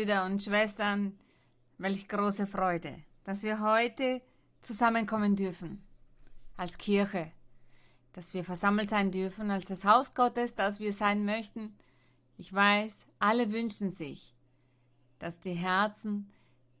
[0.00, 1.18] Brüder und Schwestern,
[1.76, 4.22] welch große Freude, dass wir heute
[4.62, 5.84] zusammenkommen dürfen
[6.56, 7.30] als Kirche,
[8.14, 11.76] dass wir versammelt sein dürfen als das Haus Gottes, das wir sein möchten.
[12.38, 14.34] Ich weiß, alle wünschen sich,
[15.18, 16.32] dass die Herzen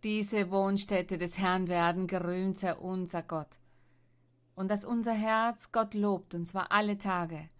[0.02, 3.58] diese Wohnstätte des Herrn werden, gerühmt sei unser Gott.
[4.54, 7.50] Und dass unser Herz Gott lobt, und zwar alle Tage.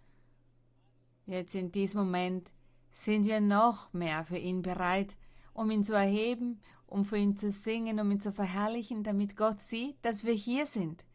[1.27, 2.49] Jetzt in diesem Moment
[2.93, 5.15] sind wir noch mehr für ihn bereit,
[5.53, 9.61] um ihn zu erheben, um für ihn zu singen, um ihn zu verherrlichen, damit Gott
[9.61, 11.05] sieht, dass wir hier sind,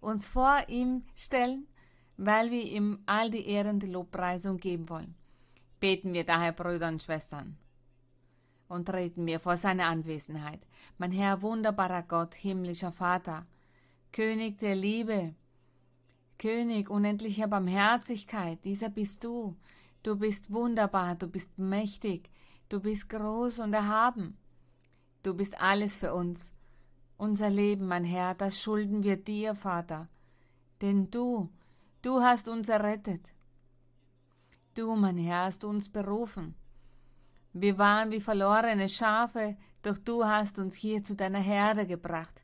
[0.00, 1.66] uns vor ihm stellen,
[2.16, 5.14] weil wir ihm all die ehrende Lobpreisung geben wollen.
[5.80, 7.56] Beten wir daher, Brüder und Schwestern,
[8.68, 10.60] und treten wir vor seine Anwesenheit.
[10.98, 13.46] Mein Herr, wunderbarer Gott, himmlischer Vater,
[14.12, 15.34] König der Liebe,
[16.38, 19.56] König unendlicher Barmherzigkeit, dieser bist du.
[20.02, 22.30] Du bist wunderbar, du bist mächtig,
[22.68, 24.36] du bist groß und erhaben.
[25.22, 26.52] Du bist alles für uns.
[27.16, 30.08] Unser Leben, mein Herr, das schulden wir dir, Vater.
[30.80, 31.50] Denn du,
[32.02, 33.32] du hast uns errettet.
[34.74, 36.54] Du, mein Herr, hast uns berufen.
[37.52, 42.42] Wir waren wie verlorene Schafe, doch du hast uns hier zu deiner Herde gebracht,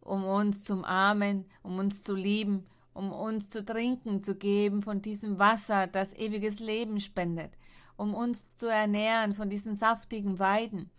[0.00, 5.02] um uns zum Armen, um uns zu lieben, um uns zu trinken zu geben von
[5.02, 7.52] diesem Wasser, das ewiges Leben spendet,
[7.96, 10.90] um uns zu ernähren von diesen saftigen Weiden,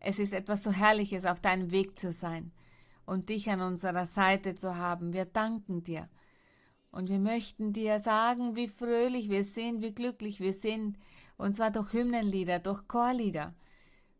[0.00, 2.52] es ist etwas so Herrliches, auf deinem Weg zu sein
[3.06, 5.12] und dich an unserer Seite zu haben.
[5.12, 6.08] Wir danken dir.
[6.90, 10.96] Und wir möchten dir sagen, wie fröhlich wir sind, wie glücklich wir sind,
[11.36, 13.54] und zwar durch Hymnenlieder, durch Chorlieder.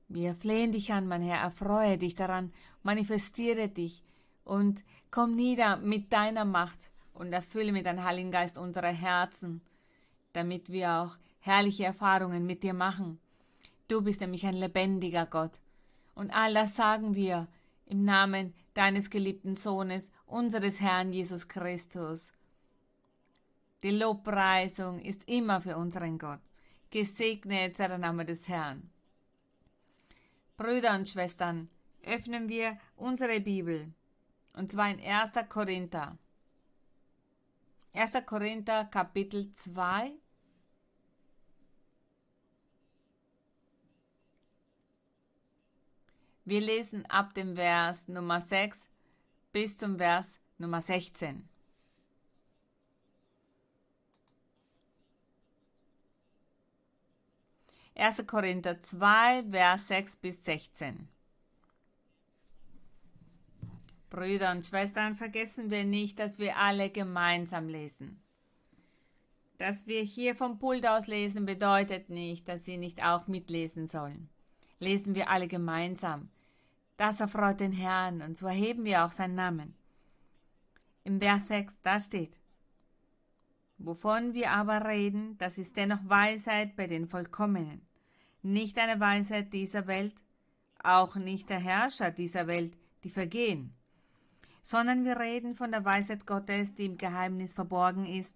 [0.08, 2.52] Wir flehen dich an, mein Herr, erfreue dich daran,
[2.82, 4.02] manifestiere dich
[4.44, 9.62] und komm nieder mit deiner Macht und erfülle mit deinem Heiligen Geist unsere Herzen,
[10.32, 13.18] damit wir auch herrliche Erfahrungen mit dir machen.
[13.88, 15.60] Du bist nämlich ein lebendiger Gott
[16.14, 17.46] und all das sagen wir
[17.86, 22.32] im Namen deines geliebten Sohnes, unseres Herrn Jesus Christus.
[23.82, 26.40] Die Lobpreisung ist immer für unseren Gott.
[26.90, 28.90] Gesegnet sei der Name des Herrn.
[30.56, 31.68] Brüder und Schwestern,
[32.02, 33.92] öffnen wir unsere Bibel,
[34.54, 35.32] und zwar in 1.
[35.48, 36.16] Korinther.
[37.92, 38.12] 1.
[38.24, 40.12] Korinther Kapitel 2,
[46.48, 48.78] Wir lesen ab dem Vers Nummer 6
[49.50, 51.48] bis zum Vers Nummer 16.
[57.96, 61.08] Erste Korinther 2, Vers 6 bis 16.
[64.08, 68.22] Brüder und Schwestern, vergessen wir nicht, dass wir alle gemeinsam lesen.
[69.58, 74.28] Dass wir hier vom Pult aus lesen, bedeutet nicht, dass Sie nicht auch mitlesen sollen.
[74.78, 76.30] Lesen wir alle gemeinsam.
[76.96, 79.74] Das erfreut den Herrn, und so erheben wir auch seinen Namen.
[81.04, 82.36] Im Vers 6, da steht,
[83.78, 87.86] Wovon wir aber reden, das ist dennoch Weisheit bei den Vollkommenen,
[88.42, 90.14] nicht eine Weisheit dieser Welt,
[90.82, 92.74] auch nicht der Herrscher dieser Welt,
[93.04, 93.74] die vergehen,
[94.62, 98.34] sondern wir reden von der Weisheit Gottes, die im Geheimnis verborgen ist,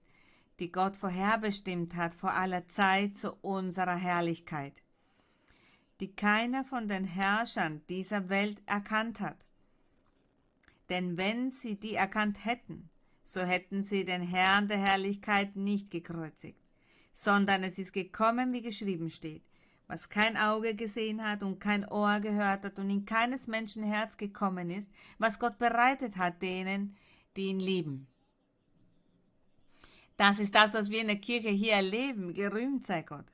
[0.59, 4.83] die Gott vorherbestimmt hat vor aller Zeit zu unserer Herrlichkeit
[6.01, 9.47] die keiner von den Herrschern dieser Welt erkannt hat.
[10.89, 12.89] Denn wenn sie die erkannt hätten,
[13.23, 16.59] so hätten sie den Herrn der Herrlichkeit nicht gekreuzigt,
[17.13, 19.43] sondern es ist gekommen, wie geschrieben steht,
[19.87, 24.17] was kein Auge gesehen hat und kein Ohr gehört hat und in keines Menschen Herz
[24.17, 26.97] gekommen ist, was Gott bereitet hat denen,
[27.37, 28.07] die ihn lieben.
[30.17, 33.27] Das ist das, was wir in der Kirche hier erleben, gerühmt sei Gott.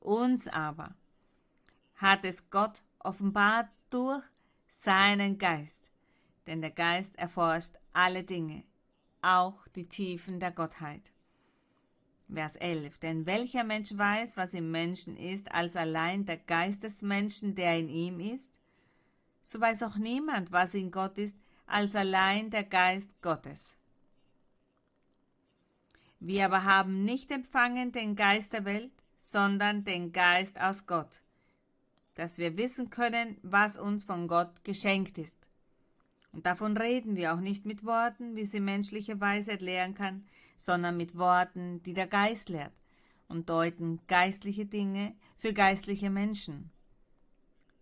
[0.00, 0.94] Uns aber
[2.02, 4.24] hat es Gott offenbart durch
[4.68, 5.88] seinen Geist.
[6.46, 8.64] Denn der Geist erforscht alle Dinge,
[9.22, 11.12] auch die Tiefen der Gottheit.
[12.28, 12.98] Vers 11.
[12.98, 17.78] Denn welcher Mensch weiß, was im Menschen ist, als allein der Geist des Menschen, der
[17.78, 18.58] in ihm ist?
[19.42, 23.76] So weiß auch niemand, was in Gott ist, als allein der Geist Gottes.
[26.20, 31.21] Wir aber haben nicht empfangen den Geist der Welt, sondern den Geist aus Gott,
[32.14, 35.48] dass wir wissen können, was uns von Gott geschenkt ist.
[36.32, 40.24] Und davon reden wir auch nicht mit Worten, wie sie menschliche Weisheit lehren kann,
[40.56, 42.72] sondern mit Worten, die der Geist lehrt
[43.28, 46.70] und deuten geistliche Dinge für geistliche Menschen.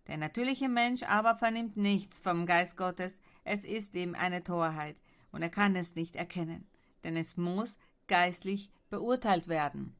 [0.07, 5.01] Der natürliche Mensch aber vernimmt nichts vom Geist Gottes, es ist ihm eine Torheit,
[5.31, 6.67] und er kann es nicht erkennen,
[7.03, 9.95] denn es muss geistlich beurteilt werden.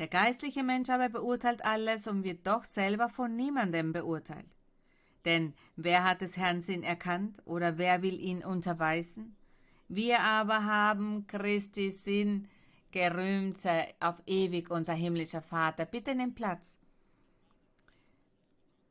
[0.00, 4.48] Der geistliche Mensch aber beurteilt alles und wird doch selber von niemandem beurteilt.
[5.26, 9.36] Denn wer hat des Herrn Sinn erkannt oder wer will ihn unterweisen?
[9.88, 12.48] Wir aber haben Christi Sinn
[12.92, 15.84] gerühmt sei auf ewig unser himmlischer Vater.
[15.84, 16.78] Bitte nimm Platz.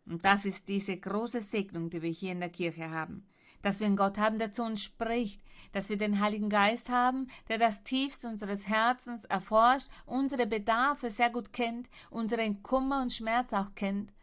[0.06, 3.26] Und das ist diese große Segnung, die wir hier in der Kirche haben.
[3.62, 5.42] Dass wir einen Gott haben, der zu uns spricht,
[5.72, 11.30] dass wir den Heiligen Geist haben, der das Tiefste unseres Herzens erforscht, unsere Bedarfe sehr
[11.30, 14.14] gut kennt, unseren Kummer und Schmerz auch kennt.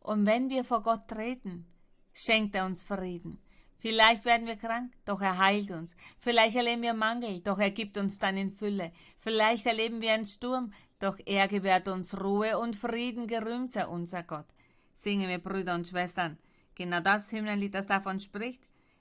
[0.00, 1.66] Und wenn wir vor Gott treten,
[2.12, 3.38] schenkt er uns Frieden.
[3.84, 5.94] Vielleicht werden wir krank, doch er heilt uns.
[6.16, 8.92] Vielleicht erleben wir Mangel, doch er gibt uns dann in Fülle.
[9.18, 14.22] Vielleicht erleben wir einen Sturm, doch er gewährt uns Ruhe und Frieden, gerühmt sei unser
[14.22, 14.46] Gott.
[14.94, 16.38] Singen wir, Brüder und Schwestern.
[16.76, 18.60] Genau das Hymnenlied, das davon spricht.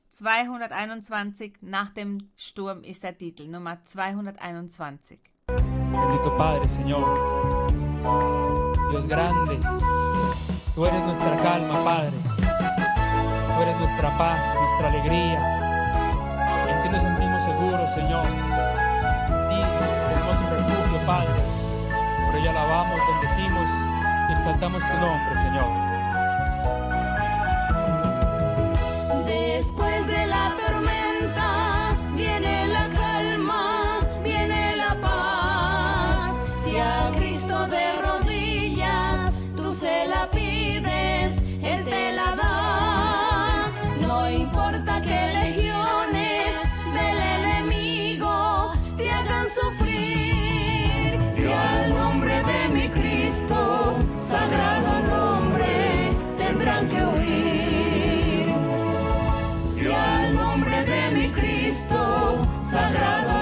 [0.10, 5.20] 221 nach dem Sturm ist der Titel, Nummer 221.
[5.48, 7.16] Bendito Padre, Señor,
[8.92, 9.58] Dios grande,
[10.76, 12.12] tú eres nuestra calma, Padre,
[13.48, 15.40] tú eres nuestra paz, nuestra alegría.
[16.70, 18.26] En ti nos sentimos seguros, Señor.
[18.26, 19.60] En ti
[20.10, 21.42] tenemos refugio, Padre.
[22.28, 23.68] Por ello alabamos, bendecimos
[24.30, 26.03] y exaltamos tu nombre, Señor.
[29.58, 36.36] Después de la tormenta viene la calma, viene la paz.
[36.64, 43.68] Si a Cristo de rodillas tú se la pides, Él te la da.
[44.02, 46.56] No importa que legiones
[46.98, 51.22] del enemigo te hagan sufrir.
[51.24, 56.10] Si al nombre de mi Cristo, sagrado nombre,
[56.40, 57.23] tendrán que huir.
[62.74, 63.33] Sagrado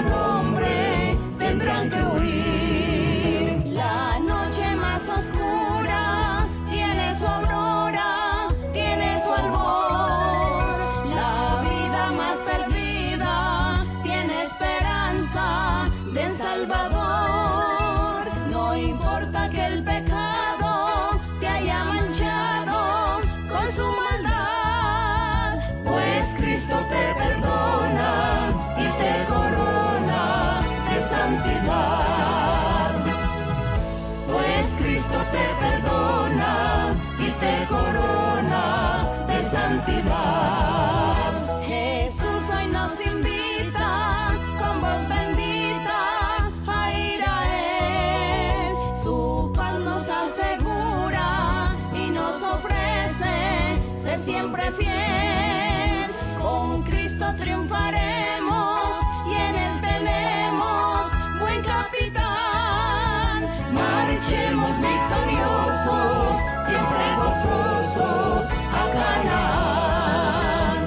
[57.42, 58.96] triunfaremos
[59.26, 61.06] y en Él tenemos
[61.40, 63.48] buen capitán.
[63.72, 70.82] Marchemos victoriosos, siempre gozosos a Canaán.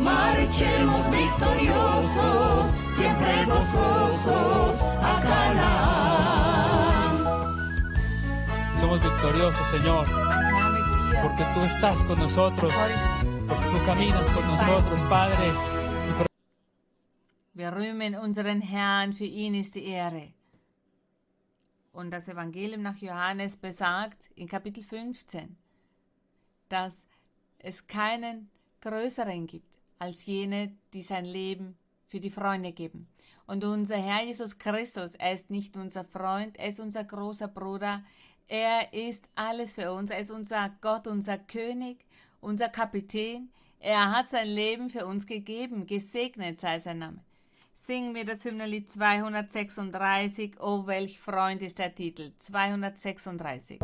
[0.00, 6.10] Marchemos victoriosos, siempre gozosos a Canaán.
[8.78, 10.06] Somos victoriosos, Señor,
[11.22, 12.72] porque tú estás con nosotros,
[13.50, 15.52] porque tú caminas con nosotros, Padre.
[17.52, 20.32] Wir rühmen unseren Herrn, für ihn ist die Ehre.
[21.92, 25.56] Und das Evangelium nach Johannes besagt in Kapitel 15,
[26.68, 27.06] dass
[27.58, 28.48] es keinen
[28.80, 31.76] größeren gibt als jene, die sein Leben
[32.06, 33.08] für die Freunde geben.
[33.46, 38.04] Und unser Herr Jesus Christus, er ist nicht unser Freund, er ist unser großer Bruder,
[38.46, 42.04] er ist alles für uns, er ist unser Gott, unser König,
[42.40, 43.48] unser Kapitän.
[43.80, 47.18] Er hat sein Leben für uns gegeben, gesegnet sei sein Name.
[47.74, 53.78] Singen wir das Hymnenlied 236, Oh, welch Freund ist der Titel, 236.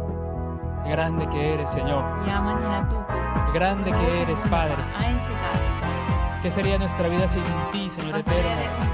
[0.85, 2.03] Qué grande que eres, Señor.
[2.27, 4.83] Ja, mein Herr, du bist grande que eres, Padre.
[4.95, 6.43] einzigartig.
[6.43, 8.87] ¿Qué sería nuestra vida sin ti, Señor Was wäre eterno?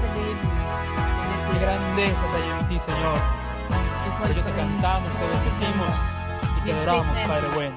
[1.51, 3.19] Qué grandezas hay en ti, Señor.
[4.19, 5.95] Por ello te cantamos, te bendecimos
[6.57, 7.75] y te adoramos, Padre bueno.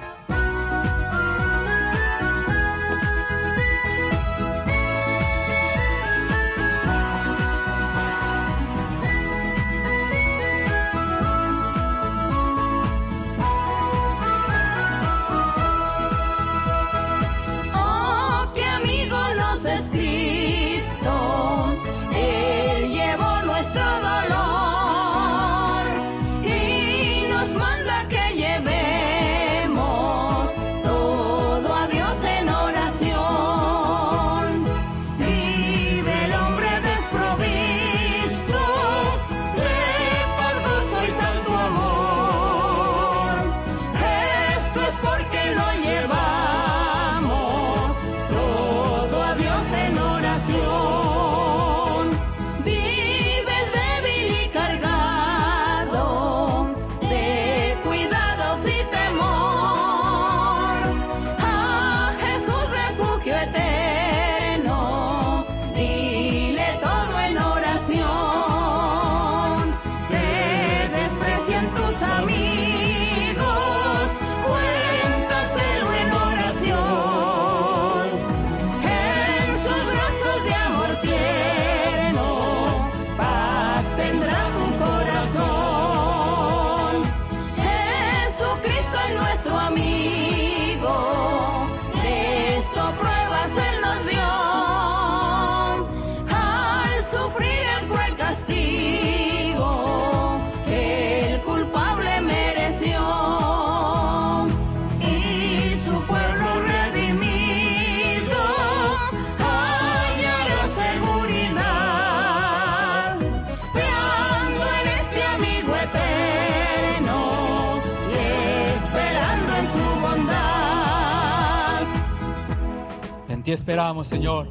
[123.47, 124.49] Ti esperamos, Señor.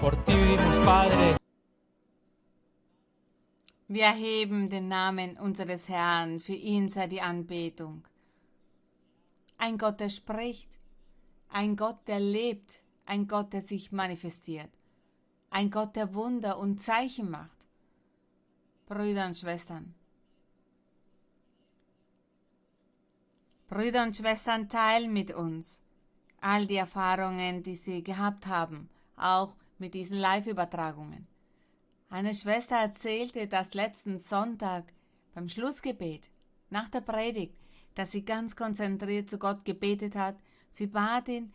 [0.00, 1.36] Por ti vivimos, Padre.
[3.88, 8.06] Wir erheben den Namen unseres Herrn, für ihn sei die Anbetung.
[9.56, 10.70] Ein Gott, der spricht,
[11.48, 14.70] ein Gott, der lebt, ein Gott, der sich manifestiert,
[15.50, 17.58] ein Gott, der Wunder und Zeichen macht.
[18.86, 19.92] Brüder und Schwestern,
[23.66, 25.82] Brüder und Schwestern teilen mit uns
[26.40, 31.26] all die Erfahrungen, die sie gehabt haben, auch mit diesen Live-Übertragungen.
[32.10, 34.92] Eine Schwester erzählte, dass letzten Sonntag
[35.34, 36.28] beim Schlussgebet,
[36.70, 37.56] nach der Predigt,
[37.94, 40.36] dass sie ganz konzentriert zu Gott gebetet hat.
[40.70, 41.52] Sie bat ihn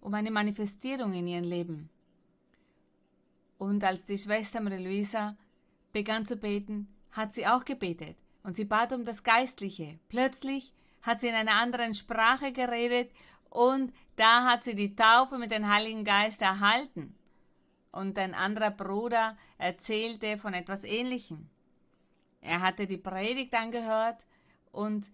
[0.00, 1.90] um eine Manifestierung in ihrem Leben.
[3.58, 5.36] Und als die Schwester Marie-Louisa
[5.92, 9.98] begann zu beten, hat sie auch gebetet und sie bat um das Geistliche.
[10.08, 10.72] Plötzlich
[11.02, 13.10] hat sie in einer anderen Sprache geredet
[13.54, 17.14] und da hat sie die Taufe mit dem Heiligen Geist erhalten.
[17.92, 21.48] Und ein anderer Bruder erzählte von etwas Ähnlichem.
[22.40, 24.18] Er hatte die Predigt angehört
[24.72, 25.06] und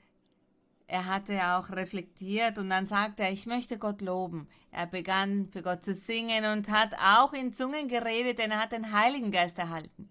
[0.86, 4.48] er hatte auch reflektiert und dann sagte er, ich möchte Gott loben.
[4.72, 8.72] Er begann für Gott zu singen und hat auch in Zungen geredet, denn er hat
[8.72, 10.08] den Heiligen Geist erhalten.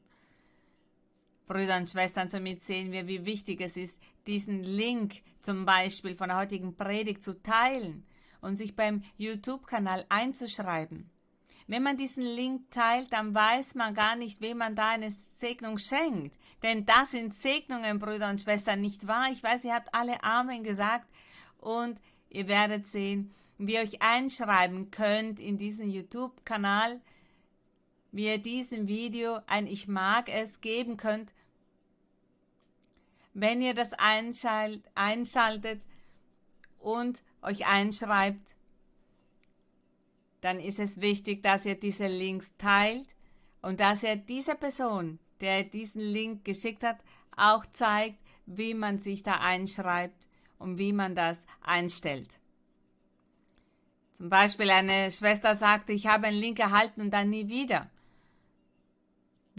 [1.48, 6.30] Brüder und Schwestern, somit sehen wir, wie wichtig es ist, diesen Link zum Beispiel von
[6.30, 8.06] der heutigen Predigt zu teilen
[8.42, 11.10] und sich beim YouTube-Kanal einzuschreiben.
[11.68, 15.78] Wenn man diesen Link teilt, dann weiß man gar nicht, wem man da eine Segnung
[15.78, 16.36] schenkt.
[16.64, 19.30] Denn das sind Segnungen, Brüder und Schwestern, nicht wahr?
[19.32, 21.08] Ich weiß, ihr habt alle Amen gesagt
[21.60, 27.02] und ihr werdet sehen, wie ihr euch einschreiben könnt in diesen YouTube-Kanal,
[28.12, 31.34] wie ihr diesem Video ein Ich mag es geben könnt.
[33.36, 35.82] Wenn ihr das einschalt, einschaltet
[36.80, 38.56] und euch einschreibt,
[40.42, 43.08] dann ist es wichtig, dass ihr diese Links teilt
[43.62, 47.00] und dass ihr dieser Person, der diesen Link geschickt hat,
[47.36, 50.28] auch zeigt, wie man sich da einschreibt
[50.58, 52.40] und wie man das einstellt.
[54.14, 57.90] Zum Beispiel eine Schwester sagte, ich habe einen Link erhalten und dann nie wieder.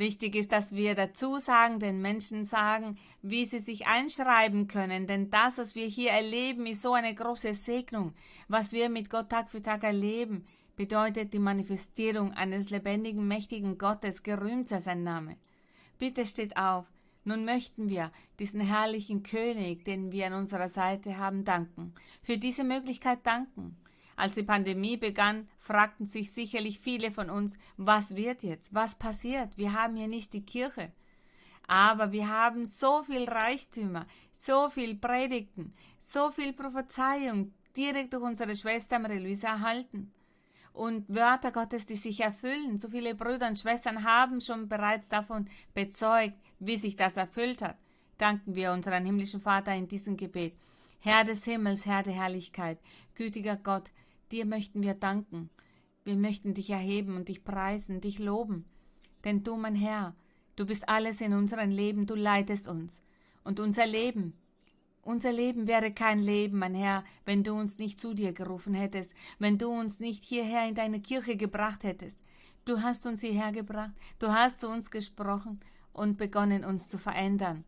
[0.01, 5.29] Wichtig ist, dass wir dazu sagen, den Menschen sagen, wie sie sich einschreiben können, denn
[5.29, 8.15] das, was wir hier erleben, ist so eine große Segnung.
[8.49, 14.23] Was wir mit Gott Tag für Tag erleben, bedeutet die Manifestierung eines lebendigen, mächtigen Gottes,
[14.23, 15.37] gerühmt sei sein Name.
[15.99, 16.87] Bitte steht auf,
[17.25, 21.93] nun möchten wir diesen herrlichen König, den wir an unserer Seite haben, danken,
[22.23, 23.77] für diese Möglichkeit danken.
[24.21, 28.75] Als die Pandemie begann, fragten sich sicherlich viele von uns, was wird jetzt?
[28.75, 29.57] Was passiert?
[29.57, 30.93] Wir haben hier nicht die Kirche.
[31.67, 38.55] Aber wir haben so viel Reichtümer, so viel Predigten, so viel Prophezeiung direkt durch unsere
[38.55, 40.13] Schwester Marie-Louise erhalten.
[40.75, 42.77] Und Wörter Gottes, die sich erfüllen.
[42.77, 47.79] So viele Brüder und Schwestern haben schon bereits davon bezeugt, wie sich das erfüllt hat.
[48.19, 50.59] Danken wir unseren himmlischen Vater in diesem Gebet.
[51.03, 52.79] Herr des Himmels, Herr der Herrlichkeit,
[53.15, 53.91] gütiger Gott,
[54.33, 55.51] dir möchten wir danken.
[56.05, 58.65] Wir möchten dich erheben und dich preisen, dich loben.
[59.25, 60.15] Denn du, mein Herr,
[60.57, 63.03] du bist alles in unserem Leben, du leitest uns.
[63.45, 64.35] Und unser Leben,
[65.03, 69.15] unser Leben wäre kein Leben, mein Herr, wenn du uns nicht zu dir gerufen hättest,
[69.39, 72.21] wenn du uns nicht hierher in deine Kirche gebracht hättest.
[72.65, 75.61] Du hast uns hierher gebracht, du hast zu uns gesprochen
[75.93, 77.65] und begonnen uns zu verändern.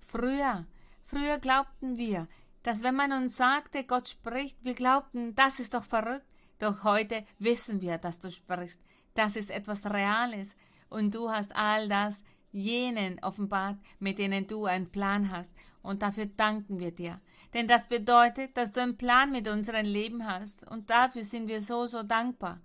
[0.00, 0.66] Früher,
[1.04, 2.28] früher glaubten wir,
[2.62, 6.26] dass wenn man uns sagte, Gott spricht, wir glaubten, das ist doch verrückt.
[6.58, 8.80] Doch heute wissen wir, dass du sprichst,
[9.14, 10.54] Das ist etwas Reales.
[10.88, 15.52] Und du hast all das jenen offenbart, mit denen du einen Plan hast.
[15.82, 17.20] Und dafür danken wir dir.
[17.54, 20.68] Denn das bedeutet, dass du einen Plan mit unserem Leben hast.
[20.70, 22.60] Und dafür sind wir so, so dankbar.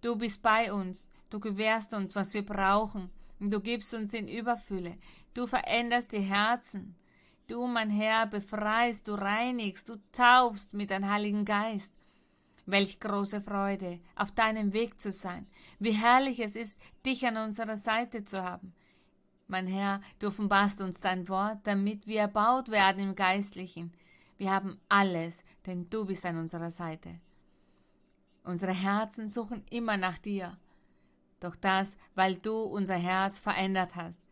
[0.00, 1.08] Du bist bei uns.
[1.30, 3.10] Du gewährst uns, was wir brauchen.
[3.38, 4.96] Und du gibst uns in Überfülle.
[5.34, 6.94] Du veränderst die Herzen.
[7.52, 11.94] Du, mein Herr, befreist, du reinigst, du taufst mit deinem Heiligen Geist.
[12.64, 15.46] Welch große Freude, auf deinem Weg zu sein.
[15.78, 18.72] Wie herrlich es ist, dich an unserer Seite zu haben.
[19.48, 23.92] Mein Herr, du offenbarst uns dein Wort, damit wir erbaut werden im Geistlichen.
[24.38, 27.20] Wir haben alles, denn du bist an unserer Seite.
[28.44, 30.56] Unsere Herzen suchen immer nach dir.
[31.38, 34.22] Doch das, weil du unser Herz verändert hast.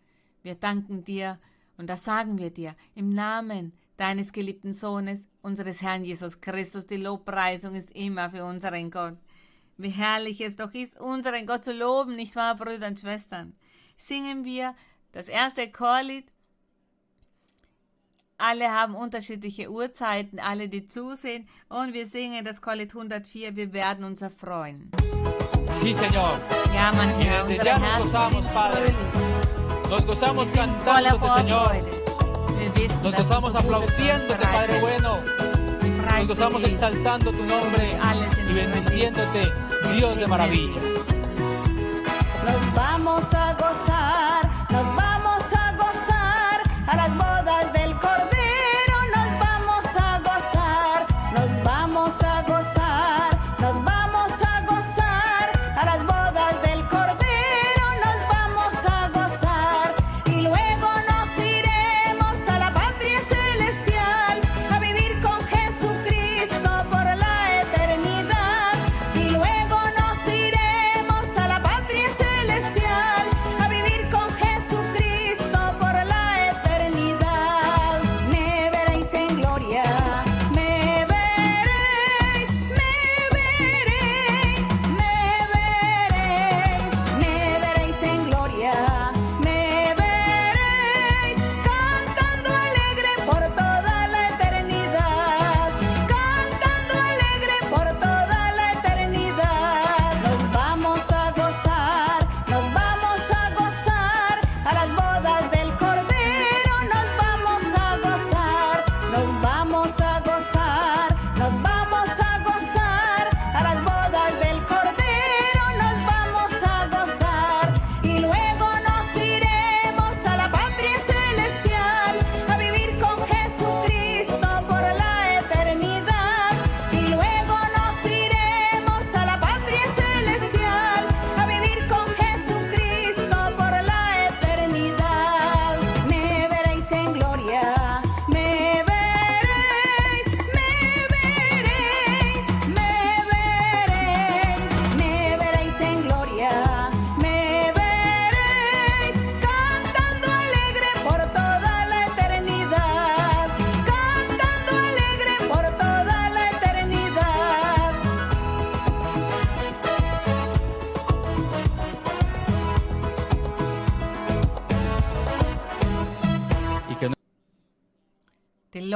[0.43, 1.39] Wir danken dir
[1.81, 6.87] und das sagen wir dir im Namen deines geliebten Sohnes, unseres Herrn Jesus Christus.
[6.87, 9.17] Die Lobpreisung ist immer für unseren Gott.
[9.79, 13.55] Wie herrlich es doch ist, unseren Gott zu loben, nicht wahr, Brüder und Schwestern?
[13.97, 14.75] Singen wir
[15.13, 16.31] das erste Chorlied.
[18.37, 21.49] Alle haben unterschiedliche Uhrzeiten, alle, die zusehen.
[21.71, 23.57] Und wir singen das Chorlied 104.
[23.57, 24.91] Wir werden uns erfreuen.
[25.77, 26.39] Sí, Señor.
[26.75, 29.30] Ja, mein Herr, unsere Herzen sind fröhlich.
[29.91, 31.65] Nos gozamos Wir sind voller cantándote, Señor.
[31.65, 32.03] Vorfreude.
[32.59, 34.81] Wir wissen, Nos dass du gozamos so Gutes für uns aplaudiéndote, Padre bereithältst.
[34.81, 35.19] bueno.
[35.81, 36.73] Wir Nos preisen gozamos dich.
[36.75, 39.53] exaltando tu nombre alles in y bendiciéndote,
[39.97, 40.85] Dios de maravillas.
[42.45, 45.00] Nos vamos a gozar, nos vamos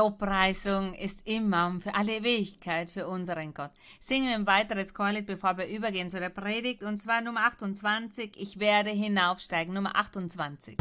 [0.04, 3.70] Lobpreisung ist immer für alle Ewigkeit für unseren Gott.
[4.00, 8.32] Singen wir ein weiteres Chorlied, bevor wir übergehen zu der Predigt, und zwar Nummer 28.
[8.36, 9.72] Ich werde hinaufsteigen.
[9.72, 10.76] Nummer 28.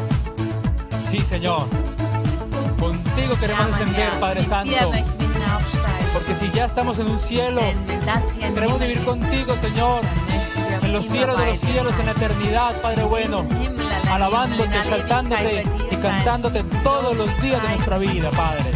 [1.05, 1.69] Sí, Señor.
[2.77, 4.91] Contigo queremos Ja, mein descender, Herr, Padre Santo.
[6.11, 7.61] Porque si ya estamos en un cielo,
[8.53, 10.01] queremos vivir ist, contigo, Señor.
[10.83, 13.47] En los cielos de los cielos, en la eternidad, Padre bueno.
[13.51, 18.72] Himmel, Alabándote, exaltándote y cantándote todos los días de nuestra vida, Padre.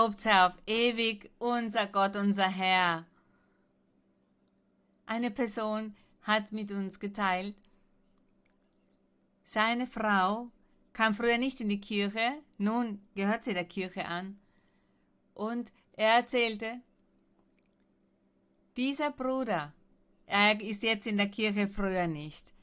[0.00, 3.04] Gelobt sei auf ewig unser Gott, unser Herr.
[5.04, 7.54] Eine Person hat mit uns geteilt,
[9.44, 10.48] seine Frau
[10.94, 14.38] kam früher nicht in die Kirche, nun gehört sie der Kirche an.
[15.34, 16.80] Und er erzählte,
[18.78, 19.74] dieser Bruder,
[20.24, 22.54] er ist jetzt in der Kirche früher nicht.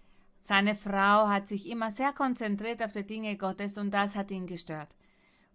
[0.42, 4.48] Seine Frau hat sich immer sehr konzentriert auf die Dinge Gottes und das hat ihn
[4.48, 4.90] gestört.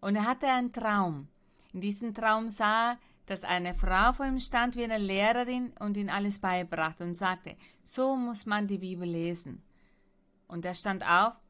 [0.01, 1.27] Und er hatte einen Traum.
[1.73, 5.97] In diesem Traum sah er, dass eine Frau vor ihm stand wie eine Lehrerin und
[5.97, 9.63] ihm alles beibrachte und sagte, so muss man die Bibel lesen.
[10.49, 11.41] Und er stand auf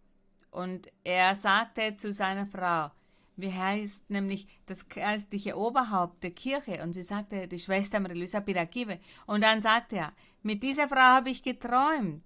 [0.50, 2.90] und er sagte zu seiner Frau,
[3.36, 6.82] wie heißt nämlich das geistliche Oberhaupt der Kirche?
[6.82, 9.00] Und sie sagte, die Schwester Marilisa Pirakive.
[9.26, 12.22] Und dann sagte er, mit dieser Frau habe ich geträumt.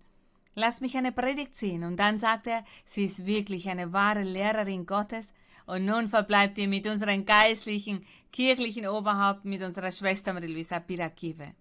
[0.55, 1.85] Lass mich eine Predigt ziehen.
[1.85, 5.33] Und dann sagte er, sie ist wirklich eine wahre Lehrerin Gottes.
[5.67, 11.55] Und nun verbleibt ihr mit unserem geistlichen, kirchlichen Oberhaupt, mit unserer Schwester Marilisa Pirakive.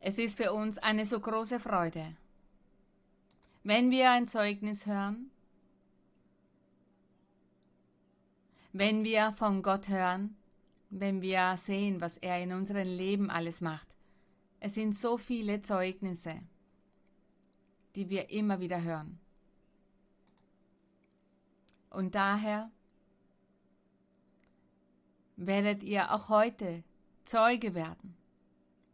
[0.00, 2.14] Es ist für uns eine so große Freude,
[3.64, 5.32] wenn wir ein Zeugnis hören,
[8.72, 10.35] wenn wir von Gott hören,
[10.90, 13.86] wenn wir sehen, was er in unserem Leben alles macht.
[14.60, 16.40] Es sind so viele Zeugnisse,
[17.94, 19.18] die wir immer wieder hören.
[21.90, 22.70] Und daher
[25.36, 26.82] werdet ihr auch heute
[27.24, 28.16] Zeuge werden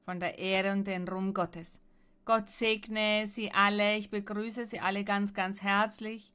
[0.04, 1.78] von der Ehre und den Ruhm Gottes.
[2.24, 3.96] Gott segne Sie alle.
[3.96, 6.32] Ich begrüße Sie alle ganz, ganz herzlich.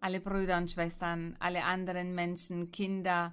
[0.00, 3.32] Alle Brüder und Schwestern, alle anderen Menschen, Kinder,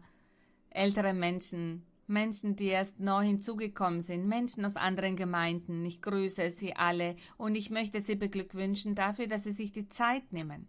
[0.71, 5.85] ältere Menschen, Menschen, die erst neu hinzugekommen sind, Menschen aus anderen Gemeinden.
[5.85, 10.31] Ich grüße Sie alle und ich möchte Sie beglückwünschen dafür, dass Sie sich die Zeit
[10.33, 10.67] nehmen,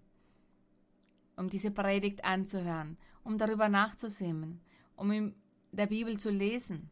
[1.36, 4.60] um diese Predigt anzuhören, um darüber nachzusehen,
[4.96, 5.34] um in
[5.72, 6.90] der Bibel zu lesen.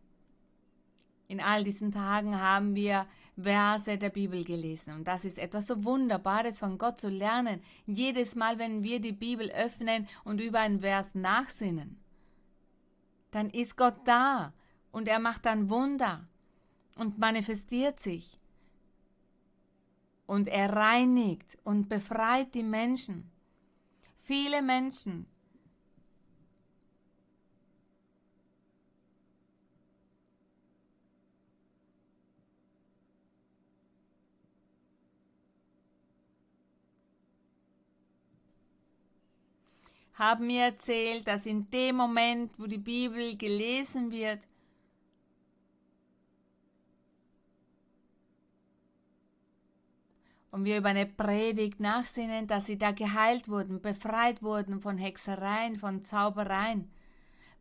[1.29, 3.07] In all diesen Tagen haben wir
[3.41, 4.95] Verse der Bibel gelesen.
[4.97, 7.63] Und das ist etwas so Wunderbares von Gott zu lernen.
[7.87, 12.01] Jedes Mal, wenn wir die Bibel öffnen und über einen Vers nachsinnen,
[13.31, 14.53] dann ist Gott da
[14.91, 16.29] und er macht dann Wunder
[16.97, 18.39] und manifestiert sich.
[20.27, 23.31] Und er reinigt und befreit die Menschen.
[24.19, 25.27] Viele Menschen
[40.21, 44.41] haben mir erzählt, dass in dem Moment, wo die Bibel gelesen wird,
[50.51, 55.77] und wir über eine Predigt nachsinnen, dass sie da geheilt wurden, befreit wurden von Hexereien,
[55.77, 56.91] von Zaubereien.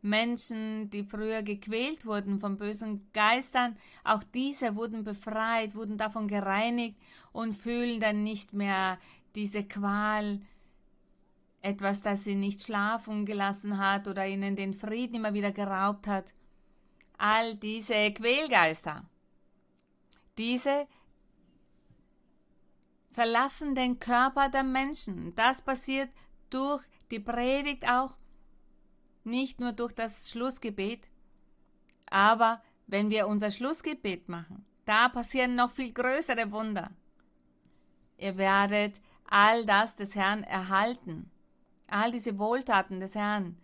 [0.02, 6.98] Menschen, die früher gequält wurden von bösen Geistern, auch diese wurden befreit, wurden davon gereinigt
[7.32, 8.98] und fühlen dann nicht mehr
[9.34, 10.40] diese Qual,
[11.62, 16.34] etwas, das sie nicht schlafen gelassen hat oder ihnen den Frieden immer wieder geraubt hat.
[17.18, 19.04] All diese Quälgeister,
[20.38, 20.86] diese
[23.12, 25.34] verlassen den Körper der Menschen.
[25.34, 26.10] Das passiert
[26.48, 28.16] durch die Predigt auch,
[29.24, 31.10] nicht nur durch das Schlussgebet,
[32.06, 36.90] aber wenn wir unser Schlussgebet machen, da passieren noch viel größere Wunder.
[38.16, 41.30] Ihr werdet all das des Herrn erhalten
[41.92, 43.56] all diese Wohltaten des Herrn.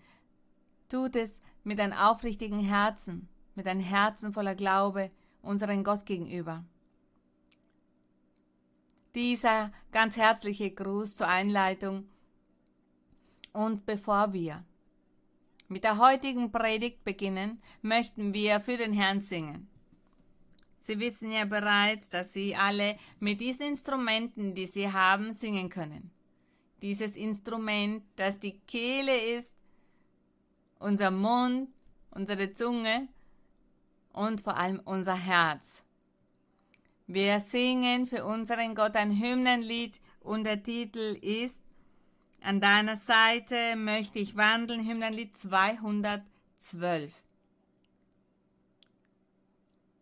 [0.89, 5.11] Tut es mit einem aufrichtigen Herzen, mit einem Herzen voller Glaube
[5.43, 6.65] unseren Gott gegenüber.
[9.15, 12.09] Dieser ganz herzliche Gruß zur Einleitung.
[13.53, 14.65] Und bevor wir
[15.69, 19.69] mit der heutigen Predigt beginnen, möchten wir für den Herrn singen.
[20.77, 26.13] Sie wissen ja bereits, dass Sie alle mit diesen Instrumenten, die Sie haben, singen können
[26.83, 29.53] dieses Instrument, das die Kehle ist,
[30.79, 31.71] unser Mund,
[32.11, 33.09] unsere Zunge
[34.13, 35.83] und vor allem unser Herz.
[37.07, 41.61] Wir singen für unseren Gott ein Hymnenlied und der Titel ist
[42.43, 47.15] An deiner Seite möchte ich wandeln, Hymnenlied 212.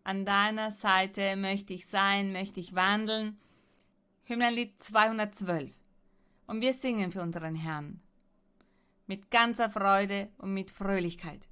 [0.02, 3.38] An deiner Seite möchte ich sein, möchte ich wandeln,
[4.24, 5.72] Hymnenlied 212
[6.46, 8.00] und wir singen für unseren Herrn.
[9.06, 11.42] mit ganzer Freude und mit Fröhlichkeit.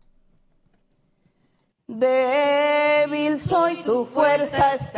[1.87, 4.91] Débil soy, tu fuerza es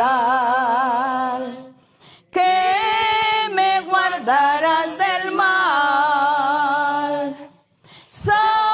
[2.31, 7.35] que me guardarás del mal.
[8.09, 8.65] Satisfecho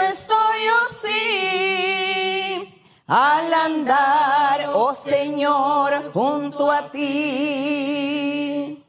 [0.00, 2.72] estoy, oh sí,
[3.08, 8.79] al andar, oh Señor, junto a ti.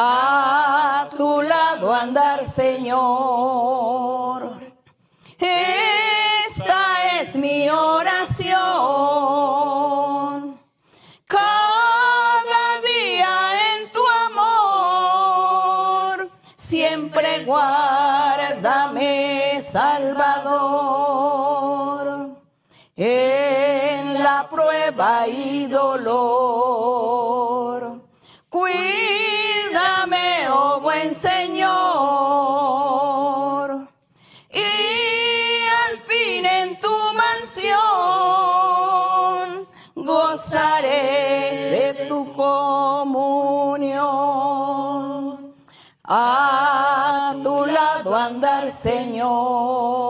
[0.00, 4.52] A tu lado andar, Señor.
[5.40, 8.56] Esta es mi oración.
[11.26, 20.78] Cada día en tu amor, siempre guárdame, Salvador,
[22.94, 27.18] en la prueba y dolor.
[43.78, 45.54] Comunión.
[46.04, 50.08] A tu lado andar, Señor.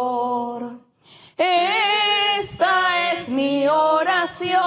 [1.36, 2.72] Esta
[3.12, 4.58] es mi oración.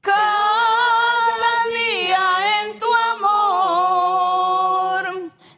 [0.00, 2.24] Cada día
[2.60, 5.02] en tu amor,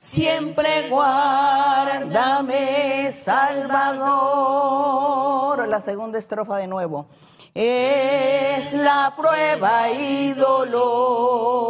[0.01, 2.65] siempre guárdame,
[3.13, 5.06] Salvador.
[5.77, 7.07] La segunda estrofa de nuevo.
[7.53, 11.67] Es la prueba y dolor.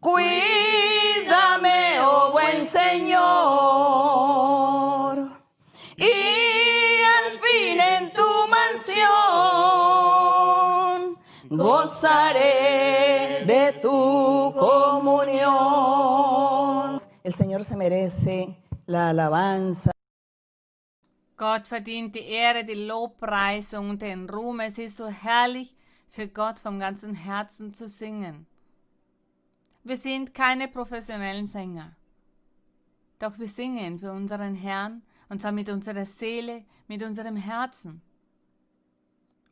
[0.00, 0.40] Cuídame,
[2.00, 3.20] oh buen Señor.
[5.98, 9.10] Y al fin en tu mansión
[11.50, 15.52] gozaré de tu comunión.
[17.22, 19.93] El Señor se merece la alabanza.
[21.44, 24.60] Gott verdient die Ehre, die Lobpreisung und den Ruhm.
[24.60, 25.76] Es ist so herrlich,
[26.08, 28.46] für Gott vom ganzen Herzen zu singen.
[29.82, 31.94] Wir sind keine professionellen Sänger.
[33.18, 38.00] Doch wir singen für unseren Herrn und zwar mit unserer Seele, mit unserem Herzen.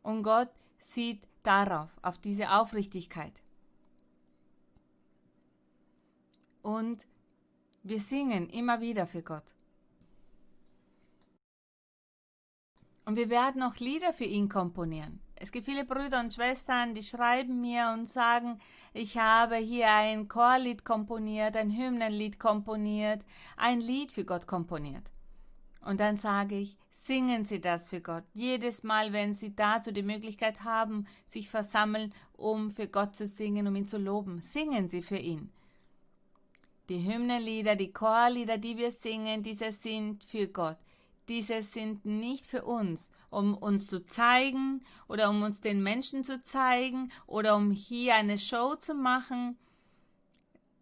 [0.02, 3.42] Und Gott sieht darauf, auf diese Aufrichtigkeit.
[6.62, 7.06] Und
[7.82, 9.52] wir singen immer wieder für Gott.
[13.04, 15.20] Und wir werden auch Lieder für ihn komponieren.
[15.34, 18.60] Es gibt viele Brüder und Schwestern, die schreiben mir und sagen,
[18.94, 23.22] ich habe hier ein Chorlied komponiert, ein Hymnenlied komponiert,
[23.56, 25.10] ein Lied für Gott komponiert.
[25.84, 28.22] Und dann sage ich, singen Sie das für Gott.
[28.34, 33.66] Jedes Mal, wenn Sie dazu die Möglichkeit haben, sich versammeln, um für Gott zu singen,
[33.66, 35.50] um ihn zu loben, singen Sie für ihn.
[36.88, 40.78] Die Hymnenlieder, die Chorlieder, die wir singen, diese sind für Gott.
[41.32, 46.42] Diese sind nicht für uns, um uns zu zeigen oder um uns den Menschen zu
[46.42, 49.56] zeigen oder um hier eine Show zu machen,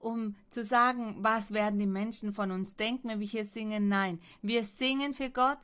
[0.00, 3.86] um zu sagen, was werden die Menschen von uns denken, wenn wir hier singen.
[3.86, 5.60] Nein, wir singen für Gott.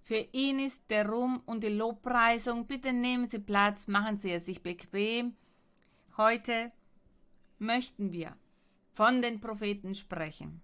[0.00, 2.66] Für ihn ist der Ruhm und die Lobpreisung.
[2.66, 5.36] Bitte nehmen Sie Platz, machen Sie es sich bequem.
[6.16, 6.72] Heute
[7.58, 8.34] möchten wir
[8.94, 10.62] von den Propheten sprechen.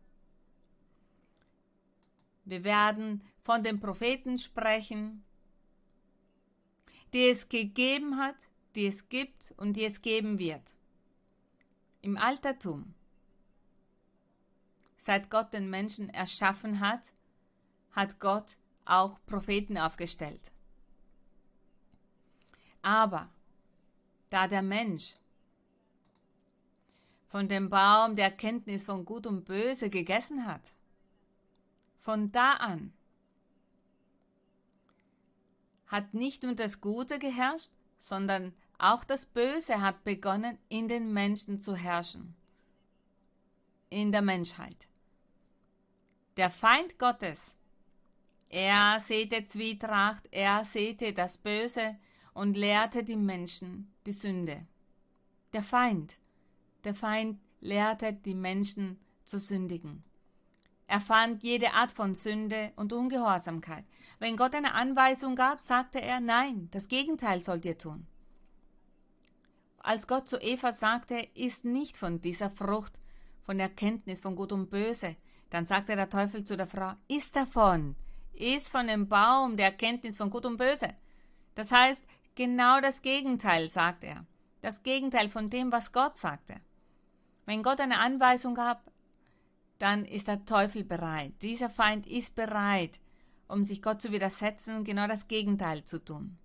[2.47, 5.25] Wir werden von den Propheten sprechen,
[7.15, 8.37] die es gegeben hat,
[8.75, 10.75] die es gibt und die es geben wird.
[12.03, 12.93] Im Altertum,
[14.99, 17.01] seit Gott den Menschen erschaffen hat,
[17.93, 20.53] hat Gott auch Propheten aufgestellt.
[22.83, 23.31] Aber
[24.29, 25.17] da der Mensch
[27.29, 30.75] von dem Baum der Erkenntnis von Gut und Böse gegessen hat,
[31.99, 32.93] von da an
[35.89, 41.59] hat nicht nur das Gute geherrscht, sondern auch das Böse hat begonnen, in den Menschen
[41.59, 42.37] zu herrschen,
[43.91, 44.87] in der Menschheit.
[46.37, 47.55] Der Feind Gottes,
[48.49, 51.97] er säte Zwietracht, er säte das Böse
[52.33, 54.65] und lehrte die Menschen die Sünde.
[55.53, 56.19] Der Feind,
[56.85, 60.05] der Feind lehrte die Menschen zu sündigen.
[60.87, 63.85] Er fand jede Art von Sünde und Ungehorsamkeit.
[64.19, 68.07] Wenn Gott eine Anweisung gab, sagte er, nein, das Gegenteil sollt ihr tun.
[69.79, 72.93] Als Gott zu Eva sagte, isst nicht von dieser Frucht,
[73.43, 75.17] von Erkenntnis von Gut und Böse,
[75.51, 77.95] dann sagte der Teufel zu der Frau, isst davon,
[78.35, 80.95] isst von dem Baum der Erkenntnis von Gut und Böse.
[81.55, 82.05] Das heißt,
[82.35, 84.27] genau das Gegenteil, sagt er.
[84.61, 86.61] Das Gegenteil von dem, was Gott sagte.
[87.47, 88.83] Wenn Gott eine Anweisung gab,
[89.79, 91.33] dann ist der Teufel bereit.
[91.41, 93.01] Dieser Feind ist bereit,
[93.49, 96.39] um sich Gott zu widersetzen genau das Gegenteil zu tun.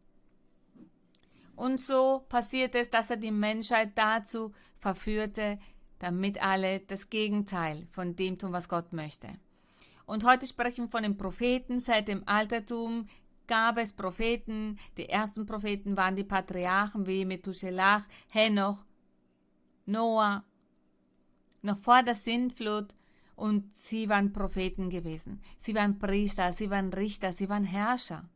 [1.56, 5.60] Und so passiert es, dass er die Menschheit dazu verführte,
[6.00, 9.28] damit alle das Gegenteil von dem tun, was Gott möchte.
[10.06, 11.80] Und heute sprechen wir von den Propheten.
[11.80, 13.08] Seit dem Altertum
[13.48, 14.80] gab es Propheten.
[14.98, 18.84] Die ersten Propheten waren die Patriarchen wie Methuselah, Henoch,
[19.86, 20.44] Noah,
[21.62, 22.94] noch vor der Sintflut
[23.36, 25.42] und sie waren Propheten gewesen.
[25.58, 28.30] Sie waren Priester, sie waren Richter, sie waren Herrscher.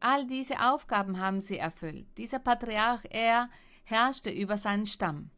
[0.00, 2.06] All diese Aufgaben haben sie erfüllt.
[2.16, 3.50] Dieser Patriarch, er
[3.84, 5.30] herrschte über seinen Stamm.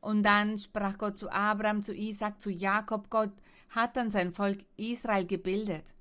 [0.00, 3.10] Und dann sprach Gott zu Abraham, zu Isaac, zu Jakob.
[3.10, 3.32] Gott
[3.68, 5.94] hat dann sein Volk Israel gebildet.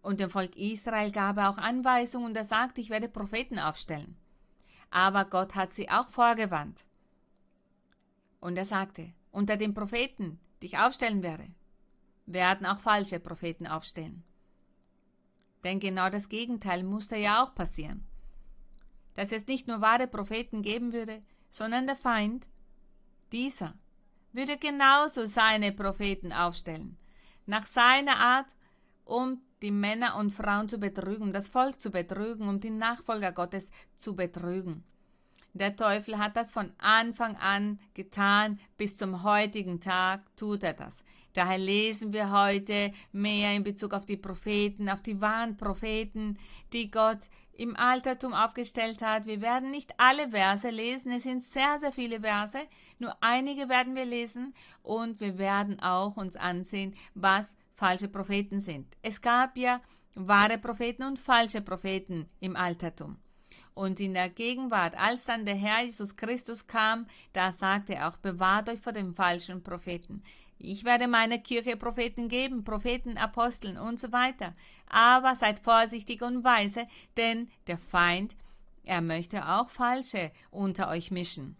[0.00, 4.16] Und dem Volk Israel gab er auch Anweisungen und er sagte, ich werde Propheten aufstellen.
[4.90, 6.84] Aber Gott hat sie auch vorgewandt.
[8.40, 11.48] Und er sagte, unter den Propheten, die ich aufstellen werde,
[12.26, 14.22] werden auch falsche Propheten aufstehen.
[15.64, 18.06] Denn genau das Gegenteil musste ja auch passieren.
[19.14, 22.46] Dass es nicht nur wahre Propheten geben würde, sondern der Feind,
[23.32, 23.74] dieser,
[24.32, 26.96] würde genauso seine Propheten aufstellen,
[27.46, 28.46] nach seiner Art,
[29.04, 33.70] um die Männer und Frauen zu betrügen, das Volk zu betrügen, um die Nachfolger Gottes
[33.96, 34.84] zu betrügen.
[35.54, 41.04] Der Teufel hat das von Anfang an getan, bis zum heutigen Tag tut er das.
[41.34, 46.38] Daher lesen wir heute mehr in Bezug auf die Propheten, auf die wahren Propheten,
[46.72, 47.20] die Gott
[47.52, 49.26] im Altertum aufgestellt hat.
[49.26, 52.60] Wir werden nicht alle Verse lesen, es sind sehr, sehr viele Verse,
[52.98, 58.86] nur einige werden wir lesen und wir werden auch uns ansehen, was falsche Propheten sind.
[59.02, 59.80] Es gab ja
[60.14, 63.16] wahre Propheten und falsche Propheten im Altertum.
[63.74, 68.16] Und in der Gegenwart, als dann der Herr Jesus Christus kam, da sagte er auch,
[68.18, 70.22] bewahrt euch vor dem falschen Propheten.
[70.58, 74.54] Ich werde meiner Kirche Propheten geben, Propheten, Aposteln und so weiter.
[74.86, 78.36] Aber seid vorsichtig und weise, denn der Feind,
[78.84, 81.56] er möchte auch Falsche unter euch mischen.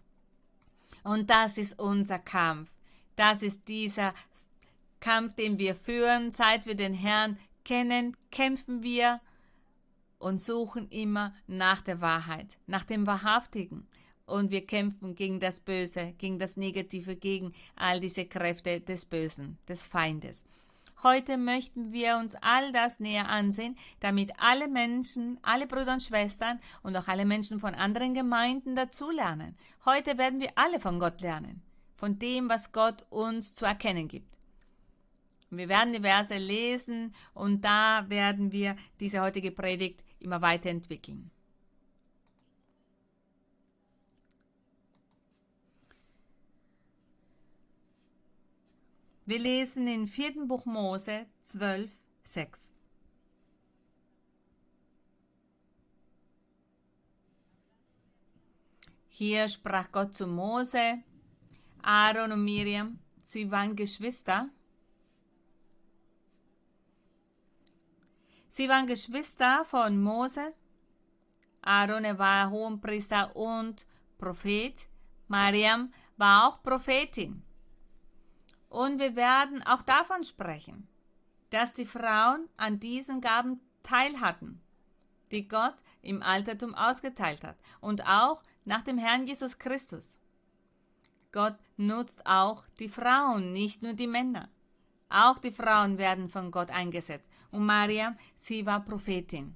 [1.03, 2.73] Und das ist unser Kampf.
[3.15, 4.13] Das ist dieser
[4.99, 6.31] Kampf, den wir führen.
[6.31, 9.19] Seit wir den Herrn kennen, kämpfen wir
[10.23, 13.85] und suchen immer nach der Wahrheit, nach dem Wahrhaftigen.
[14.25, 19.57] Und wir kämpfen gegen das Böse, gegen das Negative, gegen all diese Kräfte des Bösen,
[19.67, 20.45] des Feindes.
[21.03, 26.61] Heute möchten wir uns all das näher ansehen, damit alle Menschen, alle Brüder und Schwestern
[26.83, 29.57] und auch alle Menschen von anderen Gemeinden dazulernen.
[29.83, 31.61] Heute werden wir alle von Gott lernen,
[31.97, 34.33] von dem, was Gott uns zu erkennen gibt.
[35.57, 41.31] Wir werden die Verse lesen und da werden wir diese heutige Predigt immer weiterentwickeln.
[49.25, 50.45] Wir lesen in 4.
[50.47, 51.91] Buch Mose 12,
[52.23, 52.73] 6.
[59.07, 61.01] Hier sprach Gott zu Mose,
[61.81, 64.49] Aaron und Miriam, sie waren Geschwister,
[68.55, 70.59] Sie waren Geschwister von Moses.
[71.63, 73.87] Aaron war Hohenpriester und
[74.19, 74.75] Prophet.
[75.27, 77.41] Mariam war auch Prophetin.
[78.69, 80.87] Und wir werden auch davon sprechen,
[81.49, 84.61] dass die Frauen an diesen Gaben teil hatten,
[85.31, 90.19] die Gott im Altertum ausgeteilt hat und auch nach dem Herrn Jesus Christus.
[91.31, 94.47] Gott nutzt auch die Frauen, nicht nur die Männer.
[95.09, 97.27] Auch die Frauen werden von Gott eingesetzt.
[97.53, 99.55] Und Maria, sie war Prophetin.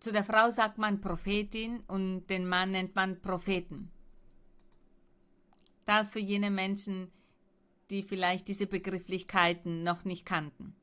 [0.00, 3.92] Zu der Frau sagt man Prophetin und den Mann nennt man Propheten.
[5.86, 7.12] Das für jene Menschen,
[7.90, 10.74] die vielleicht diese Begrifflichkeiten noch nicht kannten.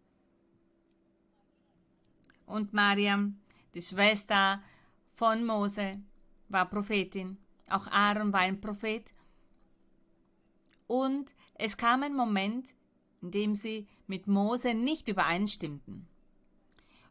[2.45, 3.41] Und Mariam,
[3.73, 4.63] die Schwester
[5.07, 6.01] von Mose,
[6.47, 7.37] war Prophetin.
[7.67, 9.13] Auch Aaron war ein Prophet.
[10.87, 12.73] Und es kam ein Moment,
[13.21, 16.07] indem sie mit Mose nicht übereinstimmten.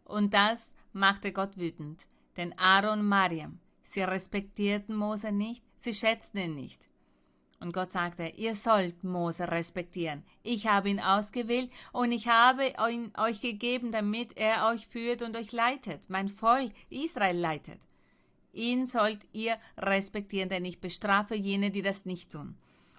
[0.05, 2.07] Und das machte Gott wütend,
[2.37, 6.89] denn Aaron und Mariam, sie respektierten Mose nicht, sie schätzten ihn nicht.
[7.61, 10.25] Und Gott sagte, ihr sollt Mose respektieren.
[10.43, 15.37] Ich habe ihn ausgewählt und ich habe ihn euch gegeben, damit er euch führt und
[15.37, 17.81] euch leitet, mein Volk Israel leitet.
[18.53, 22.57] Ihn sollt ihr respektieren, denn ich bestrafe jene, die das nicht tun.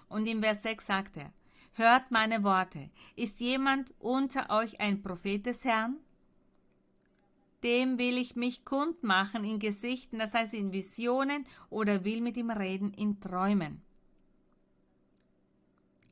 [0.08, 1.32] Und im Vers 6 sagt er,
[1.74, 2.90] Hört meine Worte.
[3.16, 5.98] Ist jemand unter euch ein Prophet des Herrn?
[7.62, 12.50] dem will ich mich kundmachen in Gesichten, das heißt in Visionen, oder will mit ihm
[12.50, 13.82] reden in Träumen.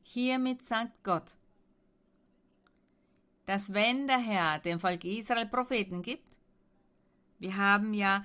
[0.02, 1.36] Hiermit sagt Gott,
[3.46, 6.36] dass wenn der Herr dem Volk Israel Propheten gibt,
[7.38, 8.22] wir haben ja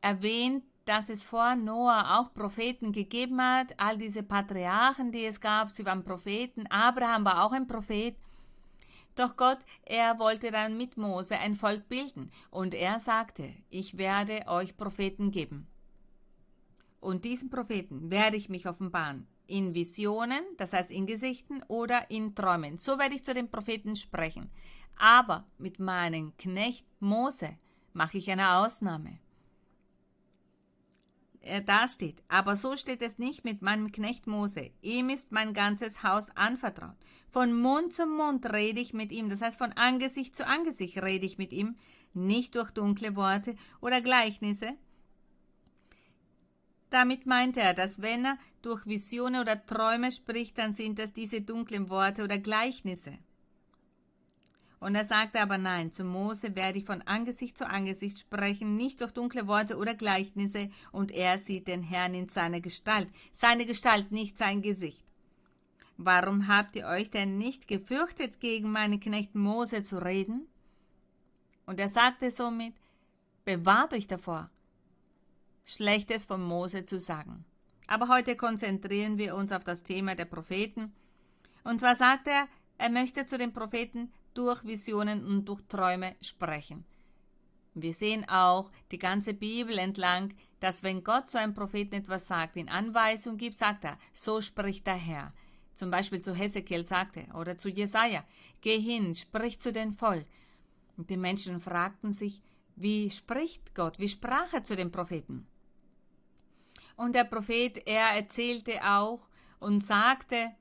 [0.00, 5.68] erwähnt, dass es vor Noah auch Propheten gegeben hat, all diese Patriarchen, die es gab,
[5.68, 8.16] sie waren Propheten, Abraham war auch ein Prophet,
[9.16, 14.44] doch Gott, er wollte dann mit Mose ein Volk bilden, und er sagte, ich werde
[14.46, 15.66] euch Propheten geben.
[17.00, 22.34] Und diesen Propheten werde ich mich offenbaren, in Visionen, das heißt in Gesichten oder in
[22.34, 22.78] Träumen.
[22.78, 24.50] So werde ich zu den Propheten sprechen.
[24.96, 27.56] Aber mit meinem Knecht Mose
[27.92, 29.18] mache ich eine Ausnahme
[31.46, 32.22] er dasteht.
[32.28, 34.70] Aber so steht es nicht mit meinem Knecht Mose.
[34.82, 36.96] Ihm ist mein ganzes Haus anvertraut.
[37.30, 41.26] Von Mund zu Mund rede ich mit ihm, das heißt von Angesicht zu Angesicht rede
[41.26, 41.76] ich mit ihm,
[42.14, 44.74] nicht durch dunkle Worte oder Gleichnisse.
[46.90, 51.40] Damit meint er, dass wenn er durch Visionen oder Träume spricht, dann sind das diese
[51.40, 53.18] dunklen Worte oder Gleichnisse.
[54.78, 59.00] Und er sagte aber nein, zu Mose werde ich von Angesicht zu Angesicht sprechen, nicht
[59.00, 64.12] durch dunkle Worte oder Gleichnisse, und er sieht den Herrn in seiner Gestalt, seine Gestalt,
[64.12, 65.04] nicht sein Gesicht.
[65.96, 70.46] Warum habt ihr euch denn nicht gefürchtet, gegen meinen Knecht Mose zu reden?
[71.64, 72.74] Und er sagte somit,
[73.46, 74.50] bewahrt euch davor,
[75.64, 77.44] Schlechtes von Mose zu sagen.
[77.86, 80.92] Aber heute konzentrieren wir uns auf das Thema der Propheten.
[81.64, 82.46] Und zwar sagt er,
[82.78, 86.84] er möchte zu den Propheten durch Visionen und durch Träume sprechen.
[87.74, 92.56] Wir sehen auch die ganze Bibel entlang, dass wenn Gott zu einem Propheten etwas sagt,
[92.56, 95.34] in Anweisung gibt, sagt er, so spricht der Herr.
[95.74, 98.24] Zum Beispiel zu Hesekiel sagte oder zu Jesaja,
[98.62, 100.26] geh hin, sprich zu den Volk.
[100.96, 102.40] Und die Menschen fragten sich,
[102.76, 105.46] wie spricht Gott, wie sprach er zu den Propheten?
[106.96, 109.28] Und der Prophet, er erzählte auch
[109.58, 110.52] und sagte,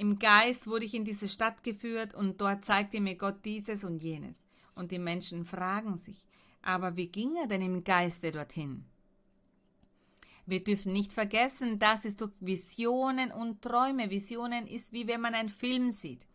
[0.00, 4.02] im Geist wurde ich in diese Stadt geführt und dort zeigte mir Gott dieses und
[4.02, 4.46] jenes.
[4.74, 6.26] Und die Menschen fragen sich,
[6.62, 8.86] aber wie ging er denn im Geiste dorthin?
[10.46, 14.08] Wir dürfen nicht vergessen, dass es durch Visionen und Träume.
[14.08, 16.26] Visionen ist wie wenn man einen Film sieht.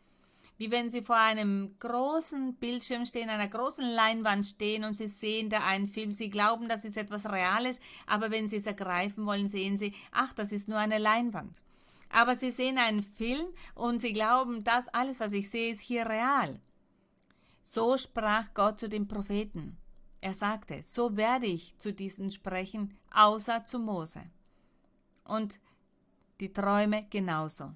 [0.59, 5.49] Wie wenn Sie vor einem großen Bildschirm stehen, einer großen Leinwand stehen und Sie sehen
[5.49, 6.11] da einen Film.
[6.11, 10.33] Sie glauben, das ist etwas Reales, aber wenn Sie es ergreifen wollen, sehen Sie, ach,
[10.33, 11.63] das ist nur eine Leinwand
[12.09, 16.05] aber sie sehen einen Film und sie glauben, das alles, was ich sehe, ist hier
[16.05, 16.59] real.
[17.63, 19.77] So sprach Gott zu den Propheten.
[20.21, 24.23] Er sagte, so werde ich zu diesen sprechen, außer zu Mose.
[25.23, 25.59] Und
[26.39, 27.73] die Träume genauso.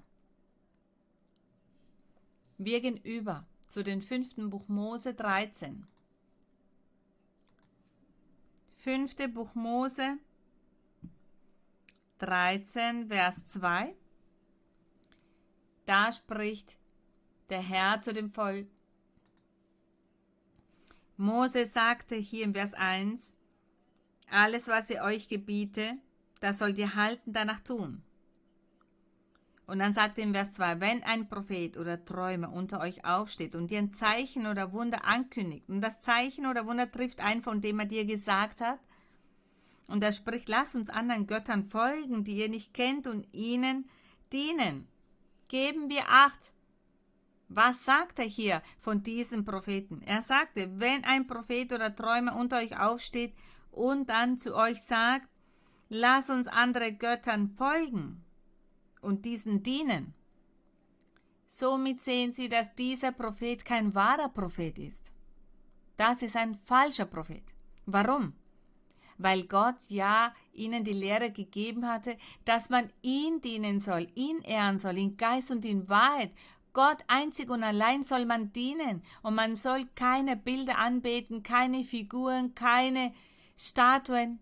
[2.58, 5.86] Wir gehen über zu dem fünften Buch Mose 13.
[8.76, 10.18] Fünfte Buch Mose
[12.18, 13.94] 13, Vers 2.
[15.90, 16.78] Da spricht
[17.48, 18.68] der Herr zu dem Volk.
[21.16, 23.36] Mose sagte hier im Vers 1,
[24.30, 25.98] alles, was ich euch gebiete,
[26.38, 28.04] das sollt ihr halten, danach tun.
[29.66, 33.56] Und dann sagt er im Vers 2, wenn ein Prophet oder Träumer unter euch aufsteht
[33.56, 37.60] und dir ein Zeichen oder Wunder ankündigt, und das Zeichen oder Wunder trifft ein, von
[37.60, 38.78] dem er dir gesagt hat,
[39.88, 43.90] und er spricht, lass uns anderen Göttern folgen, die ihr nicht kennt, und ihnen
[44.32, 44.86] dienen.
[45.50, 46.52] Geben wir acht.
[47.48, 50.00] Was sagt er hier von diesem Propheten?
[50.02, 53.34] Er sagte, wenn ein Prophet oder Träumer unter euch aufsteht
[53.72, 55.28] und dann zu euch sagt,
[55.88, 58.24] lass uns andere Göttern folgen
[59.00, 60.14] und diesen dienen.
[61.48, 65.10] Somit sehen Sie, dass dieser Prophet kein wahrer Prophet ist.
[65.96, 67.42] Das ist ein falscher Prophet.
[67.86, 68.34] Warum?
[69.20, 74.78] weil Gott ja ihnen die Lehre gegeben hatte, dass man ihn dienen soll, ihn ehren
[74.78, 76.30] soll, in Geist und in Wahrheit.
[76.72, 82.54] Gott einzig und allein soll man dienen und man soll keine Bilder anbeten, keine Figuren,
[82.54, 83.12] keine
[83.56, 84.38] Statuen,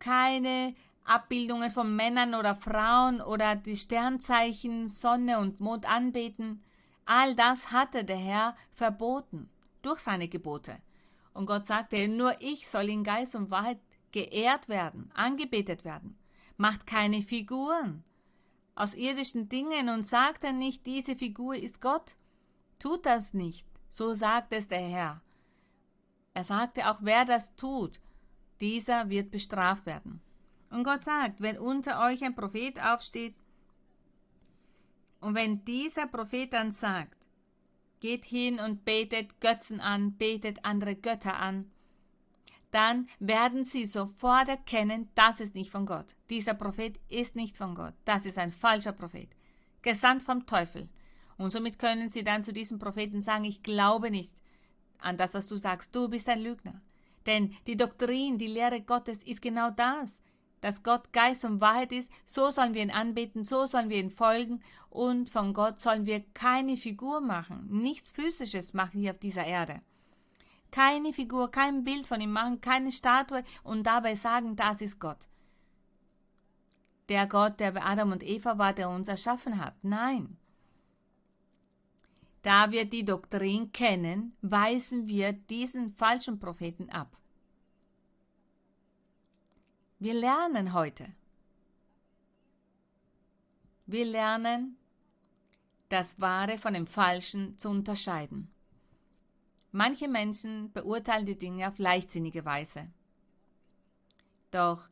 [0.00, 0.74] keine
[1.04, 6.62] Abbildungen von Männern oder Frauen oder die Sternzeichen, Sonne und Mond anbeten.
[7.04, 9.48] All das hatte der Herr verboten
[9.82, 10.78] durch seine Gebote.
[11.32, 13.78] Und Gott sagte, nur ich soll in Geist und Wahrheit
[14.12, 16.18] geehrt werden, angebetet werden.
[16.56, 18.04] Macht keine Figuren
[18.74, 22.16] aus irdischen Dingen und sagt dann nicht, diese Figur ist Gott.
[22.78, 23.66] Tut das nicht.
[23.90, 25.22] So sagt es der Herr.
[26.32, 28.00] Er sagte auch, wer das tut,
[28.60, 30.20] dieser wird bestraft werden.
[30.70, 33.34] Und Gott sagt, wenn unter euch ein Prophet aufsteht
[35.20, 37.26] und wenn dieser Prophet dann sagt,
[38.00, 41.70] geht hin und betet Götzen an, betet andere Götter an,
[42.70, 46.14] dann werden sie sofort erkennen, das ist nicht von Gott.
[46.28, 47.94] Dieser Prophet ist nicht von Gott.
[48.04, 49.28] Das ist ein falscher Prophet,
[49.82, 50.88] gesandt vom Teufel.
[51.36, 54.36] Und somit können sie dann zu diesem Propheten sagen, ich glaube nicht
[54.98, 55.94] an das, was du sagst.
[55.94, 56.80] Du bist ein Lügner.
[57.26, 60.20] Denn die Doktrin, die Lehre Gottes ist genau das,
[60.60, 62.10] dass Gott Geist und Wahrheit ist.
[62.26, 64.62] So sollen wir ihn anbeten, so sollen wir ihn folgen.
[64.90, 69.80] Und von Gott sollen wir keine Figur machen, nichts Physisches machen hier auf dieser Erde
[70.70, 75.28] keine Figur, kein Bild von ihm machen, keine Statue und dabei sagen, das ist Gott.
[77.08, 79.74] Der Gott, der bei Adam und Eva war, der uns erschaffen hat.
[79.82, 80.36] Nein.
[82.42, 87.16] Da wir die Doktrin kennen, weisen wir diesen falschen Propheten ab.
[89.98, 91.12] Wir lernen heute.
[93.86, 94.78] Wir lernen,
[95.90, 98.48] das Wahre von dem Falschen zu unterscheiden.
[99.72, 102.90] Manche Menschen beurteilen die Dinge auf leichtsinnige Weise.
[104.50, 104.88] Doch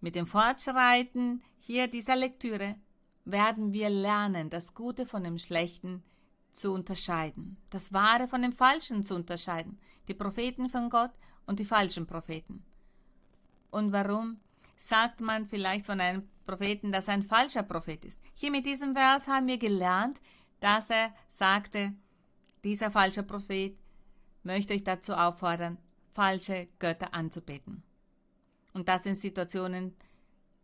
[0.00, 2.76] mit dem Fortschreiten hier dieser Lektüre
[3.24, 6.02] werden wir lernen, das Gute von dem Schlechten
[6.52, 11.12] zu unterscheiden, das Wahre von dem Falschen zu unterscheiden, die Propheten von Gott
[11.46, 12.64] und die falschen Propheten.
[13.70, 14.40] Und warum
[14.76, 18.20] sagt man vielleicht von einem Propheten, dass er ein falscher Prophet ist?
[18.34, 20.20] Hier mit diesem Vers haben wir gelernt,
[20.60, 21.94] dass er sagte,
[22.64, 23.76] dieser falsche Prophet
[24.42, 25.78] möchte euch dazu auffordern,
[26.12, 27.82] falsche Götter anzubeten.
[28.72, 29.94] Und das sind Situationen,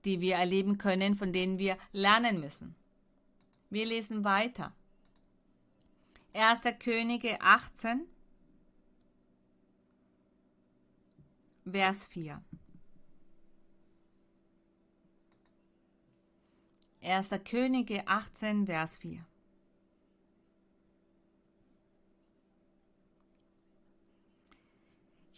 [0.04, 2.74] die wir erleben können, von denen wir lernen müssen.
[3.70, 4.72] Wir lesen weiter.
[6.32, 6.62] 1.
[6.78, 8.06] Könige 18,
[11.68, 12.42] Vers 4.
[17.02, 17.30] 1.
[17.44, 19.24] Könige 18, Vers 4.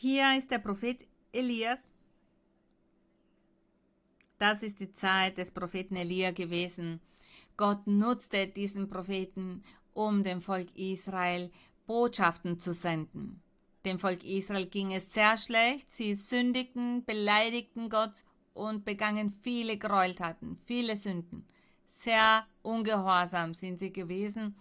[0.01, 1.93] Hier ist der Prophet Elias.
[4.39, 7.01] Das ist die Zeit des Propheten Elia gewesen.
[7.57, 11.51] Gott nutzte diesen Propheten, um dem Volk Israel
[11.89, 13.43] Botschaften zu senden.
[13.85, 15.91] Dem Volk Israel ging es sehr schlecht.
[15.91, 18.23] Sie sündigten, beleidigten Gott
[18.55, 21.45] und begangen viele Gräueltaten, viele Sünden.
[21.89, 24.55] Sehr ungehorsam sind sie gewesen.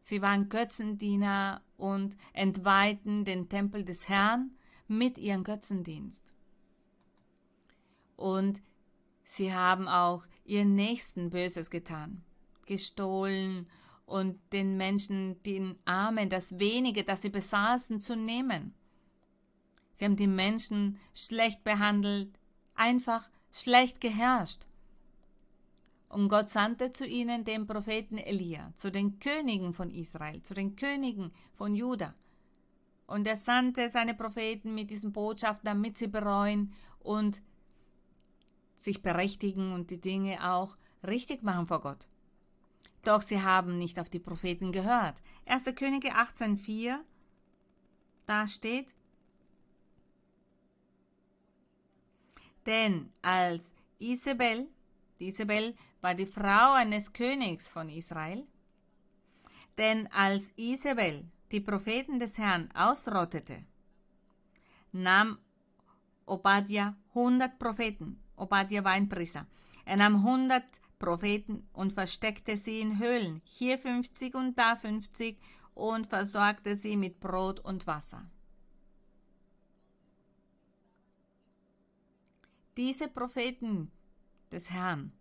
[0.00, 4.50] Sie waren Götzendiener und entweihten den Tempel des Herrn
[4.88, 6.32] mit ihrem Götzendienst.
[8.16, 8.60] Und
[9.24, 12.22] sie haben auch ihren Nächsten Böses getan,
[12.66, 13.68] gestohlen
[14.04, 18.74] und den Menschen, den Armen, das wenige, das sie besaßen, zu nehmen.
[19.94, 22.36] Sie haben die Menschen schlecht behandelt,
[22.74, 24.66] einfach schlecht geherrscht.
[26.10, 30.74] Und Gott sandte zu ihnen den Propheten Elia, zu den Königen von Israel, zu den
[30.74, 32.14] Königen von Juda.
[33.06, 37.40] Und er sandte seine Propheten mit diesen Botschaften, damit sie bereuen und
[38.74, 42.08] sich berechtigen und die Dinge auch richtig machen vor Gott.
[43.02, 45.14] Doch sie haben nicht auf die Propheten gehört.
[45.46, 45.64] 1.
[45.76, 46.98] Könige 18,4,
[48.26, 48.94] da steht,
[52.66, 54.68] denn als Isabel,
[55.20, 58.46] Isabel war die Frau eines Königs von Israel,
[59.78, 63.64] denn als Isabel die Propheten des Herrn ausrottete,
[64.92, 65.38] nahm
[66.26, 68.20] Obadja hundert Propheten.
[68.36, 69.46] Obadja war ein Priester.
[69.84, 70.64] Er nahm hundert
[70.98, 75.38] Propheten und versteckte sie in Höhlen, hier 50 und da 50,
[75.74, 78.30] und versorgte sie mit Brot und Wasser.
[82.76, 83.90] Diese Propheten
[84.52, 85.12] des Herrn,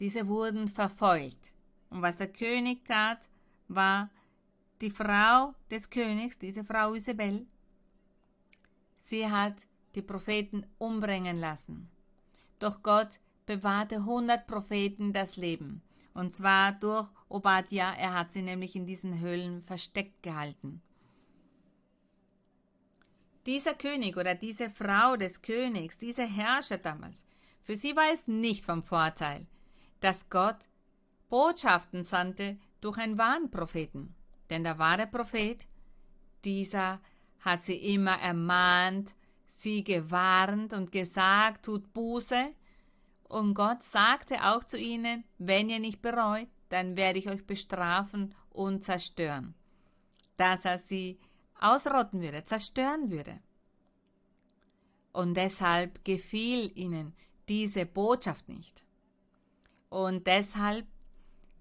[0.00, 1.52] diese wurden verfolgt.
[1.90, 3.28] Und was der König tat,
[3.68, 4.10] war,
[4.80, 7.46] die Frau des Königs, diese Frau Isabel,
[8.98, 9.56] sie hat
[9.94, 11.90] die Propheten umbringen lassen.
[12.58, 15.82] Doch Gott bewahrte hundert Propheten das Leben.
[16.14, 20.82] Und zwar durch Obadja, er hat sie nämlich in diesen Höhlen versteckt gehalten.
[23.48, 27.24] Dieser König oder diese Frau des Königs, dieser Herrscher damals,
[27.62, 29.46] für sie war es nicht vom Vorteil,
[30.00, 30.58] dass Gott
[31.30, 34.14] Botschaften sandte durch einen wahren Propheten.
[34.50, 35.66] Denn der wahre Prophet,
[36.44, 37.00] dieser
[37.40, 39.14] hat sie immer ermahnt,
[39.46, 42.52] sie gewarnt und gesagt, tut Buße.
[43.30, 48.34] Und Gott sagte auch zu ihnen, wenn ihr nicht bereut, dann werde ich euch bestrafen
[48.50, 49.54] und zerstören.
[50.36, 51.18] Dass er sie
[51.58, 53.38] ausrotten würde, zerstören würde.
[55.12, 57.14] Und deshalb gefiel ihnen
[57.48, 58.82] diese Botschaft nicht.
[59.88, 60.86] Und deshalb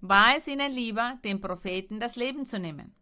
[0.02, 2.93] war es ihnen lieber, dem Propheten das Leben zu nehmen.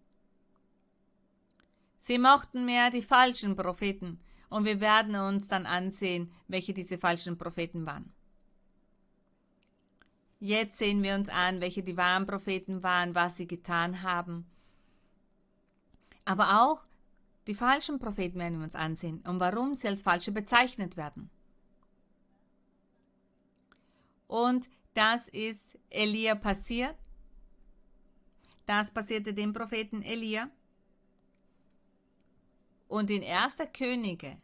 [1.98, 4.20] Sie mochten mehr die falschen Propheten,
[4.50, 8.14] und wir werden uns dann ansehen, welche diese falschen Propheten waren.
[10.40, 14.46] Jetzt sehen wir uns an, welche die wahren Propheten waren, was sie getan haben.
[16.26, 16.84] Aber auch
[17.48, 21.30] die falschen Propheten werden wir uns ansehen und warum sie als falsche bezeichnet werden.
[24.28, 26.96] Und das ist Elia passiert.
[28.66, 30.50] Das passierte dem Propheten Elia.
[32.88, 33.58] Und in 1.
[33.74, 34.38] Könige,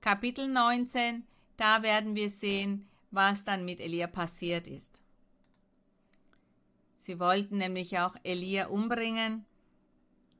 [0.00, 1.24] Kapitel 19,
[1.56, 5.00] da werden wir sehen, was dann mit Elia passiert ist.
[6.96, 9.44] Sie wollten nämlich auch Elia umbringen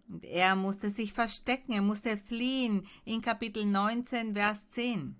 [0.08, 5.16] und er musste sich verstecken, er musste fliehen in Kapitel 19, Vers 10.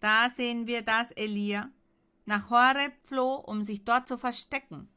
[0.00, 1.70] Da sehen wir, dass Elia
[2.26, 4.88] nach Horeb floh, um sich dort zu verstecken.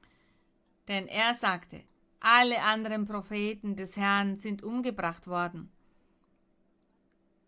[0.88, 1.84] Denn er sagte,
[2.20, 5.72] alle anderen Propheten des Herrn sind umgebracht worden.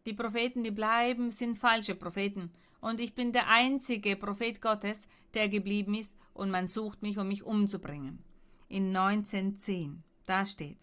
[0.06, 2.52] Die Propheten, die bleiben, sind falsche Propheten.
[2.82, 7.28] Und ich bin der einzige Prophet Gottes, der geblieben ist, und man sucht mich, um
[7.28, 8.24] mich umzubringen.
[8.70, 10.78] In 1910, da steht.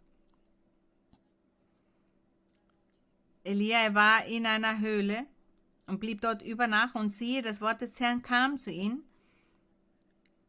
[3.44, 5.24] Elia war in einer Höhle
[5.86, 9.04] und blieb dort über Nacht, und siehe, das Wort des Herrn kam zu ihm.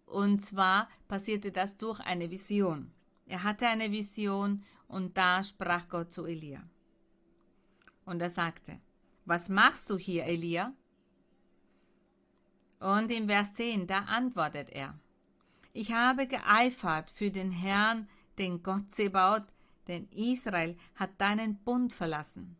[0.08, 2.92] Und zwar passierte das durch eine Vision.
[3.28, 6.64] Er hatte eine Vision und da sprach Gott zu Elia.
[8.06, 8.80] Und er sagte,
[9.26, 10.74] was machst du hier, Elia?
[12.80, 14.98] Und im Vers 10, da antwortet er,
[15.78, 18.10] ich habe geeifert für den Herrn,
[18.40, 19.44] den Gott Zebaut,
[19.88, 22.58] denn Israel hat deinen Bund verlassen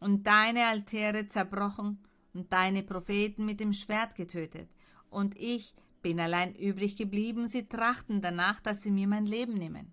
[0.00, 2.00] und deine Altäre zerbrochen
[2.34, 4.68] und deine Propheten mit dem Schwert getötet.
[5.10, 9.92] Und ich bin allein übrig geblieben, sie trachten danach, dass sie mir mein Leben nehmen.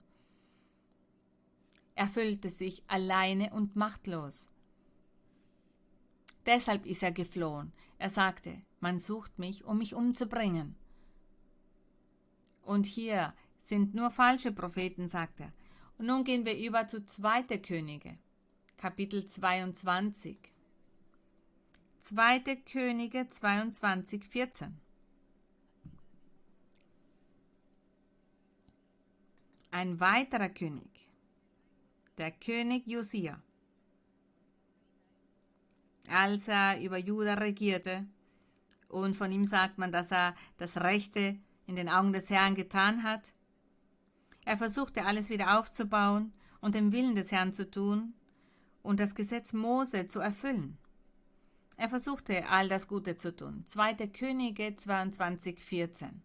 [1.93, 4.49] Er fühlte sich alleine und machtlos.
[6.47, 7.71] Deshalb ist er geflohen.
[7.99, 10.75] Er sagte, man sucht mich, um mich umzubringen.
[12.67, 15.53] Und hier sind nur falsche Propheten, sagt er.
[15.97, 17.43] Und nun gehen wir über zu 2.
[17.59, 18.17] Könige,
[18.75, 20.37] Kapitel 22.
[21.99, 22.39] 2.
[22.69, 24.77] Könige 22, 14.
[29.71, 31.07] Ein weiterer König,
[32.17, 33.41] der König Josia,
[36.09, 38.05] als er über Juda regierte,
[38.89, 43.03] und von ihm sagt man, dass er das Rechte in den Augen des Herrn getan
[43.03, 43.21] hat.
[44.45, 48.13] Er versuchte alles wieder aufzubauen und den Willen des Herrn zu tun
[48.81, 50.77] und das Gesetz Mose zu erfüllen.
[51.75, 53.63] Er versuchte all das Gute zu tun.
[53.65, 54.07] 2.
[54.07, 56.23] Könige 22, 14.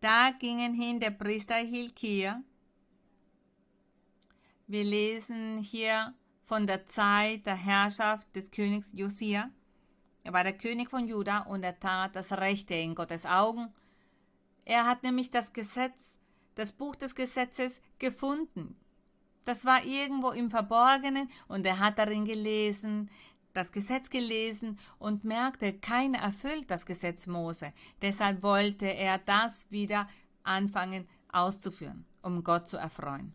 [0.00, 2.42] Da gingen hin der Priester Hilkia.
[4.68, 9.50] Wir lesen hier von der Zeit der Herrschaft des Königs Josia.
[10.28, 13.72] Er war der König von Juda und er tat das Rechte in Gottes Augen.
[14.66, 16.18] Er hat nämlich das Gesetz,
[16.54, 18.76] das Buch des Gesetzes gefunden.
[19.46, 23.08] Das war irgendwo im Verborgenen und er hat darin gelesen,
[23.54, 27.72] das Gesetz gelesen und merkte, keiner erfüllt das Gesetz Mose.
[28.02, 30.10] Deshalb wollte er das wieder
[30.42, 33.32] anfangen auszuführen, um Gott zu erfreuen.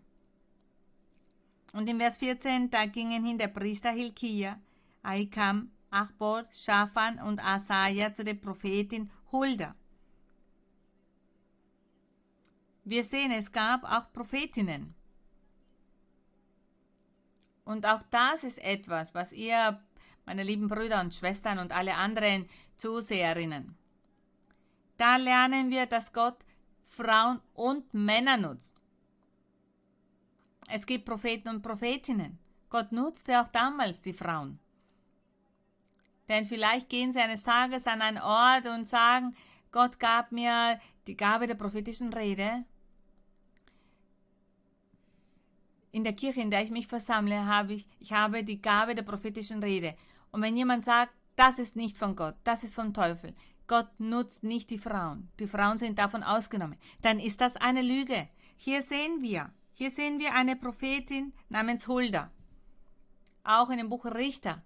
[1.72, 4.60] Und im Vers 14, da gingen hin der Priester Hilkia,
[5.02, 9.76] Aikam, Achbor, Schafan und Asaja zu der Prophetin Hulda.
[12.84, 14.96] Wir sehen, es gab auch Prophetinnen.
[17.64, 19.82] Und auch das ist etwas, was ihr,
[20.26, 23.78] meine lieben Brüder und Schwestern und alle anderen Zuseherinnen,
[24.98, 26.38] da lernen wir, dass Gott
[26.88, 28.76] Frauen und Männer nutzt.
[30.68, 32.40] Es gibt Propheten und Prophetinnen.
[32.70, 34.60] Gott nutzte auch damals die Frauen.
[36.30, 39.36] Denn vielleicht gehen sie eines Tages an einen Ort und sagen,
[39.72, 42.66] Gott gab mir die Gabe der prophetischen Rede
[45.94, 49.04] in der Kirche, in der ich mich versammle, habe ich, ich habe die Gabe der
[49.04, 49.96] prophetischen Rede.
[50.32, 53.34] Und wenn jemand sagt, das ist nicht von Gott, das ist vom Teufel,
[53.68, 58.28] Gott nutzt nicht die Frauen, die Frauen sind davon ausgenommen, dann ist das eine Lüge.
[58.58, 62.32] Hier sehen wir, hier sehen wir eine Prophetin namens Hulda.
[63.44, 64.64] Auch in dem Buch Richter.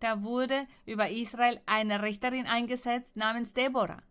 [0.00, 4.02] Da wurde über Israel eine Richterin eingesetzt namens Deborah.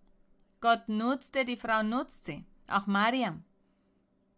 [0.61, 2.45] Gott nutzte, die Frau nutzt sie.
[2.67, 3.43] Auch Mariam.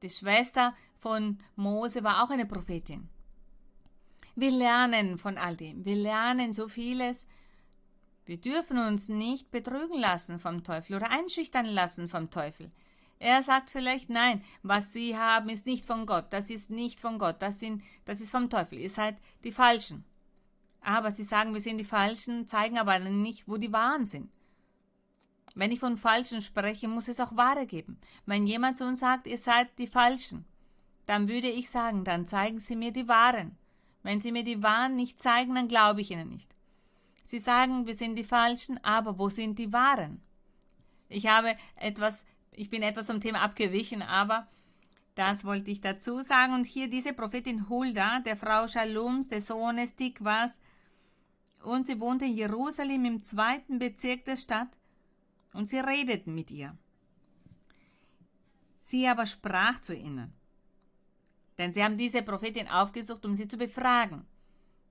[0.01, 3.09] Die Schwester von Mose war auch eine Prophetin.
[4.35, 5.85] Wir lernen von all dem.
[5.85, 7.25] Wir lernen so vieles
[8.27, 12.71] Wir dürfen uns nicht betrügen lassen vom Teufel oder einschüchtern lassen vom Teufel.
[13.19, 17.19] Er sagt vielleicht, nein, was Sie haben, ist nicht von Gott, das ist nicht von
[17.19, 20.03] Gott, das, sind, das ist vom Teufel, ihr seid die Falschen.
[20.81, 24.29] Aber Sie sagen, wir sind die Falschen, zeigen aber nicht, wo die Wahren sind.
[25.55, 27.99] Wenn ich von Falschen spreche, muss es auch Wahre geben.
[28.25, 30.45] Wenn jemand zu uns sagt, ihr seid die Falschen,
[31.07, 33.57] dann würde ich sagen, dann zeigen Sie mir die Wahren.
[34.03, 36.53] Wenn Sie mir die Wahren nicht zeigen, dann glaube ich Ihnen nicht.
[37.25, 40.21] Sie sagen, wir sind die Falschen, aber wo sind die Wahren?
[41.09, 44.47] Ich habe etwas, ich bin etwas zum Thema abgewichen, aber
[45.17, 46.53] das wollte ich dazu sagen.
[46.53, 50.59] Und hier diese Prophetin Hulda, der Frau Shalums, des Sohnes Tikwas,
[51.63, 54.69] und sie wohnte in Jerusalem im zweiten Bezirk der Stadt,
[55.53, 56.77] und sie redeten mit ihr.
[58.75, 60.31] Sie aber sprach zu ihnen,
[61.57, 64.27] denn sie haben diese Prophetin aufgesucht, um sie zu befragen.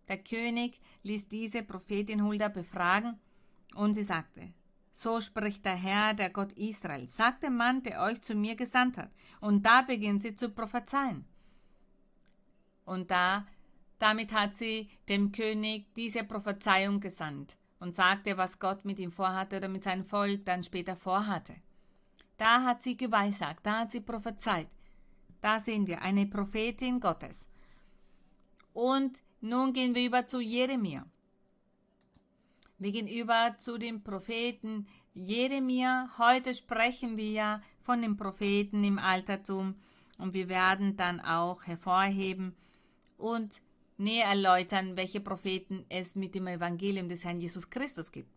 [0.08, 3.18] Der König ließ diese Prophetin Hulda befragen,
[3.74, 4.52] und sie sagte,
[4.96, 8.96] so spricht der Herr, der Gott Israel, sagt der Mann, der euch zu mir gesandt
[8.96, 9.10] hat.
[9.42, 11.26] Und da beginnt sie zu prophezeien.
[12.86, 13.46] Und da,
[13.98, 19.58] damit hat sie dem König diese Prophezeiung gesandt und sagte, was Gott mit ihm vorhatte
[19.58, 21.56] oder mit seinem Volk dann später vorhatte.
[22.38, 24.68] Da hat sie geweissagt, da hat sie prophezeit.
[25.42, 27.50] Da sehen wir eine Prophetin Gottes.
[28.72, 31.04] Und nun gehen wir über zu Jeremia.
[32.78, 36.10] Wir gehen zu dem Propheten Jeremia.
[36.18, 39.76] Heute sprechen wir ja von den Propheten im Altertum
[40.18, 42.54] und wir werden dann auch hervorheben
[43.16, 43.62] und
[43.96, 48.30] näher erläutern, welche Propheten es mit dem Evangelium des Herrn Jesus Christus gibt.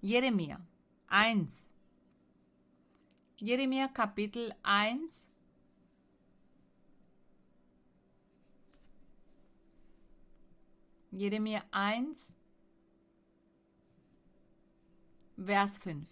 [0.00, 0.60] Jeremia
[1.08, 1.68] 1.
[3.38, 5.28] Jeremia Kapitel 1.
[11.10, 12.33] Jeremia 1,
[15.36, 16.06] Vers 5.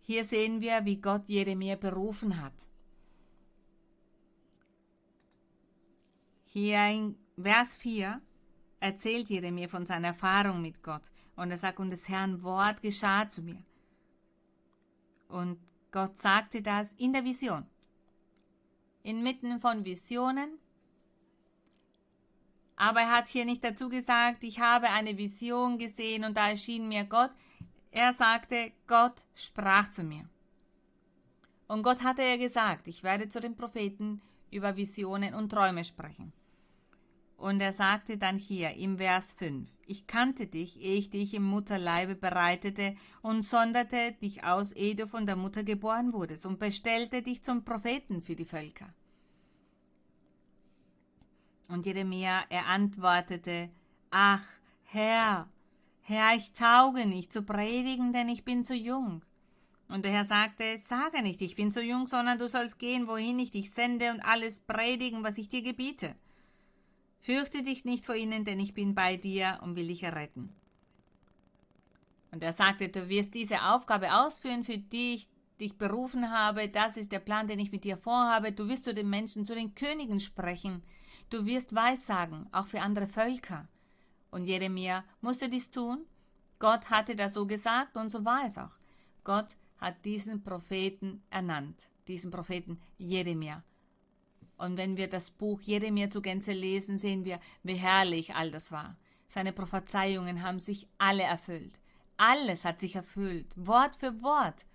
[0.00, 2.54] Hier sehen wir, wie Gott Jeremia berufen hat.
[6.46, 8.20] Hier in Vers 4
[8.80, 13.28] erzählt Jeremia von seiner Erfahrung mit Gott und er sagt, und des Herrn Wort geschah
[13.28, 13.62] zu mir.
[15.28, 15.58] Und
[15.92, 17.66] Gott sagte das in der Vision.
[19.02, 20.58] Inmitten von Visionen.
[22.76, 26.88] Aber er hat hier nicht dazu gesagt, ich habe eine Vision gesehen und da erschien
[26.88, 27.30] mir Gott.
[27.90, 30.28] Er sagte, Gott sprach zu mir.
[31.68, 34.20] Und Gott hatte ja gesagt, ich werde zu den Propheten
[34.50, 36.32] über Visionen und Träume sprechen.
[37.36, 41.42] Und er sagte dann hier im Vers 5, ich kannte dich, ehe ich dich im
[41.42, 47.20] Mutterleibe bereitete und sonderte dich aus, ehe du von der Mutter geboren wurdest und bestellte
[47.20, 48.94] dich zum Propheten für die Völker.
[51.68, 53.70] Und Jeremia, er antwortete,
[54.10, 54.46] ach,
[54.84, 55.48] Herr,
[56.02, 59.22] Herr, ich tauge nicht zu predigen, denn ich bin zu jung.
[59.88, 63.38] Und der Herr sagte, sage nicht, ich bin zu jung, sondern du sollst gehen, wohin
[63.38, 66.14] ich dich sende und alles predigen, was ich dir gebiete.
[67.18, 70.54] Fürchte dich nicht vor ihnen, denn ich bin bei dir und will dich erretten.
[72.32, 75.28] Und er sagte, du wirst diese Aufgabe ausführen, für die ich
[75.60, 76.68] dich berufen habe.
[76.68, 78.52] Das ist der Plan, den ich mit dir vorhabe.
[78.52, 80.82] Du wirst zu den Menschen, zu den Königen sprechen.
[81.32, 83.66] Du wirst Weissagen, auch für andere Völker.
[84.30, 86.04] Und Jeremia musste dies tun.
[86.58, 88.76] Gott hatte das so gesagt und so war es auch.
[89.24, 93.64] Gott hat diesen Propheten ernannt, diesen Propheten Jeremia.
[94.58, 98.70] Und wenn wir das Buch Jeremia zu Gänze lesen, sehen wir, wie herrlich all das
[98.70, 98.98] war.
[99.26, 101.80] Seine Prophezeiungen haben sich alle erfüllt.
[102.18, 104.66] Alles hat sich erfüllt, Wort für Wort.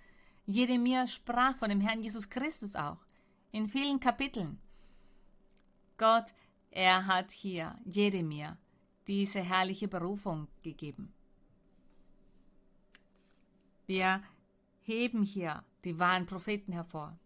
[0.47, 3.05] Jeremia sprach von dem Herrn Jesus Christus auch,
[3.51, 4.59] in vielen Kapiteln.
[5.99, 6.25] Gott,
[6.77, 8.55] er hat hier Jeremia
[9.07, 11.11] diese herrliche Berufung gegeben.
[13.87, 14.21] Wir
[14.81, 17.17] heben hier die wahren Propheten hervor.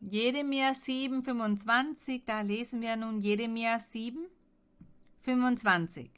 [0.00, 4.26] Jeremia 7, 25, da lesen wir nun Jeremia 7,
[5.20, 6.10] 25.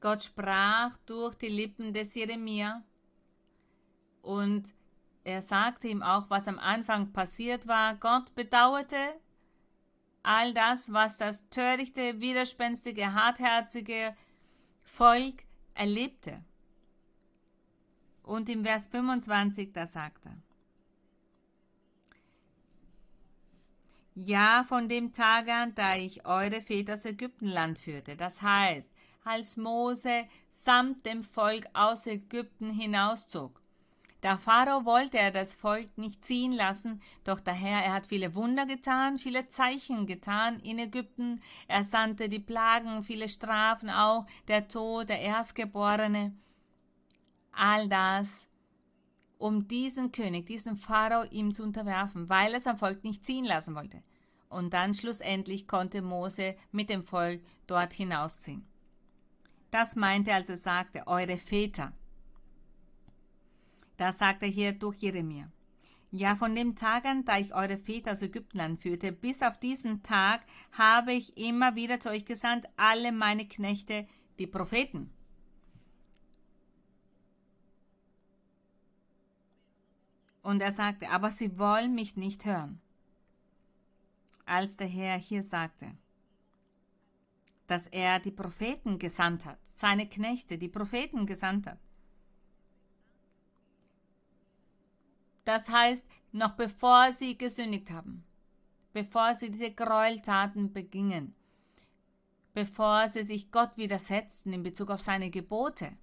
[0.00, 2.84] Gott sprach durch die Lippen des Jeremia
[4.22, 4.72] und
[5.28, 7.94] er sagte ihm auch, was am Anfang passiert war.
[7.96, 8.96] Gott bedauerte
[10.22, 14.16] all das, was das törichte, widerspenstige, hartherzige
[14.82, 16.42] Volk erlebte.
[18.22, 20.36] Und im Vers 25, da sagt er,
[24.14, 28.16] Ja, von dem Tage an, da ich eure Väter aus Ägyptenland führte.
[28.16, 28.90] Das heißt,
[29.24, 33.57] als Mose samt dem Volk aus Ägypten hinauszog.
[34.22, 38.34] Der Pharao wollte er das Volk nicht ziehen lassen, doch der Herr, er hat viele
[38.34, 41.40] Wunder getan, viele Zeichen getan in Ägypten.
[41.68, 46.34] Er sandte die Plagen, viele Strafen auch, der Tod, der Erstgeborene.
[47.52, 48.48] All das,
[49.38, 53.76] um diesen König, diesen Pharao ihm zu unterwerfen, weil er sein Volk nicht ziehen lassen
[53.76, 54.02] wollte.
[54.48, 58.66] Und dann schlussendlich konnte Mose mit dem Volk dort hinausziehen.
[59.70, 61.92] Das meinte, als er sagte, eure Väter.
[63.98, 65.50] Das sagt er hier durch Jeremia.
[66.10, 70.02] Ja, von dem Tag an, da ich eure Väter aus Ägyptenland führte, bis auf diesen
[70.02, 70.40] Tag
[70.72, 74.06] habe ich immer wieder zu euch gesandt, alle meine Knechte,
[74.38, 75.10] die Propheten.
[80.42, 82.80] Und er sagte, aber sie wollen mich nicht hören.
[84.46, 85.92] Als der Herr hier sagte,
[87.66, 91.78] dass er die Propheten gesandt hat, seine Knechte, die Propheten gesandt hat.
[95.48, 98.22] Das heißt, noch bevor sie gesündigt haben,
[98.92, 101.34] bevor sie diese Gräueltaten begingen,
[102.52, 105.96] bevor sie sich Gott widersetzten in Bezug auf seine Gebote.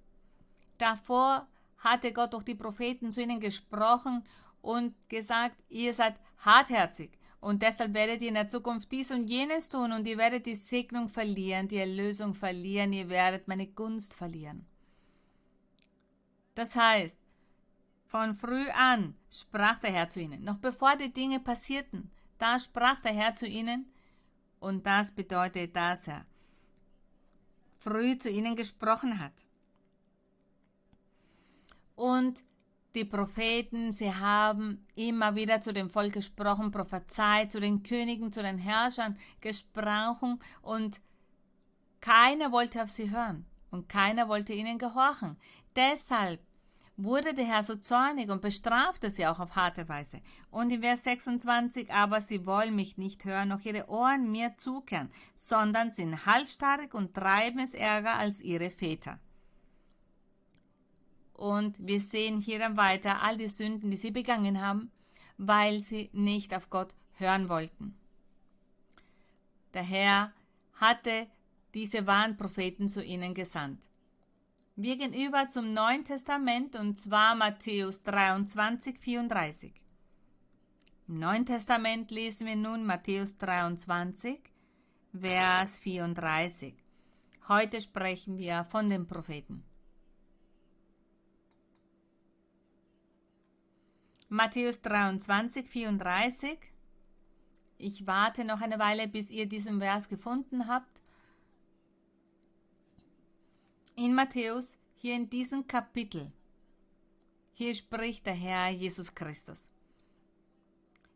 [0.78, 1.46] Davor
[1.78, 4.24] hatte Gott durch die Propheten zu ihnen gesprochen
[4.62, 9.68] und gesagt, ihr seid hartherzig, und deshalb werdet ihr in der Zukunft dies und jenes
[9.68, 14.66] tun und ihr werdet die Segnung verlieren, die Erlösung verlieren, ihr werdet meine Gunst verlieren.
[16.56, 17.20] Das heißt,
[18.06, 23.00] von früh an sprach der Herr zu ihnen, noch bevor die Dinge passierten, da sprach
[23.00, 23.90] der Herr zu ihnen
[24.60, 26.24] und das bedeutet, dass er
[27.78, 29.44] früh zu ihnen gesprochen hat.
[31.94, 32.42] Und
[32.94, 38.42] die Propheten, sie haben immer wieder zu dem Volk gesprochen, prophezeit, zu den Königen, zu
[38.42, 41.00] den Herrschern gesprochen und
[42.00, 45.36] keiner wollte auf sie hören und keiner wollte ihnen gehorchen.
[45.74, 46.40] Deshalb
[46.96, 50.20] wurde der Herr so zornig und bestrafte sie auch auf harte Weise.
[50.50, 55.10] Und in Vers 26, aber sie wollen mich nicht hören, noch ihre Ohren mir zukehren,
[55.34, 59.18] sondern sind halsstarrig und treiben es ärger als ihre Väter.
[61.34, 64.90] Und wir sehen hier dann weiter all die Sünden, die sie begangen haben,
[65.36, 67.94] weil sie nicht auf Gott hören wollten.
[69.74, 70.32] Der Herr
[70.80, 71.26] hatte
[71.74, 73.82] diese wahren Propheten zu ihnen gesandt.
[74.78, 79.72] Wir gehen über zum Neuen Testament und zwar Matthäus 23, 34.
[81.08, 84.38] Im Neuen Testament lesen wir nun Matthäus 23,
[85.18, 86.74] Vers 34.
[87.48, 89.64] Heute sprechen wir von den Propheten.
[94.28, 96.58] Matthäus 23, 34.
[97.78, 100.95] Ich warte noch eine Weile, bis ihr diesen Vers gefunden habt.
[103.98, 106.30] In Matthäus, hier in diesem Kapitel,
[107.54, 109.64] hier spricht der Herr Jesus Christus.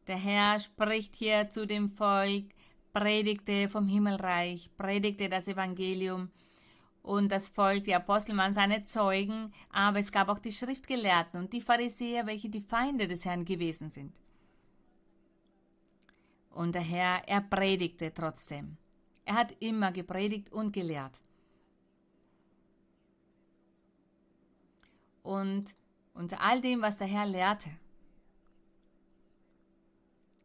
[0.06, 2.46] Der Herr spricht hier zu dem Volk,
[2.94, 6.30] predigte vom Himmelreich, predigte das Evangelium,
[7.02, 11.52] und das Volk, die Apostel waren seine Zeugen, aber es gab auch die Schriftgelehrten und
[11.52, 14.14] die Pharisäer, welche die Feinde des Herrn gewesen sind.
[16.48, 18.78] Und der Herr, er predigte trotzdem.
[19.26, 21.20] Er hat immer gepredigt und gelehrt.
[25.22, 25.74] Und
[26.14, 27.70] unter all dem, was der Herr lehrte,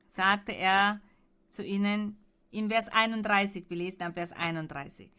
[0.10, 1.02] sagte er
[1.50, 2.18] zu ihnen
[2.52, 5.10] in Vers 31, wir lesen am Vers 31.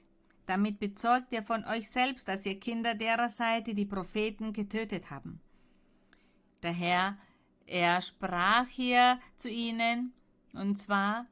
[0.47, 5.11] Damit bezeugt ihr von euch selbst, dass ihr Kinder derer seid, die die Propheten getötet
[5.11, 5.41] haben.
[6.63, 7.19] Der Herr,
[7.67, 10.13] er sprach hier zu ihnen,
[10.53, 11.27] und zwar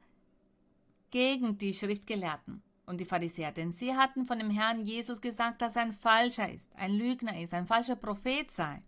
[1.11, 5.75] gegen die Schriftgelehrten und die Pharisäer, denn sie hatten von dem Herrn Jesus gesagt, dass
[5.75, 8.81] er ein Falscher ist, ein Lügner ist, ein falscher Prophet sei.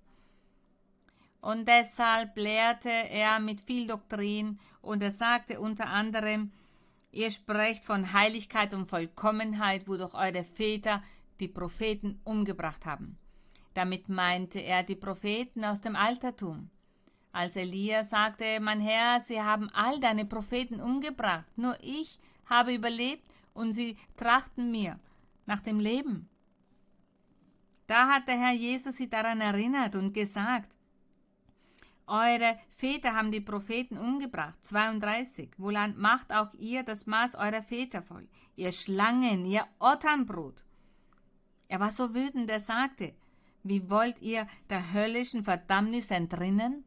[1.42, 6.52] Und deshalb lehrte er mit viel Doktrin und er sagte unter anderem,
[7.12, 11.02] Ihr sprecht von Heiligkeit und Vollkommenheit, wodurch eure Väter
[11.40, 13.18] die Propheten umgebracht haben.
[13.74, 16.70] Damit meinte er die Propheten aus dem Altertum.
[17.32, 23.26] Als Elia sagte, mein Herr, sie haben all deine Propheten umgebracht, nur ich habe überlebt
[23.58, 25.00] und sie trachten mir
[25.46, 26.30] nach dem Leben.
[27.88, 30.72] Da hat der Herr Jesus sie daran erinnert und gesagt,
[32.06, 34.58] eure Väter haben die Propheten umgebracht.
[34.62, 35.50] 32.
[35.58, 38.28] Wohlan macht auch ihr das Maß eurer Väter voll.
[38.56, 40.64] Ihr Schlangen, ihr Otternbrut.
[41.68, 43.14] Er war so wütend, er sagte,
[43.64, 46.86] wie wollt ihr der höllischen Verdammnis entrinnen?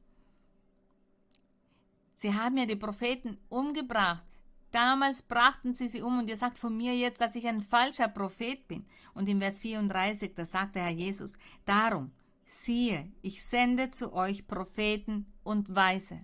[2.15, 4.30] Sie haben ja die Propheten umgebracht.
[4.73, 8.09] Damals brachten sie sie um und ihr sagt von mir jetzt, dass ich ein falscher
[8.09, 8.87] Prophet bin.
[9.15, 12.13] Und im Vers 34, da sagt der Herr Jesus, darum
[12.45, 16.21] siehe, ich sende zu euch Propheten und Weise.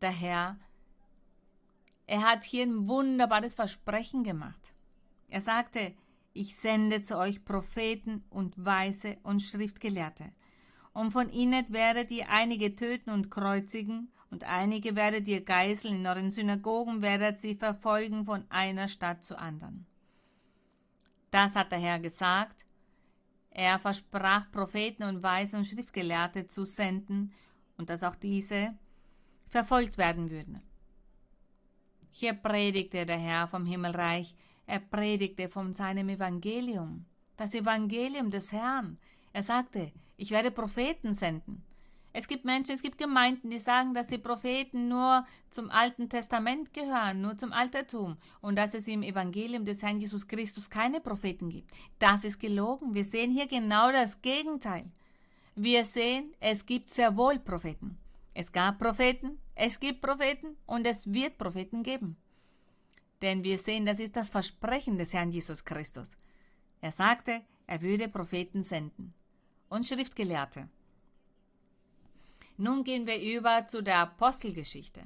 [0.00, 0.58] Der Herr,
[2.06, 4.74] er hat hier ein wunderbares Versprechen gemacht.
[5.28, 5.94] Er sagte,
[6.32, 10.32] ich sende zu euch Propheten und Weise und Schriftgelehrte.
[10.92, 16.06] Und von ihnen werdet ihr einige töten und kreuzigen, und einige werdet ihr geißeln, in
[16.06, 19.86] euren Synagogen werdet sie verfolgen von einer Stadt zur anderen.
[21.30, 22.64] Das hat der Herr gesagt.
[23.50, 27.32] Er versprach, Propheten und Weise und Schriftgelehrte zu senden
[27.76, 28.74] und dass auch diese
[29.46, 30.60] verfolgt werden würden.
[32.10, 34.34] Hier predigte der Herr vom Himmelreich,
[34.66, 37.06] er predigte von seinem Evangelium,
[37.36, 38.98] das Evangelium des Herrn.
[39.32, 41.62] Er sagte, ich werde Propheten senden.
[42.18, 46.72] Es gibt Menschen, es gibt Gemeinden, die sagen, dass die Propheten nur zum Alten Testament
[46.72, 51.50] gehören, nur zum Altertum und dass es im Evangelium des Herrn Jesus Christus keine Propheten
[51.50, 51.70] gibt.
[51.98, 52.94] Das ist gelogen.
[52.94, 54.90] Wir sehen hier genau das Gegenteil.
[55.56, 57.98] Wir sehen, es gibt sehr wohl Propheten.
[58.32, 62.16] Es gab Propheten, es gibt Propheten und es wird Propheten geben.
[63.20, 66.16] Denn wir sehen, das ist das Versprechen des Herrn Jesus Christus.
[66.80, 69.12] Er sagte, er würde Propheten senden
[69.68, 70.70] und Schriftgelehrte.
[72.58, 75.02] Nun gehen wir über zu der Apostelgeschichte.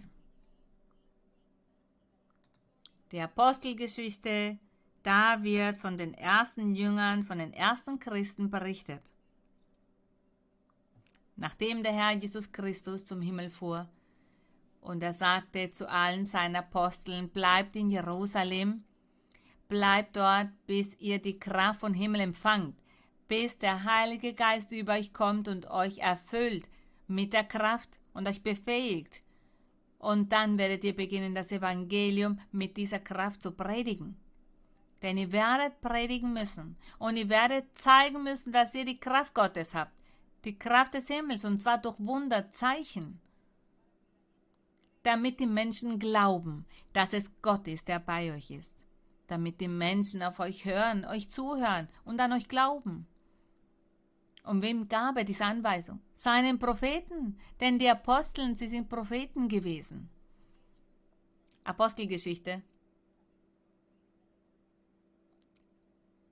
[3.11, 4.59] Die Apostelgeschichte,
[5.03, 9.03] da wird von den ersten Jüngern, von den ersten Christen berichtet.
[11.35, 13.89] Nachdem der Herr Jesus Christus zum Himmel fuhr,
[14.81, 18.85] und er sagte zu allen seinen Aposteln, bleibt in Jerusalem,
[19.69, 22.79] bleibt dort, bis ihr die Kraft von Himmel empfangt,
[23.27, 26.69] bis der Heilige Geist über euch kommt und euch erfüllt
[27.11, 29.23] mit der Kraft und euch befähigt.
[29.99, 34.17] Und dann werdet ihr beginnen, das Evangelium mit dieser Kraft zu predigen.
[35.03, 39.75] Denn ihr werdet predigen müssen und ihr werdet zeigen müssen, dass ihr die Kraft Gottes
[39.75, 39.93] habt,
[40.45, 43.21] die Kraft des Himmels, und zwar durch Wunderzeichen,
[45.03, 48.85] damit die Menschen glauben, dass es Gott ist, der bei euch ist,
[49.27, 53.07] damit die Menschen auf euch hören, euch zuhören und an euch glauben.
[54.45, 56.01] Und wem gab er diese Anweisung?
[56.13, 60.09] Seinen Propheten, denn die Aposteln, sie sind Propheten gewesen.
[61.65, 62.63] Apostelgeschichte.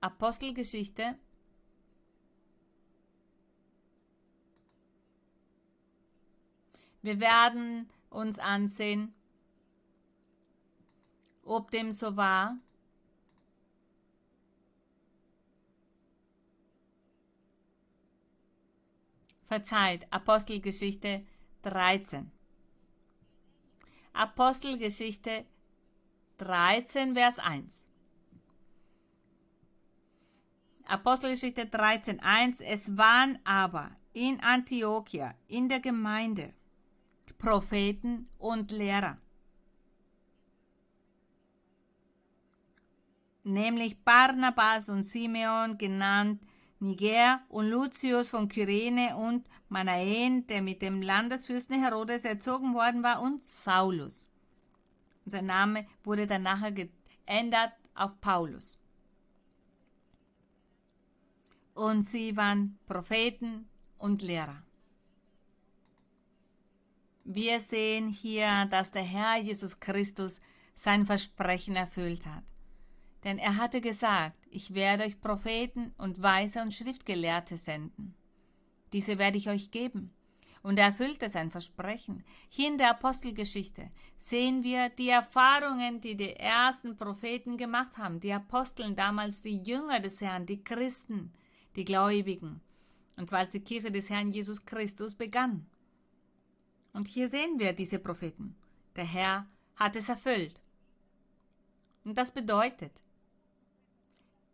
[0.01, 1.17] Apostelgeschichte.
[7.01, 9.13] Wir werden uns ansehen,
[11.43, 12.57] ob dem so war.
[19.49, 21.25] Verzeiht, Apostelgeschichte
[21.63, 22.31] 13.
[24.13, 25.43] Apostelgeschichte
[26.37, 27.87] 13, Vers 1.
[30.85, 32.61] Apostelgeschichte 13, 1.
[32.61, 36.53] Es waren aber in Antiochia, in der Gemeinde,
[37.39, 39.17] Propheten und Lehrer.
[43.43, 46.39] Nämlich Barnabas und Simeon genannt
[46.79, 53.21] Niger und Lucius von Kyrene und Manaen, der mit dem Landesfürsten Herodes erzogen worden war,
[53.21, 54.29] und Saulus.
[55.25, 58.79] Sein Name wurde dann nachher geändert auf Paulus.
[61.73, 64.63] Und sie waren Propheten und Lehrer.
[67.23, 70.39] Wir sehen hier, dass der Herr Jesus Christus
[70.73, 72.43] sein Versprechen erfüllt hat.
[73.23, 78.15] Denn er hatte gesagt, ich werde euch Propheten und Weise und Schriftgelehrte senden.
[78.93, 80.13] Diese werde ich euch geben.
[80.61, 82.23] Und er erfüllte sein Versprechen.
[82.49, 88.33] Hier in der Apostelgeschichte sehen wir die Erfahrungen, die die ersten Propheten gemacht haben, die
[88.33, 91.31] Aposteln damals, die Jünger des Herrn, die Christen,
[91.75, 92.59] die Gläubigen.
[93.15, 95.65] Und zwar als die Kirche des Herrn Jesus Christus begann.
[96.93, 98.55] Und hier sehen wir diese Propheten.
[98.95, 100.61] Der Herr hat es erfüllt.
[102.03, 102.91] Und das bedeutet,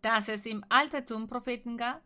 [0.06, 2.00] dass es im Altertum Propheten gab?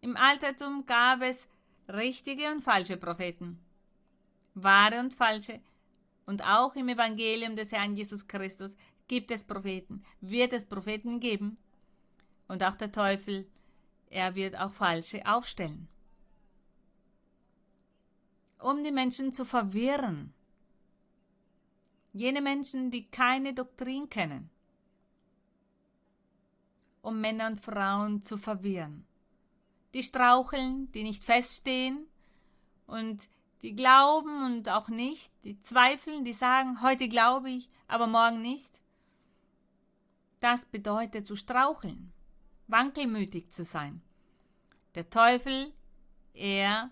[0.00, 1.46] Im Altertum gab es
[1.88, 3.60] richtige und falsche Propheten,
[4.54, 5.60] wahre und falsche.
[6.26, 8.76] Und auch im Evangelium des Herrn Jesus Christus
[9.06, 11.58] gibt es Propheten, wird es Propheten geben.
[12.48, 13.48] Und auch der Teufel,
[14.08, 15.86] er wird auch falsche aufstellen.
[18.58, 20.34] Um die Menschen zu verwirren.
[22.12, 24.50] Jene Menschen, die keine Doktrin kennen
[27.02, 29.06] um Männer und Frauen zu verwirren.
[29.94, 32.06] Die straucheln, die nicht feststehen
[32.86, 33.28] und
[33.62, 38.80] die glauben und auch nicht, die zweifeln, die sagen, heute glaube ich, aber morgen nicht.
[40.40, 42.12] Das bedeutet zu straucheln,
[42.68, 44.00] wankelmütig zu sein.
[44.94, 45.72] Der Teufel,
[46.32, 46.90] er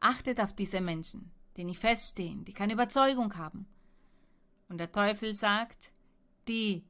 [0.00, 3.66] achtet auf diese Menschen, die nicht feststehen, die keine Überzeugung haben.
[4.68, 5.92] Und der Teufel sagt,
[6.46, 6.84] die,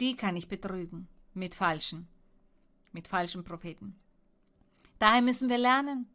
[0.00, 2.08] die kann ich betrügen mit falschen,
[2.92, 3.98] mit falschen Propheten.
[4.98, 6.08] Daher müssen wir lernen,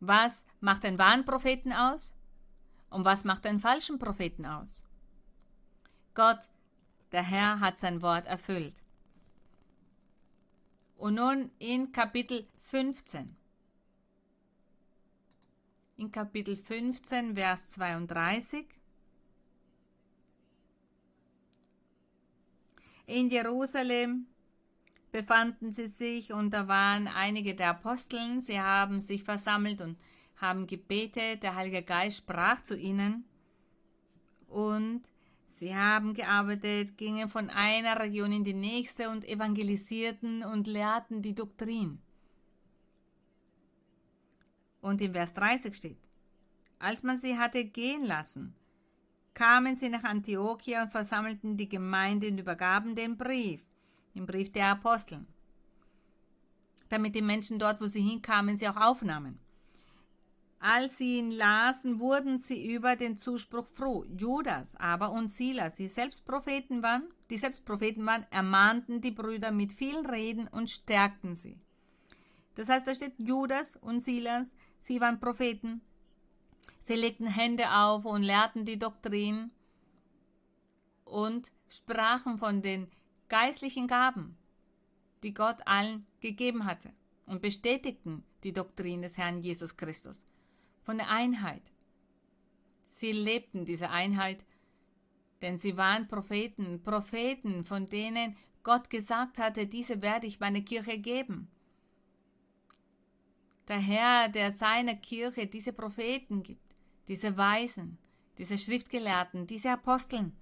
[0.00, 2.14] was macht einen wahren Propheten aus
[2.90, 4.84] und was macht einen falschen Propheten aus.
[6.14, 6.40] Gott,
[7.12, 8.82] der Herr, hat sein Wort erfüllt.
[10.96, 13.36] Und nun in Kapitel 15.
[15.96, 18.77] In Kapitel 15, Vers 32.
[23.08, 24.26] In Jerusalem
[25.12, 28.42] befanden sie sich und da waren einige der Aposteln.
[28.42, 29.96] Sie haben sich versammelt und
[30.36, 31.42] haben gebetet.
[31.42, 33.24] Der Heilige Geist sprach zu ihnen
[34.46, 35.00] und
[35.46, 41.34] sie haben gearbeitet, gingen von einer Region in die nächste und evangelisierten und lehrten die
[41.34, 42.02] Doktrin.
[44.82, 45.98] Und im Vers 30 steht,
[46.78, 48.54] als man sie hatte gehen lassen,
[49.38, 53.60] kamen sie nach Antiochia und versammelten die Gemeinde und übergaben den Brief,
[54.16, 55.28] den Brief der Aposteln,
[56.88, 59.38] damit die Menschen dort, wo sie hinkamen, sie auch aufnahmen.
[60.58, 64.04] Als sie ihn lasen, wurden sie über den Zuspruch froh.
[64.08, 69.52] Judas aber und Silas, die selbst Propheten waren, die selbst Propheten waren, ermahnten die Brüder
[69.52, 71.60] mit vielen Reden und stärkten sie.
[72.56, 75.80] Das heißt, da steht Judas und Silas, sie waren Propheten,
[76.80, 79.50] Sie legten Hände auf und lehrten die Doktrin
[81.04, 82.90] und sprachen von den
[83.28, 84.36] geistlichen Gaben,
[85.22, 86.92] die Gott allen gegeben hatte
[87.26, 90.22] und bestätigten die Doktrin des Herrn Jesus Christus,
[90.82, 91.62] von der Einheit.
[92.86, 94.44] Sie lebten diese Einheit,
[95.42, 100.98] denn sie waren Propheten, Propheten, von denen Gott gesagt hatte, diese werde ich meine Kirche
[100.98, 101.50] geben.
[103.68, 106.74] Der Herr, der seiner Kirche diese Propheten gibt,
[107.06, 107.98] diese Weisen,
[108.38, 110.32] diese Schriftgelehrten, diese Aposteln.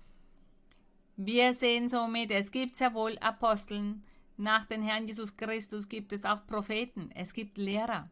[1.16, 4.05] Wir sehen somit, es gibt sehr wohl Aposteln.
[4.37, 8.11] Nach dem Herrn Jesus Christus gibt es auch Propheten, es gibt Lehrer.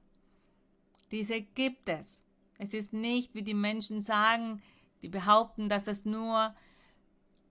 [1.11, 2.25] Diese gibt es.
[2.59, 4.63] Es ist nicht, wie die Menschen sagen,
[5.03, 6.55] die behaupten, dass es nur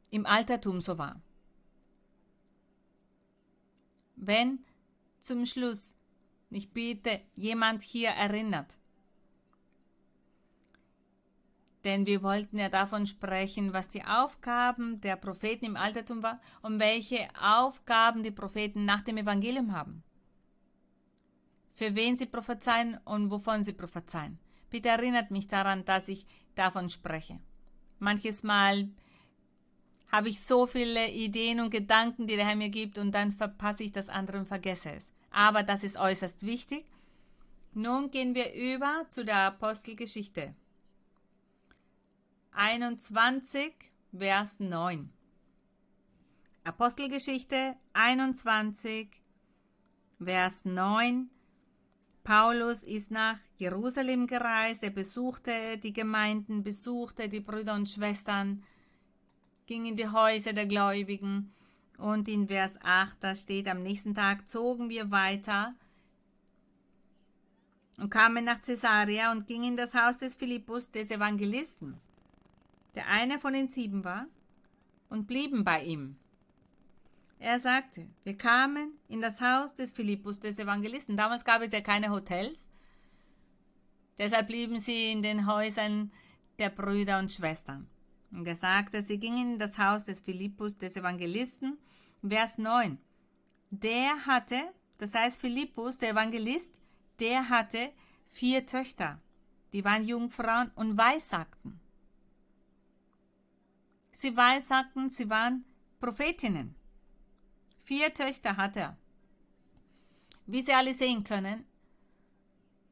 [0.10, 1.22] im Altertum so war.
[4.16, 4.66] Wenn
[5.20, 5.94] zum Schluss,
[6.56, 8.76] ich bitte, jemand hier erinnert,
[11.84, 16.80] denn wir wollten ja davon sprechen, was die Aufgaben der Propheten im Altertum war und
[16.80, 20.04] welche Aufgaben die Propheten nach dem Evangelium haben.
[21.70, 24.40] Für wen sie prophezeien und wovon sie prophezeien.
[24.70, 26.26] Bitte erinnert mich daran, dass ich
[26.56, 27.40] davon spreche.
[28.00, 28.90] Manches Mal
[30.12, 33.84] habe ich so viele Ideen und Gedanken, die der Herr mir gibt, und dann verpasse
[33.84, 35.13] ich das andere und vergesse es.
[35.34, 36.86] Aber das ist äußerst wichtig.
[37.74, 40.54] Nun gehen wir über zu der Apostelgeschichte.
[42.52, 43.74] 21,
[44.16, 45.12] Vers 9.
[46.64, 49.10] Apostelgeschichte 21,
[50.24, 51.32] Vers 9.
[52.24, 58.64] Paulus ist nach Jerusalem gereist, er besuchte die Gemeinden, besuchte die Brüder und Schwestern,
[59.66, 61.54] ging in die Häuser der Gläubigen
[62.04, 65.74] und in Vers 8, da steht, am nächsten Tag zogen wir weiter
[67.98, 72.00] und kamen nach Caesarea und gingen in das Haus des Philippus, des Evangelisten
[72.96, 74.28] der einer von den sieben war,
[75.10, 76.16] und blieben bei ihm.
[77.38, 81.18] Er sagte, wir kamen in das Haus des Philippus des Evangelisten.
[81.18, 82.72] Damals gab es ja keine Hotels.
[84.18, 86.12] Deshalb blieben sie in den Häusern
[86.58, 87.88] der Brüder und Schwestern.
[88.34, 91.78] Und er sagte, sie gingen in das Haus des Philippus des Evangelisten.
[92.28, 92.98] Vers 9.
[93.70, 94.62] Der hatte,
[94.98, 96.82] das heißt Philippus, der Evangelist,
[97.20, 97.92] der hatte
[98.28, 99.22] vier Töchter.
[99.72, 101.80] Die waren Jungfrauen und weissagten.
[104.12, 105.66] Sie weissagten, sie waren
[106.00, 106.76] Prophetinnen.
[107.84, 108.98] Vier Töchter hat er.
[110.46, 111.66] Wie Sie alle sehen können,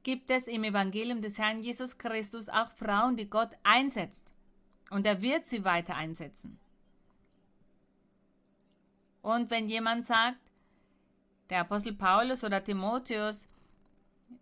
[0.04, 4.34] gibt es im Evangelium des Herrn Jesus Christus auch Frauen, die Gott einsetzt.
[4.92, 6.60] Und er wird sie weiter einsetzen.
[9.22, 10.38] Und wenn jemand sagt,
[11.50, 13.48] der Apostel Paulus oder Timotheus,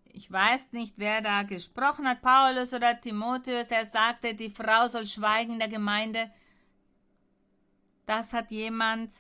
[0.06, 5.06] ich weiß nicht, wer da gesprochen hat, Paulus oder Timotheus, er sagte, die Frau soll
[5.06, 6.32] schweigen in der Gemeinde,
[8.08, 9.12] das hat jemand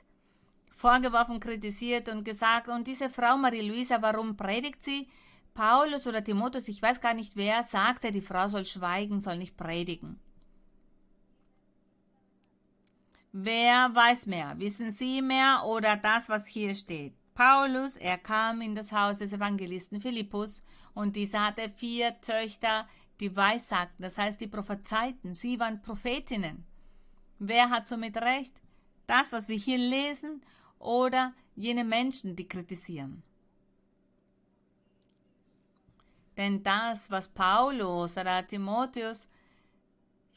[0.75, 5.07] vorgeworfen, kritisiert und gesagt, und diese Frau Marie-Louisa, warum predigt sie?
[5.53, 9.57] Paulus oder Timotheus, ich weiß gar nicht wer, sagte, die Frau soll schweigen, soll nicht
[9.57, 10.19] predigen.
[13.31, 14.57] Wer weiß mehr?
[14.57, 17.13] Wissen Sie mehr oder das, was hier steht?
[17.35, 20.63] Paulus, er kam in das Haus des Evangelisten Philippus
[20.95, 22.87] und dieser hatte vier Töchter,
[23.19, 25.33] die weissagten, das heißt die prophezeiten.
[25.35, 26.65] Sie waren Prophetinnen.
[27.37, 28.59] Wer hat somit recht?
[29.05, 30.41] Das, was wir hier lesen
[30.79, 33.23] oder jene Menschen, die kritisieren?
[36.35, 39.27] Denn das, was Paulus oder Timotheus,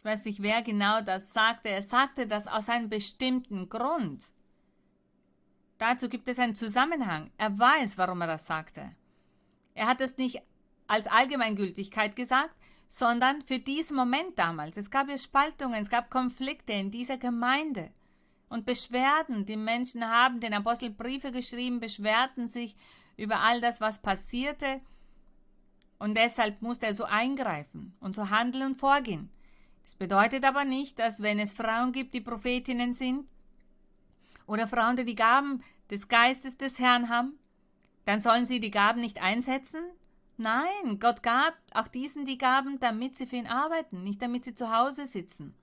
[0.02, 4.20] ich weiß nicht, wer genau das sagte, er sagte das aus einem bestimmten Grund.
[5.78, 7.30] Dazu gibt es einen Zusammenhang.
[7.38, 8.96] Er weiß, warum er das sagte.
[9.74, 10.42] Er hat es nicht
[10.88, 12.56] als Allgemeingültigkeit gesagt,
[12.88, 14.76] sondern für diesen Moment damals.
[14.76, 17.92] Es gab ja Spaltungen, es gab Konflikte in dieser Gemeinde
[18.48, 19.46] und Beschwerden.
[19.46, 22.74] Die Menschen haben den Apostel Briefe geschrieben, beschwerten sich
[23.16, 24.80] über all das, was passierte.
[26.00, 29.30] Und deshalb musste er so eingreifen und so handeln und vorgehen.
[29.84, 33.26] Das bedeutet aber nicht, dass wenn es Frauen gibt, die Prophetinnen sind,
[34.46, 37.38] oder Frauen, die die Gaben des Geistes des Herrn haben,
[38.04, 39.82] dann sollen sie die Gaben nicht einsetzen?
[40.36, 44.54] Nein, Gott gab auch diesen die Gaben, damit sie für ihn arbeiten, nicht damit sie
[44.54, 45.54] zu Hause sitzen.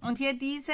[0.00, 0.72] Und hier diese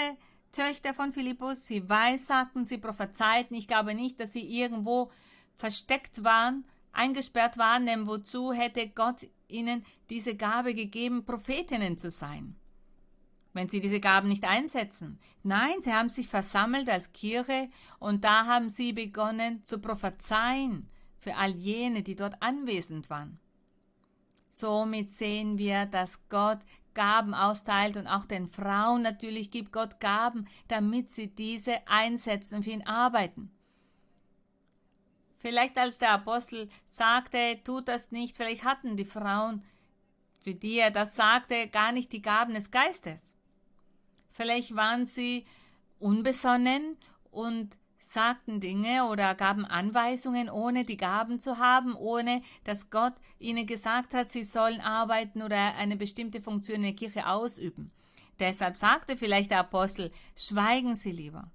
[0.53, 3.57] Töchter von Philippus, sie weissagten, sie prophezeiten.
[3.57, 5.11] Ich glaube nicht, dass sie irgendwo
[5.57, 12.57] versteckt waren, eingesperrt waren, denn wozu hätte Gott ihnen diese Gabe gegeben, Prophetinnen zu sein?
[13.53, 15.19] Wenn sie diese Gaben nicht einsetzen.
[15.43, 17.69] Nein, sie haben sich versammelt als Kirche
[17.99, 23.41] und da haben sie begonnen zu prophezeien für all jene, die dort anwesend waren.
[24.49, 26.59] Somit sehen wir, dass Gott
[26.95, 32.71] Gaben austeilt und auch den Frauen natürlich gibt Gott Gaben, damit sie diese einsetzen für
[32.71, 33.53] ihn arbeiten.
[35.41, 39.65] Vielleicht als der Apostel sagte, tut das nicht, vielleicht hatten die Frauen,
[40.39, 43.23] für die er das sagte, gar nicht die Gaben des Geistes.
[44.29, 45.47] Vielleicht waren sie
[45.99, 46.99] unbesonnen
[47.31, 53.67] und sagten Dinge oder gaben Anweisungen, ohne die Gaben zu haben, ohne dass Gott ihnen
[53.67, 57.93] gesagt hat, sie sollen arbeiten oder eine bestimmte Funktion in der Kirche ausüben.
[58.39, 61.51] Deshalb sagte vielleicht der Apostel, schweigen Sie lieber.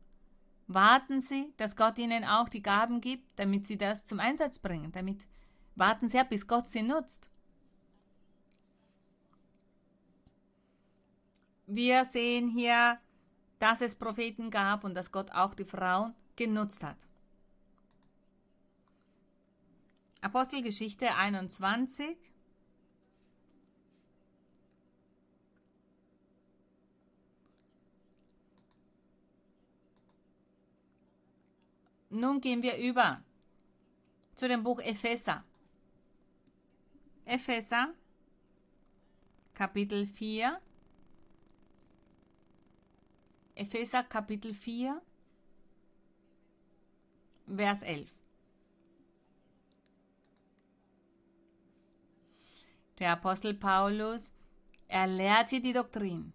[0.67, 4.91] Warten Sie, dass Gott Ihnen auch die Gaben gibt, damit Sie das zum Einsatz bringen.
[4.91, 5.27] Damit
[5.75, 7.29] warten Sie ab, bis Gott sie nutzt.
[11.67, 12.99] Wir sehen hier,
[13.59, 16.97] dass es Propheten gab und dass Gott auch die Frauen genutzt hat.
[20.21, 22.17] Apostelgeschichte 21.
[32.15, 33.21] Nun gehen wir über
[34.35, 35.43] zu dem Buch Epheser.
[37.25, 37.93] Epheser,
[39.53, 40.61] Kapitel 4.
[43.55, 45.01] Epheser, Kapitel 4.
[47.47, 48.09] Vers 11.
[52.99, 54.33] Der Apostel Paulus,
[54.87, 56.31] er lehrte die Doktrin.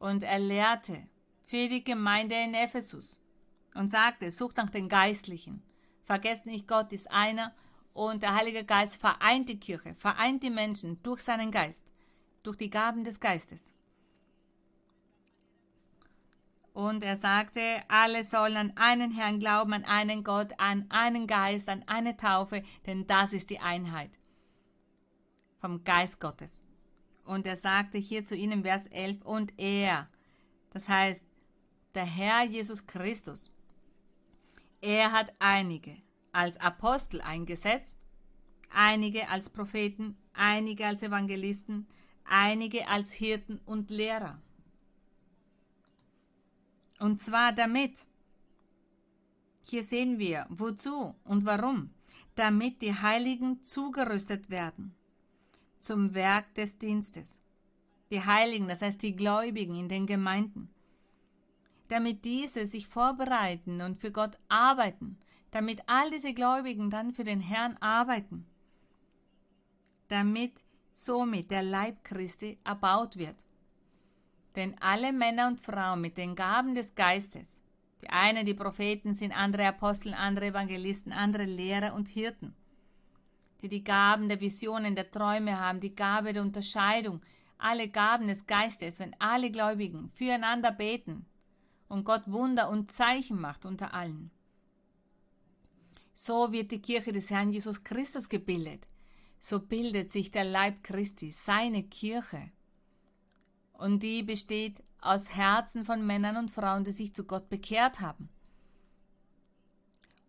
[0.00, 1.06] Und er lehrte
[1.42, 3.21] für die Gemeinde in Ephesus
[3.74, 5.62] und sagte, sucht nach den Geistlichen.
[6.04, 7.54] Vergesst nicht, Gott ist einer
[7.94, 11.84] und der Heilige Geist vereint die Kirche, vereint die Menschen durch seinen Geist,
[12.42, 13.72] durch die Gaben des Geistes.
[16.72, 21.68] Und er sagte, alle sollen an einen Herrn glauben, an einen Gott, an einen Geist,
[21.68, 24.10] an eine Taufe, denn das ist die Einheit
[25.60, 26.62] vom Geist Gottes.
[27.24, 30.08] Und er sagte hier zu ihnen, Vers 11, und er,
[30.70, 31.24] das heißt,
[31.94, 33.51] der Herr Jesus Christus,
[34.82, 35.96] er hat einige
[36.32, 37.96] als Apostel eingesetzt,
[38.68, 41.88] einige als Propheten, einige als Evangelisten,
[42.24, 44.42] einige als Hirten und Lehrer
[47.02, 48.06] und zwar damit.
[49.64, 51.90] Hier sehen wir, wozu und warum.
[52.36, 54.94] Damit die Heiligen zugerüstet werden
[55.80, 57.40] zum Werk des Dienstes.
[58.10, 60.71] Die Heiligen, das heißt die Gläubigen in den Gemeinden.
[61.92, 65.18] Damit diese sich vorbereiten und für Gott arbeiten.
[65.50, 68.46] Damit all diese Gläubigen dann für den Herrn arbeiten.
[70.08, 70.54] Damit
[70.90, 73.36] somit der Leib Christi erbaut wird.
[74.56, 77.60] Denn alle Männer und Frauen mit den Gaben des Geistes,
[78.00, 82.56] die einen die Propheten sind, andere Apostel, andere Evangelisten, andere Lehrer und Hirten,
[83.60, 87.20] die die Gaben der Visionen, der Träume haben, die Gabe der Unterscheidung,
[87.58, 91.26] alle Gaben des Geistes, wenn alle Gläubigen füreinander beten
[91.92, 94.30] und Gott Wunder und Zeichen macht unter allen.
[96.14, 98.88] So wird die Kirche des Herrn Jesus Christus gebildet.
[99.40, 102.50] So bildet sich der Leib Christi, seine Kirche
[103.74, 108.30] und die besteht aus Herzen von Männern und Frauen, die sich zu Gott bekehrt haben.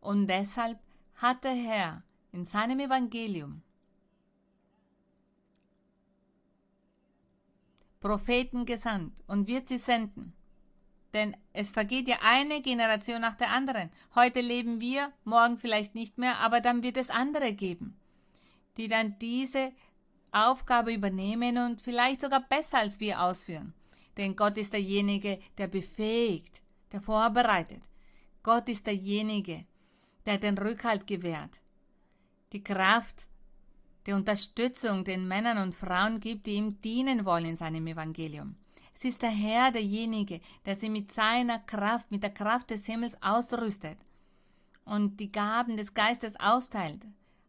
[0.02, 0.80] Und deshalb
[1.16, 2.04] hat der Herr
[2.34, 3.62] in seinem Evangelium
[8.02, 10.34] Propheten gesandt und wird sie senden.
[11.14, 13.92] Denn es vergeht ja eine Generation nach der anderen.
[14.16, 18.00] Heute leben wir, morgen vielleicht nicht mehr, aber dann wird es andere geben,
[18.78, 19.72] die dann diese
[20.32, 23.74] Aufgabe übernehmen und vielleicht sogar besser als wir ausführen.
[24.18, 26.62] Denn Gott ist derjenige, der befähigt,
[26.92, 27.84] der vorbereitet.
[28.42, 29.66] Gott ist derjenige,
[30.26, 31.60] der den Rückhalt gewährt,
[32.52, 33.28] die Kraft,
[34.06, 38.56] die Unterstützung den Männern und Frauen gibt, die ihm dienen wollen in seinem Evangelium.
[38.96, 43.22] Es ist der Herr derjenige, der sie mit seiner Kraft, mit der Kraft des Himmels
[43.22, 43.98] ausrüstet
[44.86, 47.06] und die Gaben des Geistes austeilt,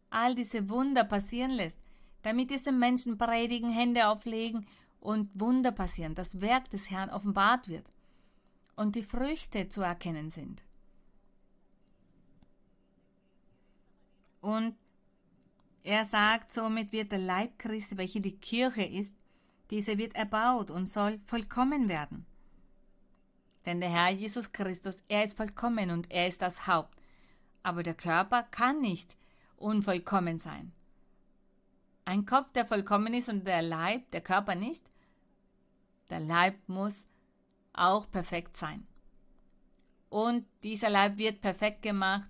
[0.09, 1.79] all diese Wunder passieren lässt,
[2.23, 4.65] damit diese Menschen predigen, Hände auflegen
[4.99, 7.85] und Wunder passieren, das Werk des Herrn offenbart wird
[8.75, 10.63] und die Früchte zu erkennen sind.
[14.41, 14.75] Und
[15.83, 19.17] er sagt, somit wird der Leib Christi, welche die Kirche ist,
[19.69, 22.25] diese wird erbaut und soll vollkommen werden.
[23.65, 26.95] Denn der Herr Jesus Christus, er ist vollkommen und er ist das Haupt.
[27.63, 29.17] Aber der Körper kann nicht
[29.57, 30.71] unvollkommen sein.
[32.05, 34.85] Ein Kopf, der vollkommen ist und der Leib, der Körper nicht.
[36.11, 37.07] Der Leib muss
[37.73, 38.85] auch perfekt sein.
[40.09, 42.29] Und dieser Leib wird perfekt gemacht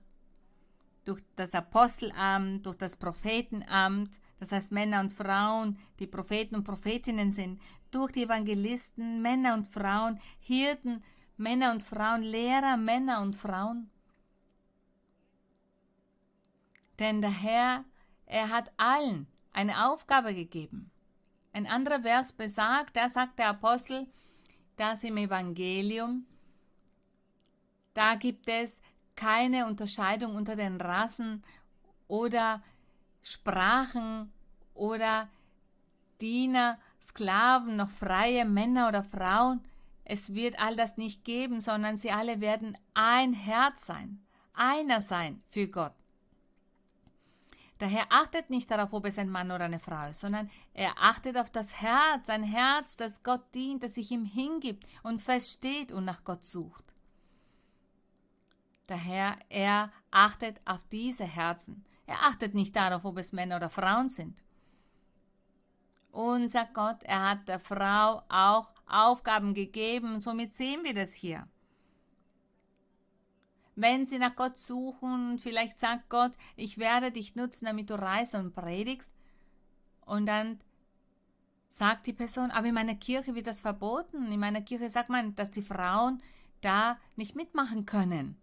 [1.04, 7.32] durch das Apostelamt, durch das Prophetenamt, das heißt Männer und Frauen, die Propheten und Prophetinnen
[7.32, 11.04] sind, durch die Evangelisten, Männer und Frauen, Hirten,
[11.38, 13.90] Männer und Frauen, Lehrer, Männer und Frauen.
[17.00, 17.86] Denn der Herr,
[18.26, 20.92] er hat allen eine Aufgabe gegeben.
[21.54, 24.08] Ein anderer Vers besagt, da sagt der Apostel,
[24.76, 26.26] dass im Evangelium,
[27.94, 28.82] da gibt es
[29.16, 31.44] keine Unterscheidung unter den Rassen
[32.08, 32.62] oder
[33.26, 34.32] Sprachen
[34.76, 35.28] oder
[36.22, 39.62] Diener, Sklaven, noch freie Männer oder Frauen.
[40.04, 44.24] Es wird all das nicht geben, sondern sie alle werden ein Herz sein,
[44.54, 45.96] einer sein für Gott.
[47.80, 51.36] Daher achtet nicht darauf, ob es ein Mann oder eine Frau ist, sondern er achtet
[51.36, 56.06] auf das Herz, ein Herz, das Gott dient, das sich ihm hingibt und feststeht und
[56.06, 56.86] nach Gott sucht.
[58.86, 61.84] Daher, er achtet auf diese Herzen.
[62.06, 64.44] Er achtet nicht darauf, ob es Männer oder Frauen sind.
[66.12, 71.48] Unser Gott, er hat der Frau auch Aufgaben gegeben, somit sehen wir das hier.
[73.76, 78.36] Wenn sie nach Gott suchen, vielleicht sagt Gott, ich werde dich nutzen, damit du reist
[78.36, 79.12] und predigst.
[80.06, 80.62] Und dann
[81.68, 84.32] sagt die Person, aber in meiner Kirche wird das verboten.
[84.32, 86.22] In meiner Kirche sagt man, dass die Frauen
[86.62, 88.38] da nicht mitmachen können.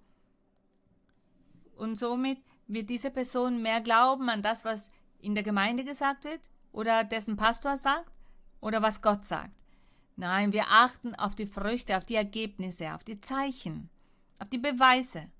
[1.76, 4.90] Und somit wird diese Person mehr glauben an das, was
[5.20, 6.40] in der Gemeinde gesagt wird
[6.72, 8.12] oder dessen Pastor sagt
[8.60, 9.54] oder was Gott sagt.
[10.16, 13.88] Nein, wir achten auf die Früchte, auf die Ergebnisse, auf die Zeichen,
[14.38, 15.30] auf die Beweise.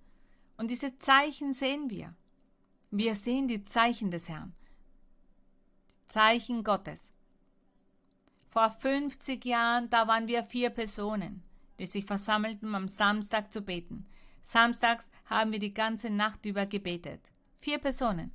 [0.56, 2.14] Und diese Zeichen sehen wir.
[2.90, 4.54] Wir sehen die Zeichen des Herrn.
[6.02, 7.12] Die Zeichen Gottes.
[8.48, 11.42] Vor 50 Jahren, da waren wir vier Personen,
[11.78, 14.06] die sich versammelten, am Samstag zu beten.
[14.42, 17.30] Samstags haben wir die ganze Nacht über gebetet.
[17.60, 18.32] Vier Personen.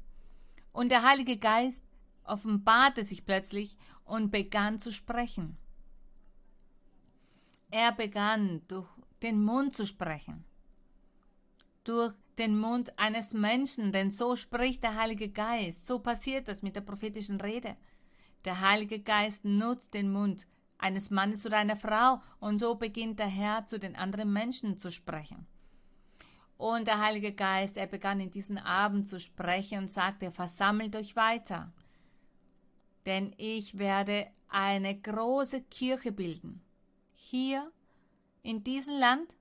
[0.71, 1.85] Und der Heilige Geist
[2.23, 5.57] offenbarte sich plötzlich und begann zu sprechen.
[7.69, 8.87] Er begann durch
[9.21, 10.45] den Mund zu sprechen.
[11.83, 15.87] Durch den Mund eines Menschen, denn so spricht der Heilige Geist.
[15.87, 17.75] So passiert das mit der prophetischen Rede.
[18.45, 20.47] Der Heilige Geist nutzt den Mund
[20.77, 24.91] eines Mannes oder einer Frau und so beginnt der Herr zu den anderen Menschen zu
[24.91, 25.47] sprechen.
[26.57, 31.15] Und der Heilige Geist, er begann in diesen Abend zu sprechen und sagte, versammelt euch
[31.15, 31.71] weiter,
[33.05, 36.61] denn ich werde eine große Kirche bilden.
[37.13, 37.71] Hier
[38.41, 39.35] in diesem Land,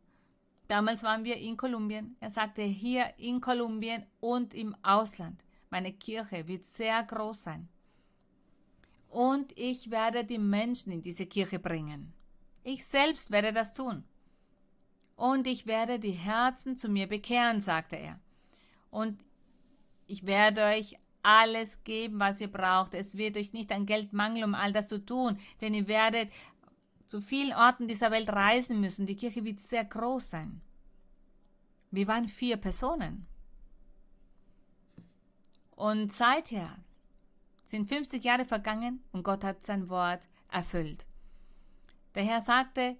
[0.68, 6.46] damals waren wir in Kolumbien, er sagte, hier in Kolumbien und im Ausland, meine Kirche
[6.46, 7.68] wird sehr groß sein.
[9.08, 12.12] Und ich werde die Menschen in diese Kirche bringen.
[12.62, 14.04] Ich selbst werde das tun
[15.16, 18.20] und ich werde die Herzen zu mir bekehren, sagte er.
[18.90, 19.18] Und
[20.06, 22.94] ich werde euch alles geben, was ihr braucht.
[22.94, 26.30] Es wird euch nicht an Geld mangeln, um all das zu tun, denn ihr werdet
[27.06, 29.06] zu vielen Orten dieser Welt reisen müssen.
[29.06, 30.60] Die Kirche wird sehr groß sein.
[31.90, 33.26] Wir waren vier Personen.
[35.70, 36.76] Und seither
[37.64, 41.06] sind 50 Jahre vergangen und Gott hat sein Wort erfüllt.
[42.14, 42.96] Der Herr sagte,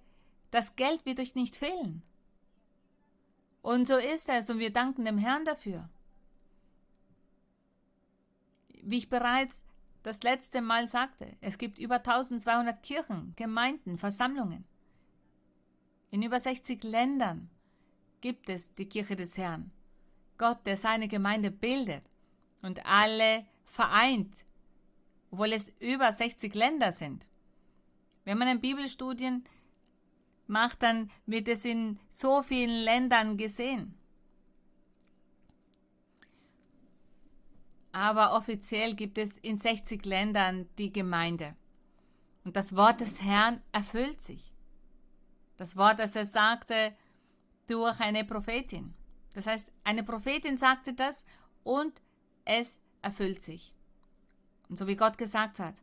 [0.51, 2.03] das Geld wird euch nicht fehlen.
[3.61, 5.89] Und so ist es und wir danken dem Herrn dafür.
[8.81, 9.63] Wie ich bereits
[10.03, 14.63] das letzte Mal sagte, es gibt über 1200 Kirchen, Gemeinden, Versammlungen.
[16.11, 17.49] In über 60 Ländern
[18.21, 19.71] gibt es die Kirche des Herrn.
[20.37, 22.03] Gott, der seine Gemeinde bildet
[22.61, 24.33] und alle vereint,
[25.31, 27.27] obwohl es über 60 Länder sind.
[28.23, 29.43] Wenn man in Bibelstudien
[30.49, 33.97] macht, dann wird es in so vielen Ländern gesehen.
[37.97, 41.55] aber offiziell gibt es in 60 Ländern die Gemeinde.
[42.45, 44.53] Und das Wort des Herrn erfüllt sich.
[45.57, 46.95] Das Wort, das er sagte
[47.65, 48.93] durch eine Prophetin.
[49.33, 51.25] Das heißt, eine Prophetin sagte das
[51.63, 52.03] und
[52.45, 53.73] es erfüllt sich.
[54.69, 55.81] Und so wie Gott gesagt hat,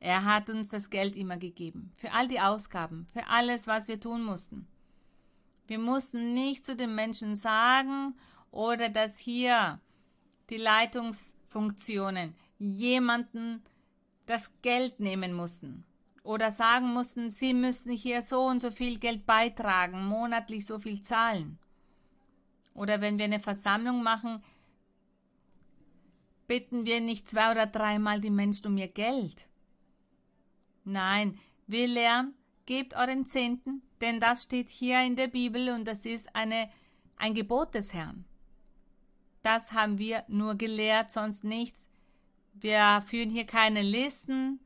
[0.00, 1.92] er hat uns das Geld immer gegeben.
[1.96, 4.66] Für all die Ausgaben, für alles, was wir tun mussten.
[5.66, 8.14] Wir mussten nicht zu den Menschen sagen
[8.50, 9.80] oder dass hier
[10.50, 13.62] die Leitungs- Funktionen jemanden
[14.26, 15.84] das Geld nehmen mussten
[16.22, 21.00] oder sagen mussten, sie müssen hier so und so viel Geld beitragen, monatlich so viel
[21.00, 21.58] zahlen.
[22.74, 24.42] Oder wenn wir eine Versammlung machen,
[26.46, 29.47] bitten wir nicht zwei oder dreimal die Menschen um ihr Geld.
[30.84, 32.34] Nein, wir lernen,
[32.66, 36.70] gebt euren Zehnten, denn das steht hier in der Bibel und das ist eine,
[37.16, 38.24] ein Gebot des Herrn.
[39.42, 41.86] Das haben wir nur gelehrt, sonst nichts.
[42.54, 44.60] Wir führen hier keine Listen,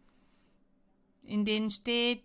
[1.25, 2.25] in denen steht,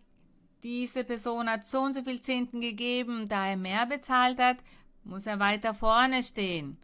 [0.64, 4.58] diese Person hat so und so viel Zehnten gegeben, da er mehr bezahlt hat,
[5.04, 6.78] muss er weiter vorne stehen,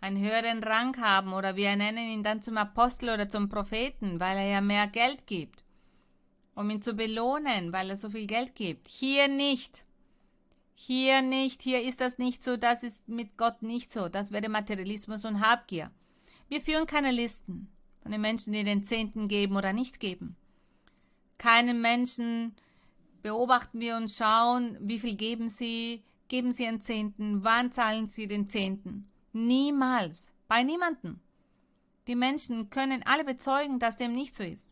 [0.00, 4.36] einen höheren Rang haben oder wir nennen ihn dann zum Apostel oder zum Propheten, weil
[4.36, 5.64] er ja mehr Geld gibt,
[6.54, 8.88] um ihn zu belohnen, weil er so viel Geld gibt.
[8.88, 9.84] Hier nicht.
[10.74, 14.08] Hier nicht, hier ist das nicht so, das ist mit Gott nicht so.
[14.08, 15.90] Das wäre Materialismus und Habgier.
[16.48, 17.68] Wir führen keine Listen
[18.02, 20.36] von den Menschen, die den Zehnten geben oder nicht geben.
[21.36, 22.54] Keinen Menschen
[23.22, 28.26] beobachten wir und schauen, wie viel geben sie, geben sie einen Zehnten, wann zahlen sie
[28.26, 29.10] den Zehnten.
[29.32, 31.20] Niemals, bei niemanden.
[32.06, 34.69] Die Menschen können alle bezeugen, dass dem nicht so ist.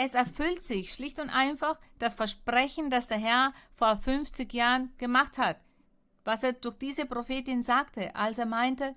[0.00, 5.38] Es erfüllt sich schlicht und einfach das Versprechen, das der Herr vor 50 Jahren gemacht
[5.38, 5.60] hat,
[6.24, 8.94] was er durch diese Prophetin sagte, als er meinte,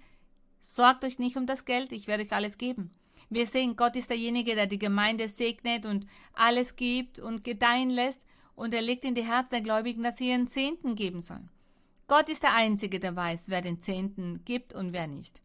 [0.61, 2.91] sorgt euch nicht um das Geld, ich werde euch alles geben.
[3.31, 8.23] Wir sehen, Gott ist derjenige, der die Gemeinde segnet und alles gibt und gedeihen lässt,
[8.53, 11.49] und er legt in die Herzen der Gläubigen, dass sie ihren Zehnten geben sollen.
[12.07, 15.41] Gott ist der Einzige, der weiß, wer den Zehnten gibt und wer nicht.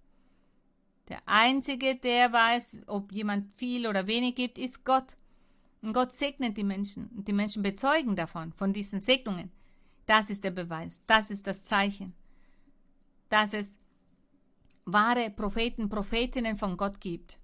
[1.09, 5.16] Der Einzige, der weiß, ob jemand viel oder wenig gibt, ist Gott.
[5.82, 9.51] Und Gott segnet die Menschen und die Menschen bezeugen davon, von diesen Segnungen.
[10.07, 12.15] Das ist der Beweis, das ist das Zeichen,
[13.28, 13.77] dass es
[14.85, 17.40] wahre Propheten, Prophetinnen von Gott gibt,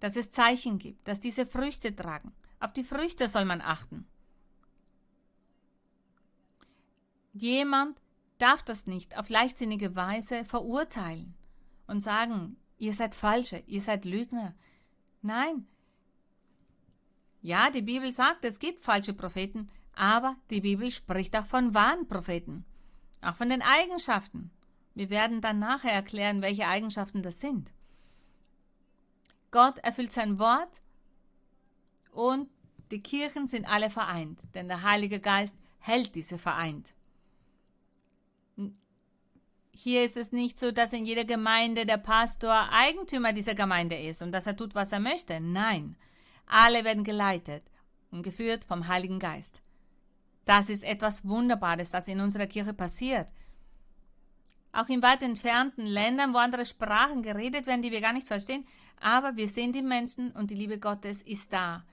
[0.00, 2.32] dass es Zeichen gibt, dass diese Früchte tragen.
[2.58, 4.06] Auf die Früchte soll man achten.
[7.32, 8.00] Jemand
[8.38, 11.34] darf das nicht auf leichtsinnige Weise verurteilen
[11.86, 14.54] und sagen, ihr seid Falsche, ihr seid Lügner.
[15.22, 15.66] Nein,
[17.46, 22.08] ja, die Bibel sagt, es gibt falsche Propheten, aber die Bibel spricht auch von wahren
[22.08, 22.64] Propheten,
[23.20, 24.50] auch von den Eigenschaften.
[24.94, 27.72] Wir werden dann nachher erklären, welche Eigenschaften das sind.
[29.52, 30.80] Gott erfüllt sein Wort
[32.10, 32.50] und
[32.90, 36.94] die Kirchen sind alle vereint, denn der Heilige Geist hält diese vereint.
[39.70, 44.20] Hier ist es nicht so, dass in jeder Gemeinde der Pastor Eigentümer dieser Gemeinde ist
[44.20, 45.38] und dass er tut, was er möchte.
[45.40, 45.94] Nein,
[46.46, 47.64] alle werden geleitet
[48.10, 49.62] und geführt vom Heiligen Geist.
[50.44, 53.28] Das ist etwas Wunderbares, das in unserer Kirche passiert.
[54.72, 58.66] Auch in weit entfernten Ländern, wo andere Sprachen geredet werden, die wir gar nicht verstehen,
[59.00, 61.84] aber wir sehen die Menschen und die Liebe Gottes ist da.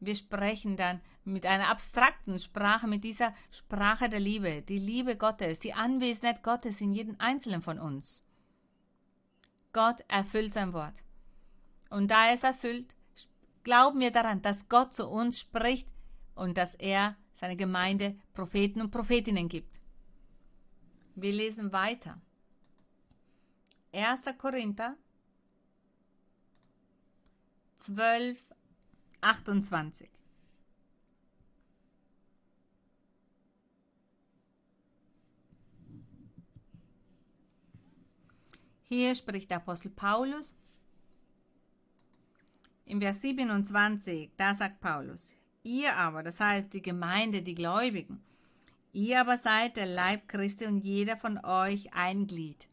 [0.00, 5.60] Wir sprechen dann mit einer abstrakten Sprache, mit dieser Sprache der Liebe, die Liebe Gottes,
[5.60, 8.26] die Anwesenheit Gottes in jedem Einzelnen von uns.
[9.72, 10.94] Gott erfüllt sein Wort.
[11.88, 12.94] Und da er es erfüllt,
[13.64, 15.88] glauben wir daran, dass Gott zu uns spricht
[16.34, 19.80] und dass er seine Gemeinde Propheten und Prophetinnen gibt.
[21.14, 22.20] Wir lesen weiter.
[23.92, 24.24] 1.
[24.38, 24.96] Korinther
[27.76, 28.54] 12,
[29.20, 30.08] 28.
[38.84, 40.54] Hier spricht der Apostel Paulus
[42.92, 48.22] im Vers 27, da sagt Paulus, ihr aber, das heißt die Gemeinde, die Gläubigen,
[48.92, 52.68] Ihr aber seid der Leib Christi und jeder von euch ein Glied.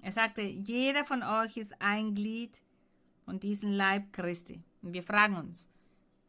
[0.00, 2.62] Er sagte, jeder von euch ist ein Glied
[3.26, 4.62] von diesem Leib Christi.
[4.80, 5.68] Und wir fragen uns,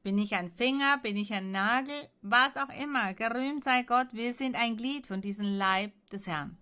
[0.03, 4.34] bin ich ein Finger, bin ich ein Nagel, was auch immer, gerühmt sei Gott, wir
[4.34, 6.57] sind ein Glied von diesem Leib des Herrn.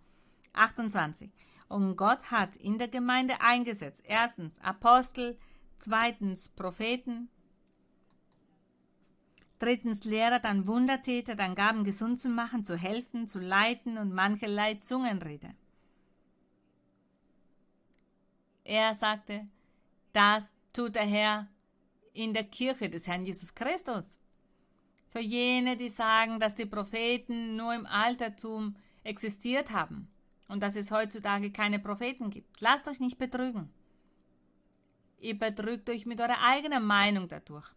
[0.54, 1.32] 28.
[1.70, 5.40] Und Gott hat in der Gemeinde eingesetzt, erstens Apostel,
[5.80, 7.30] zweitens Propheten,
[9.60, 14.76] drittens Lehrer, dann Wundertäter, dann Gaben gesund zu machen, zu helfen, zu leiten und mancherlei
[14.76, 15.54] Zungenrede.
[18.64, 19.48] Er sagte,
[20.14, 21.48] das tut der Herr
[22.14, 24.20] in der Kirche des Herrn Jesus Christus.
[25.10, 30.08] Für jene, die sagen, dass die Propheten nur im Altertum existiert haben
[30.48, 32.62] und dass es heutzutage keine Propheten gibt.
[32.62, 33.72] Lasst euch nicht betrügen.
[35.20, 37.68] Ihr betrügt euch mit eurer eigenen Meinung dadurch.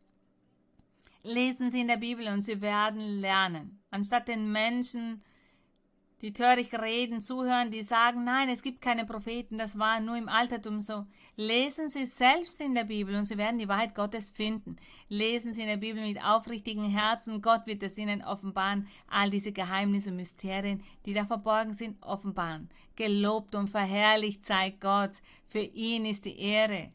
[1.23, 3.81] Lesen Sie in der Bibel und Sie werden lernen.
[3.91, 5.23] Anstatt den Menschen
[6.23, 10.29] die töricht reden, zuhören, die sagen, nein, es gibt keine Propheten, das war nur im
[10.29, 11.05] Altertum so.
[11.35, 14.77] Lesen Sie selbst in der Bibel und Sie werden die Wahrheit Gottes finden.
[15.09, 19.51] Lesen Sie in der Bibel mit aufrichtigen Herzen, Gott wird es Ihnen offenbaren, all diese
[19.51, 22.71] Geheimnisse und Mysterien, die da verborgen sind, offenbaren.
[22.95, 26.93] Gelobt und verherrlicht sei Gott, für ihn ist die Ehre.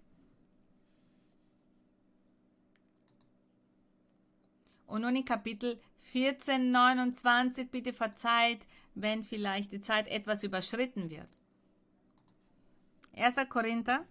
[4.88, 5.80] Und nun in Kapitel
[6.12, 8.62] 14, 29, bitte verzeiht,
[8.96, 11.28] wenn vielleicht die Zeit etwas überschritten wird.
[13.16, 13.36] 1.
[13.50, 14.06] Korinther,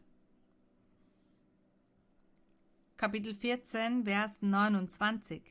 [2.97, 5.43] Kapitel 14, Vers 29.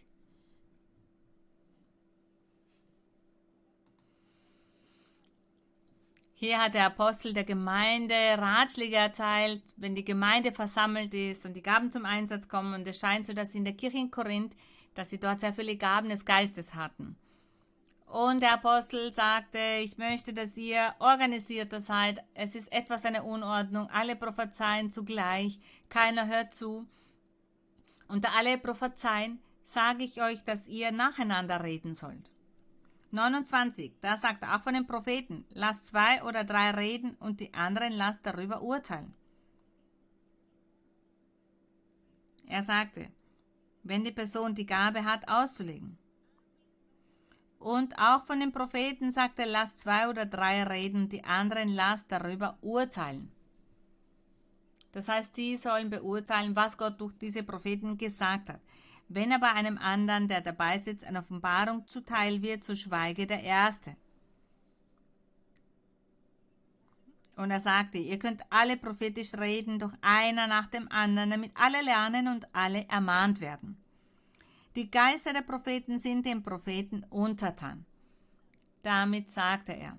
[6.37, 11.61] Hier hat der Apostel der Gemeinde Ratschläge erteilt, wenn die Gemeinde versammelt ist und die
[11.61, 12.73] Gaben zum Einsatz kommen.
[12.73, 14.53] Und es scheint so, dass in der Kirche in Korinth,
[14.95, 17.15] dass sie dort sehr viele Gaben des Geistes hatten.
[18.07, 22.23] Und der Apostel sagte, ich möchte, dass ihr organisierter seid.
[22.33, 23.89] Es ist etwas eine Unordnung.
[23.91, 25.59] Alle prophezeien zugleich.
[25.89, 26.87] Keiner hört zu.
[28.07, 32.31] Unter alle prophezeien sage ich euch, dass ihr nacheinander reden sollt.
[33.11, 33.93] 29.
[34.01, 37.93] Da sagt er auch von den Propheten, lasst zwei oder drei reden und die anderen
[37.93, 39.13] lasst darüber urteilen.
[42.47, 43.09] Er sagte,
[43.85, 45.97] wenn die Person die Gabe hat, auszulegen,
[47.65, 52.11] und auch von den Propheten sagt er, lasst zwei oder drei reden, die anderen lasst
[52.11, 53.31] darüber urteilen.
[54.91, 58.61] Das heißt, die sollen beurteilen, was Gott durch diese Propheten gesagt hat.
[59.07, 63.95] Wenn aber einem anderen, der dabei sitzt, eine Offenbarung zuteil wird, so schweige der Erste.
[67.35, 71.81] Und er sagte, ihr könnt alle prophetisch reden, doch einer nach dem anderen, damit alle
[71.81, 73.77] lernen und alle ermahnt werden.
[74.75, 77.85] Die Geister der Propheten sind den Propheten untertan.
[78.83, 79.97] Damit sagte er,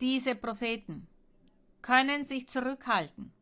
[0.00, 1.06] diese Propheten
[1.82, 3.32] können sich zurückhalten,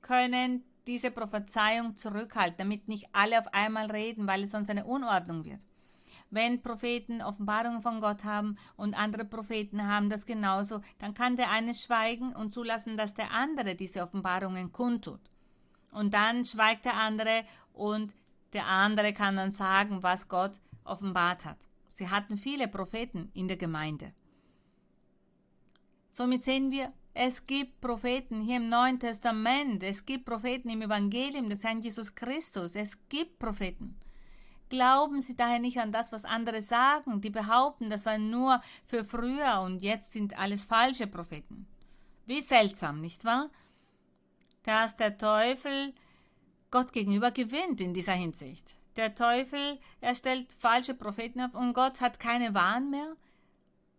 [0.00, 5.44] können diese Prophezeiung zurückhalten, damit nicht alle auf einmal reden, weil es sonst eine Unordnung
[5.44, 5.60] wird.
[6.34, 11.52] Wenn Propheten Offenbarungen von Gott haben und andere Propheten haben das genauso, dann kann der
[11.52, 15.20] eine schweigen und zulassen, dass der andere diese Offenbarungen kundtut.
[15.92, 18.12] Und dann schweigt der andere und
[18.52, 21.58] der andere kann dann sagen, was Gott offenbart hat.
[21.86, 24.12] Sie hatten viele Propheten in der Gemeinde.
[26.08, 31.48] Somit sehen wir, es gibt Propheten hier im Neuen Testament, es gibt Propheten im Evangelium
[31.48, 33.96] des Herrn Jesus Christus, es gibt Propheten.
[34.68, 39.04] Glauben Sie daher nicht an das, was andere sagen, die behaupten, das war nur für
[39.04, 41.66] früher und jetzt sind alles falsche Propheten.
[42.26, 43.50] Wie seltsam, nicht wahr?
[44.62, 45.94] Dass der Teufel
[46.70, 48.74] Gott gegenüber gewinnt in dieser Hinsicht.
[48.96, 53.16] Der Teufel erstellt falsche Propheten auf und Gott hat keine wahren mehr.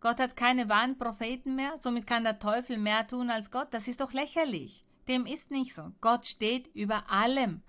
[0.02, 3.68] Gott hat keine wahren Propheten mehr, somit kann der Teufel mehr tun als Gott.
[3.72, 4.86] Das ist doch lächerlich.
[5.08, 5.92] Dem ist nicht so.
[6.02, 7.62] Gott steht über allem.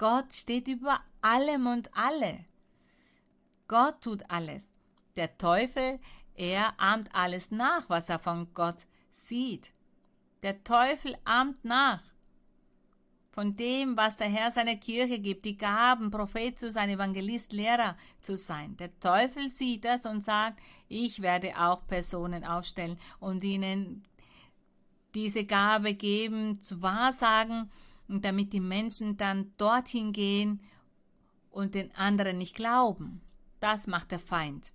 [0.00, 2.46] Gott steht über allem und alle.
[3.68, 4.72] Gott tut alles.
[5.14, 6.00] Der Teufel,
[6.34, 9.74] er ahmt alles nach, was er von Gott sieht.
[10.42, 12.02] Der Teufel ahmt nach
[13.30, 17.94] von dem, was der Herr seiner Kirche gibt, die Gaben, Prophet zu sein, Evangelist, Lehrer
[18.22, 18.78] zu sein.
[18.78, 20.58] Der Teufel sieht das und sagt,
[20.88, 24.02] ich werde auch Personen aufstellen und ihnen
[25.14, 27.70] diese Gabe geben, zu wahrsagen,
[28.10, 30.60] und damit die Menschen dann dorthin gehen
[31.50, 33.20] und den anderen nicht glauben.
[33.60, 34.72] Das macht der Feind.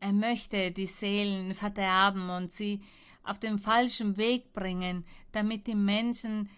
[0.00, 2.80] Er möchte die Seelen verderben und sie
[3.22, 6.48] auf den falschen Weg bringen, damit die Menschen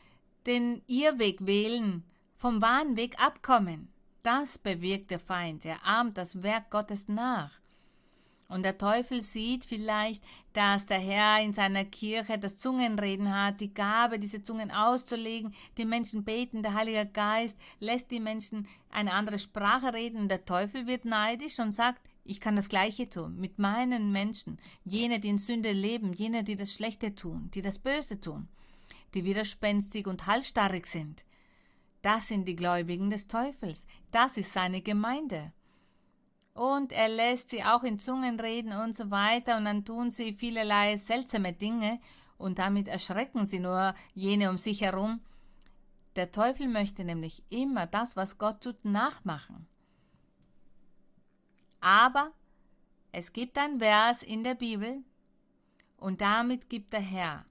[0.46, 2.04] den Irrweg wählen,
[2.36, 3.88] vom wahren Weg abkommen.
[4.22, 5.64] Das bewirkt der Feind.
[5.64, 7.59] Er ahmt das Werk Gottes nach.
[8.50, 10.24] Und der Teufel sieht vielleicht,
[10.54, 15.54] dass der Herr in seiner Kirche das Zungenreden hat, die Gabe, diese Zungen auszulegen.
[15.78, 20.22] Die Menschen beten, der Heilige Geist lässt die Menschen eine andere Sprache reden.
[20.22, 24.58] Und der Teufel wird neidisch und sagt, ich kann das Gleiche tun mit meinen Menschen,
[24.84, 28.48] jene, die in Sünde leben, jene, die das Schlechte tun, die das Böse tun,
[29.14, 31.24] die widerspenstig und halsstarrig sind.
[32.02, 35.52] Das sind die Gläubigen des Teufels, das ist seine Gemeinde
[36.54, 40.32] und er lässt sie auch in Zungen reden und so weiter und dann tun sie
[40.32, 42.00] vielerlei seltsame Dinge
[42.38, 45.20] und damit erschrecken sie nur jene um sich herum.
[46.16, 49.66] Der Teufel möchte nämlich immer das, was Gott tut, nachmachen.
[51.80, 52.32] Aber
[53.12, 55.02] es gibt ein Vers in der Bibel
[55.96, 57.44] und damit gibt der Herr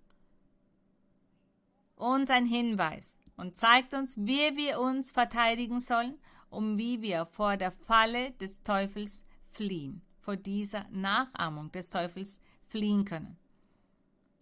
[1.95, 6.17] uns einen Hinweis und zeigt uns, wie wir uns verteidigen sollen
[6.49, 13.05] um wie wir vor der Falle des Teufels fliehen, vor dieser Nachahmung des Teufels fliehen
[13.05, 13.37] können,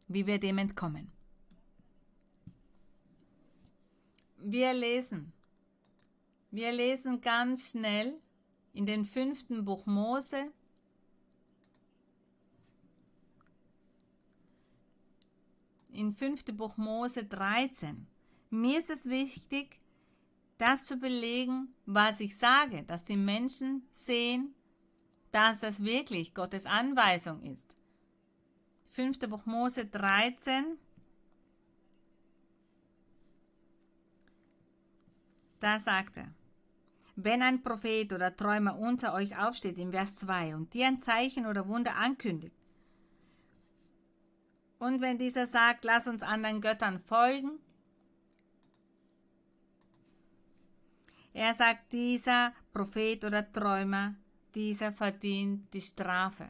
[0.07, 1.11] wie wir dem entkommen.
[4.37, 5.33] Wir lesen,
[6.51, 8.19] wir lesen ganz schnell
[8.73, 10.51] in den fünften Buch Mose,
[15.91, 18.07] in fünfte Buch Mose 13.
[18.51, 19.79] Mir ist es wichtig,
[20.57, 24.55] das zu belegen, was ich sage, dass die Menschen sehen,
[25.31, 27.73] dass das wirklich Gottes Anweisung ist.
[28.89, 29.19] 5.
[29.29, 30.77] Buch Mose 13.
[35.59, 36.33] Da sagt er,
[37.15, 41.47] wenn ein Prophet oder Träumer unter euch aufsteht im Vers 2 und dir ein Zeichen
[41.47, 42.55] oder Wunder ankündigt,
[44.79, 47.59] und wenn dieser sagt, lass uns anderen Göttern folgen,
[51.37, 54.15] Er sagt, dieser Prophet oder Träumer,
[54.55, 56.49] dieser verdient die Strafe,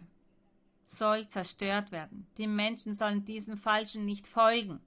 [0.86, 2.26] soll zerstört werden.
[2.38, 4.80] Die Menschen sollen diesen Falschen nicht folgen,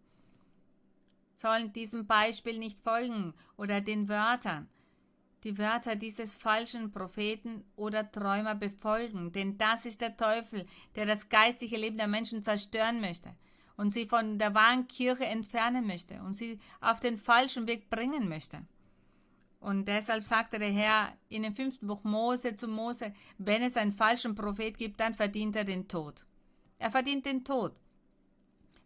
[1.35, 4.71] sollen diesem Beispiel nicht folgen oder den Wörtern,
[5.45, 10.65] die Wörter dieses falschen Propheten oder Träumer befolgen, denn das ist der Teufel,
[10.97, 13.37] der das geistige Leben der Menschen zerstören möchte
[13.77, 18.31] und sie von der wahren Kirche entfernen möchte und sie auf den falschen Weg bringen
[18.31, 18.63] möchte.
[19.61, 23.93] Und deshalb sagte der Herr in dem fünften Buch Mose zu Mose, wenn es einen
[23.93, 26.27] falschen Prophet gibt, dann verdient er den Tod.
[26.79, 27.77] Er verdient den Tod.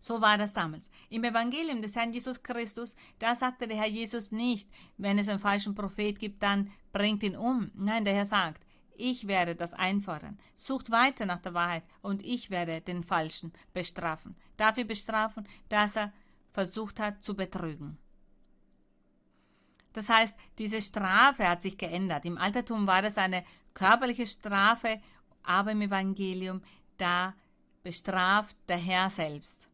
[0.01, 0.90] So war das damals.
[1.09, 4.68] Im Evangelium des Herrn Jesus Christus, da sagte der Herr Jesus nicht,
[4.98, 7.70] wenn es einen falschen Prophet gibt, dann bringt ihn um.
[7.74, 10.38] Nein, der Herr sagt, ich werde das einfordern.
[10.56, 14.36] Sucht weiter nach der Wahrheit und ich werde den Falschen bestrafen.
[14.56, 16.12] Dafür bestrafen, dass er
[16.52, 17.96] versucht hat zu betrügen.
[19.95, 22.27] Das heißt, diese Strafe hat sich geändert.
[22.27, 25.01] Im Altertum war das eine körperliche Strafe,
[25.43, 26.62] aber im Evangelium,
[26.99, 27.35] da
[27.83, 29.71] bestraft der Herr selbst.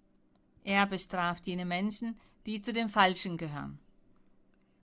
[0.63, 3.79] Er bestraft jene Menschen, die zu den Falschen gehören.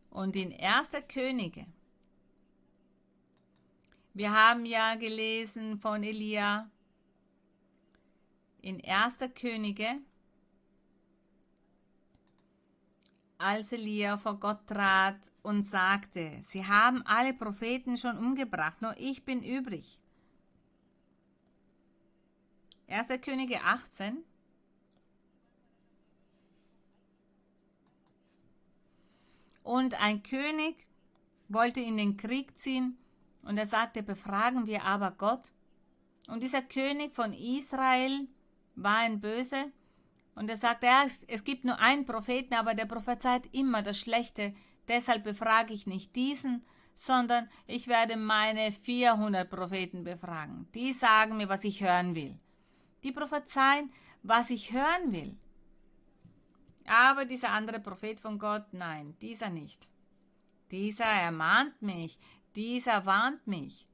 [0.10, 0.92] Und in 1.
[1.08, 1.68] Könige,
[4.14, 6.72] wir haben ja gelesen von Elia,
[8.62, 9.20] in 1.
[9.40, 10.00] Könige
[13.38, 19.24] als Elia vor Gott trat und sagte, Sie haben alle Propheten schon umgebracht, nur ich
[19.26, 20.00] bin übrig.
[22.88, 23.10] 1.
[23.22, 24.24] Könige 18.
[29.64, 30.88] Und ein König
[31.50, 32.98] wollte in den Krieg ziehen
[33.42, 35.54] und er sagte, befragen wir aber Gott.
[36.28, 38.28] Und dieser König von Israel
[38.76, 39.72] war ein Böse
[40.38, 44.54] und er sagt, ja, es, gibt nur einen Propheten, aber der prophezeit immer das Schlechte.
[44.88, 50.68] Deshalb befrage ich nicht diesen, sondern ich werde meine 400 Propheten befragen.
[50.76, 52.40] Die sagen mir, was ich hören will.
[53.04, 53.92] Die prophezeien,
[54.22, 55.38] was ich hören will.
[56.86, 59.88] Aber dieser andere Prophet von Gott, nein, dieser nicht.
[60.70, 62.20] Dieser ermahnt mich,
[62.56, 63.88] dieser warnt mich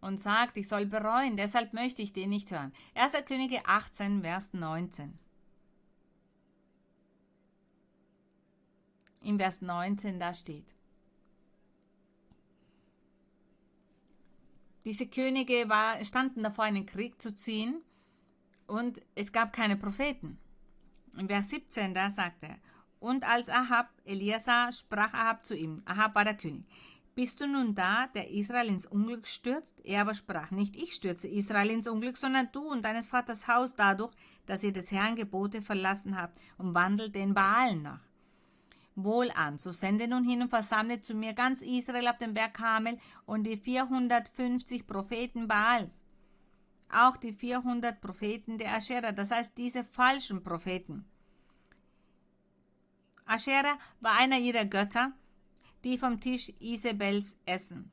[0.00, 2.72] und sagt, ich soll bereuen, deshalb möchte ich den nicht hören.
[2.94, 3.12] 1.
[3.24, 5.16] Könige 18, Vers 19.
[9.22, 10.74] im Vers 19 da steht.
[14.84, 17.82] Diese Könige war, standen davor, einen Krieg zu ziehen
[18.66, 20.38] und es gab keine Propheten.
[21.18, 22.56] Im Vers 17, da sagt er,
[22.98, 26.64] und als Ahab Elia sah, sprach Ahab zu ihm, Ahab war der König,
[27.14, 29.74] bist du nun da, der Israel ins Unglück stürzt?
[29.84, 33.74] Er aber sprach, nicht ich stürze Israel ins Unglück, sondern du und deines Vaters Haus
[33.74, 34.14] dadurch,
[34.46, 38.09] dass ihr des Herrn Gebote verlassen habt und wandelt den Baalen nach.
[39.04, 39.58] Wohl an.
[39.58, 43.44] So sende nun hin und versammle zu mir ganz Israel auf dem Berg Kamel und
[43.44, 46.04] die 450 Propheten Baals.
[46.92, 51.04] Auch die 400 Propheten der Aschera, das heißt diese falschen Propheten.
[53.24, 55.12] Aschera war einer ihrer Götter,
[55.84, 57.92] die vom Tisch Isabels essen,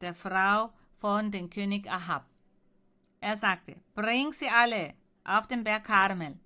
[0.00, 2.26] der Frau von dem König Ahab.
[3.20, 4.94] Er sagte, bring sie alle
[5.24, 6.38] auf den Berg Karmel.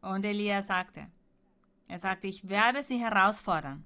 [0.00, 1.10] Und Elia sagte,
[1.88, 3.84] er sagte, ich werde sie herausfordern.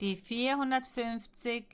[0.00, 1.66] Die 450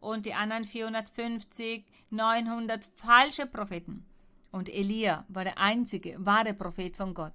[0.00, 4.04] und die anderen 450, 900 falsche Propheten.
[4.52, 7.32] Und Elia war der einzige wahre Prophet von Gott.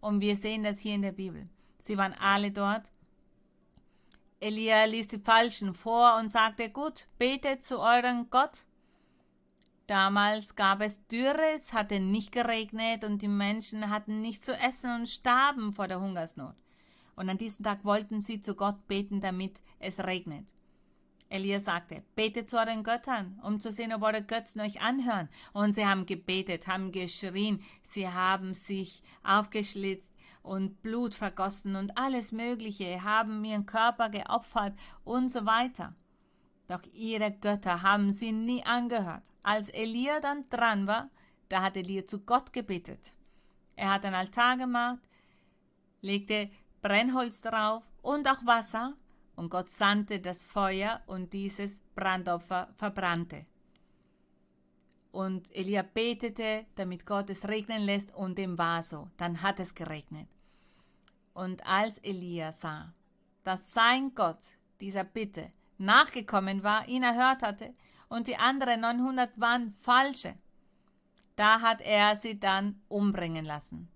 [0.00, 1.48] Und wir sehen das hier in der Bibel.
[1.78, 2.84] Sie waren alle dort.
[4.38, 8.66] Elia ließ die Falschen vor und sagte, gut, betet zu eurem Gott.
[9.86, 14.92] Damals gab es Dürre, es hatte nicht geregnet und die Menschen hatten nichts zu essen
[14.94, 16.54] und starben vor der Hungersnot.
[17.16, 20.46] Und an diesem Tag wollten sie zu Gott beten, damit es regnet.
[21.28, 25.28] Elia sagte, betet zu euren Göttern, um zu sehen, ob eure Götzen euch anhören.
[25.52, 32.30] Und sie haben gebetet, haben geschrien, sie haben sich aufgeschlitzt und Blut vergossen und alles
[32.30, 34.74] Mögliche, haben ihren Körper geopfert
[35.04, 35.96] und so weiter.
[36.68, 39.24] Doch ihre Götter haben sie nie angehört.
[39.42, 41.10] Als Elia dann dran war,
[41.48, 43.16] da hat Elia zu Gott gebetet.
[43.74, 45.02] Er hat einen Altar gemacht,
[46.00, 46.50] legte
[46.82, 48.94] Brennholz drauf und auch Wasser
[49.36, 53.46] und Gott sandte das Feuer und dieses Brandopfer verbrannte.
[55.12, 59.08] Und Elia betete, damit Gott es regnen lässt, und dem war so.
[59.16, 60.28] Dann hat es geregnet.
[61.32, 62.92] Und als Elia sah,
[63.44, 64.40] dass sein Gott
[64.80, 67.74] dieser Bitte nachgekommen war, ihn erhört hatte,
[68.08, 70.34] und die anderen 900 waren falsche,
[71.34, 73.88] da hat er sie dann umbringen lassen.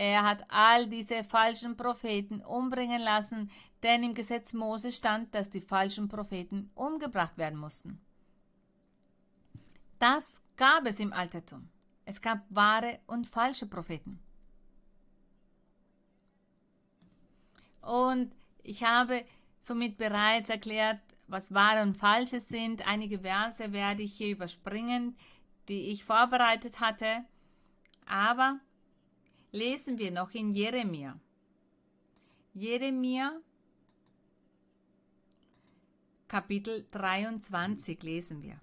[0.00, 3.50] Er hat all diese falschen Propheten umbringen lassen,
[3.82, 8.00] denn im Gesetz Mose stand, dass die falschen Propheten umgebracht werden mussten.
[9.98, 11.68] Das gab es im Altertum.
[12.06, 14.18] Es gab wahre und falsche Propheten.
[17.82, 19.26] Und ich habe
[19.58, 22.88] somit bereits erklärt, was wahre und falsche sind.
[22.88, 25.14] Einige Verse werde ich hier überspringen,
[25.68, 27.26] die ich vorbereitet hatte.
[28.06, 28.60] Aber
[29.52, 31.18] lesen wir noch in Jeremia.
[32.54, 33.40] Jeremia
[36.28, 38.60] Kapitel 23 lesen wir.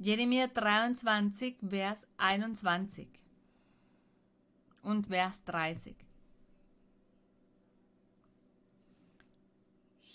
[0.00, 3.08] Jeremia 23, Vers 21
[4.82, 6.07] und Vers 30.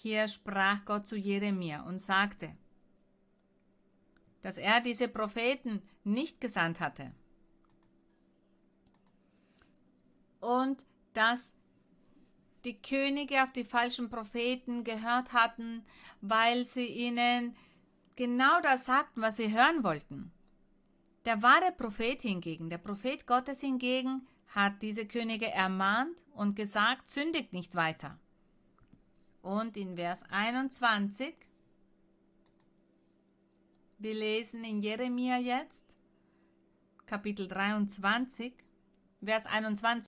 [0.03, 2.57] Hier sprach Gott zu Jeremia und sagte,
[4.41, 7.13] dass er diese Propheten nicht gesandt hatte.
[10.41, 11.55] Und dass
[12.65, 15.85] die Könige auf die falschen Propheten gehört hatten,
[16.19, 17.55] weil sie ihnen
[18.17, 20.33] genau das sagten, was sie hören wollten.
[21.23, 27.53] Der wahre Prophet hingegen, der Prophet Gottes hingegen, hat diese Könige ermahnt und gesagt, sündigt
[27.53, 28.19] nicht weiter.
[29.43, 31.35] Und in Vers 21,
[33.97, 35.97] wir lesen in Jeremia jetzt,
[37.05, 38.53] Kapitel 23,
[39.21, 40.07] Vers 21.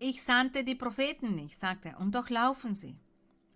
[0.00, 2.98] Ich sandte die Propheten nicht, sagt er, und doch laufen sie.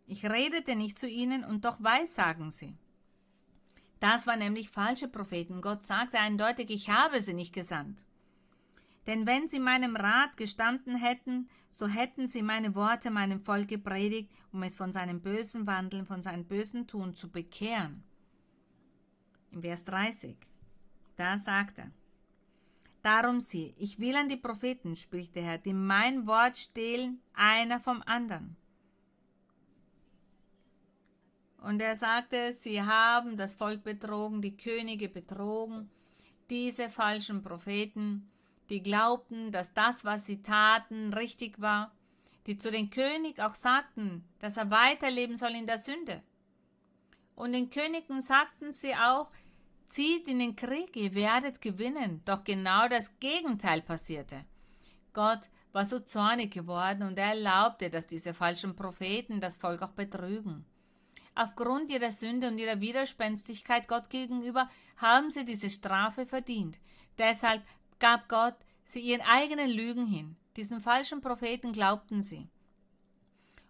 [0.06, 2.78] Ich redete nicht zu ihnen und doch weissagen sie.
[3.98, 5.60] Das war nämlich falsche Propheten.
[5.60, 8.04] Gott sagte eindeutig, ich habe sie nicht gesandt.
[9.08, 14.30] Denn wenn sie meinem Rat gestanden hätten, so hätten sie meine Worte meinem Volk gepredigt,
[14.52, 18.04] um es von seinem bösen Wandeln, von seinem bösen Tun zu bekehren.
[19.50, 20.36] Im Vers 30,
[21.16, 21.90] da sagt er,
[23.02, 27.80] Darum sieh, ich will an die Propheten, spricht der Herr, die mein Wort stehlen, einer
[27.80, 28.56] vom anderen.
[31.62, 35.88] Und er sagte, sie haben das Volk betrogen, die Könige betrogen,
[36.50, 38.28] diese falschen Propheten,
[38.70, 41.92] die glaubten, dass das, was sie taten, richtig war,
[42.46, 46.22] die zu dem König auch sagten, dass er weiterleben soll in der Sünde.
[47.34, 49.30] Und den Königen sagten sie auch,
[49.86, 52.22] zieht in den Krieg, ihr werdet gewinnen.
[52.24, 54.44] Doch genau das Gegenteil passierte.
[55.12, 59.92] Gott war so zornig geworden und er erlaubte, dass diese falschen Propheten das Volk auch
[59.92, 60.64] betrügen.
[61.34, 66.80] Aufgrund ihrer Sünde und ihrer Widerspenstigkeit Gott gegenüber haben sie diese Strafe verdient.
[67.16, 67.62] Deshalb
[67.98, 70.36] gab Gott sie ihren eigenen Lügen hin.
[70.56, 72.48] Diesen falschen Propheten glaubten sie.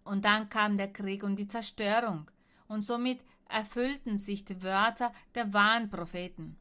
[0.05, 2.31] Und dann kam der Krieg und die Zerstörung.
[2.67, 6.57] Und somit erfüllten sich die Wörter der wahren Propheten.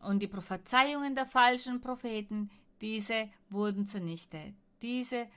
[0.00, 2.50] Und die Prophezeiungen der falschen Propheten,
[2.80, 4.54] diese wurden zunichte.
[4.80, 5.28] Diese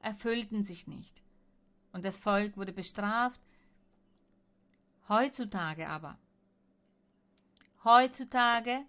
[0.00, 1.22] erfüllten sich nicht.
[1.92, 3.40] Und das Volk wurde bestraft.
[5.08, 6.18] Heutzutage aber,
[7.84, 8.84] heutzutage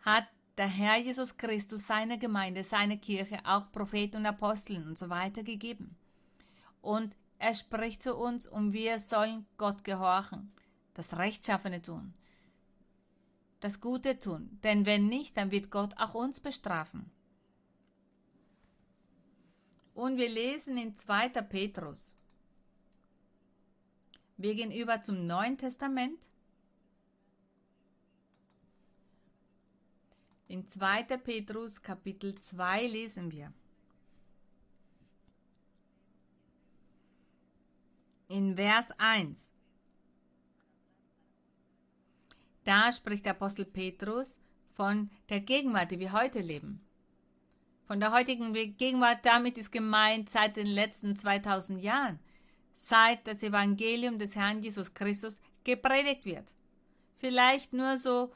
[0.00, 0.26] hat
[0.58, 5.42] der Herr Jesus Christus seine Gemeinde, seine Kirche, auch Propheten und Aposteln und so weiter
[5.42, 5.96] gegeben.
[6.80, 10.52] Und er spricht zu uns und wir sollen Gott gehorchen,
[10.94, 12.14] das Rechtschaffene tun,
[13.60, 14.58] das Gute tun.
[14.62, 17.10] Denn wenn nicht, dann wird Gott auch uns bestrafen.
[19.94, 21.28] Und wir lesen in 2.
[21.42, 22.16] Petrus.
[24.36, 26.18] Wir gehen über zum Neuen Testament.
[30.52, 31.04] In 2.
[31.16, 33.54] Petrus Kapitel 2 lesen wir.
[38.28, 39.50] in Vers 1.
[42.64, 46.80] Da spricht der Apostel Petrus von der Gegenwart, die wir heute leben.
[47.86, 52.18] Von der heutigen Gegenwart, damit ist gemeint seit den letzten 2000 Jahren,
[52.74, 56.54] seit das Evangelium des Herrn Jesus Christus gepredigt wird.
[57.14, 58.34] Vielleicht nur so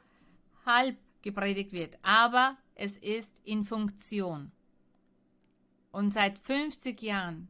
[0.64, 0.96] halb
[1.26, 4.52] gepredigt wird, aber es ist in Funktion.
[5.90, 7.48] Und seit 50 Jahren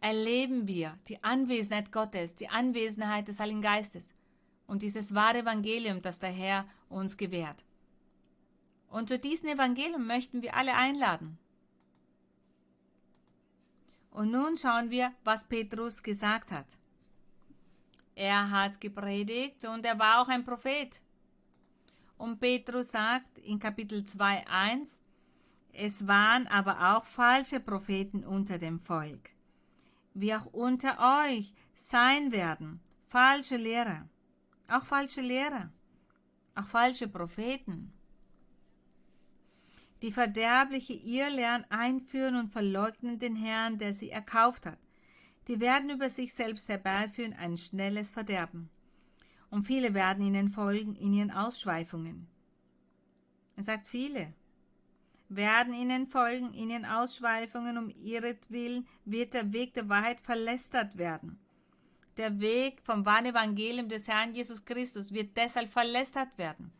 [0.00, 4.14] erleben wir die Anwesenheit Gottes, die Anwesenheit des Heiligen Geistes
[4.66, 7.64] und dieses wahre Evangelium, das der Herr uns gewährt.
[8.88, 11.38] Und zu diesem Evangelium möchten wir alle einladen.
[14.10, 16.66] Und nun schauen wir, was Petrus gesagt hat.
[18.14, 21.00] Er hat gepredigt und er war auch ein Prophet.
[22.16, 25.00] Und Petrus sagt in Kapitel 2.1,
[25.72, 29.34] es waren aber auch falsche Propheten unter dem Volk
[30.14, 34.08] wie auch unter euch sein werden falsche Lehrer,
[34.68, 35.70] auch falsche Lehrer,
[36.54, 37.92] auch falsche Propheten,
[40.02, 44.78] die verderbliche Irrlehren einführen und verleugnen den Herrn, der sie erkauft hat.
[45.46, 48.70] Die werden über sich selbst herbeiführen ein schnelles Verderben.
[49.54, 52.26] Und viele werden ihnen folgen in ihren Ausschweifungen.
[53.54, 54.34] Er sagt viele
[55.28, 61.38] werden ihnen folgen, in ihren Ausschweifungen um ihretwillen wird der Weg der Wahrheit verlästert werden.
[62.16, 66.72] Der Weg vom wahren Evangelium des Herrn Jesus Christus wird deshalb verlästert werden.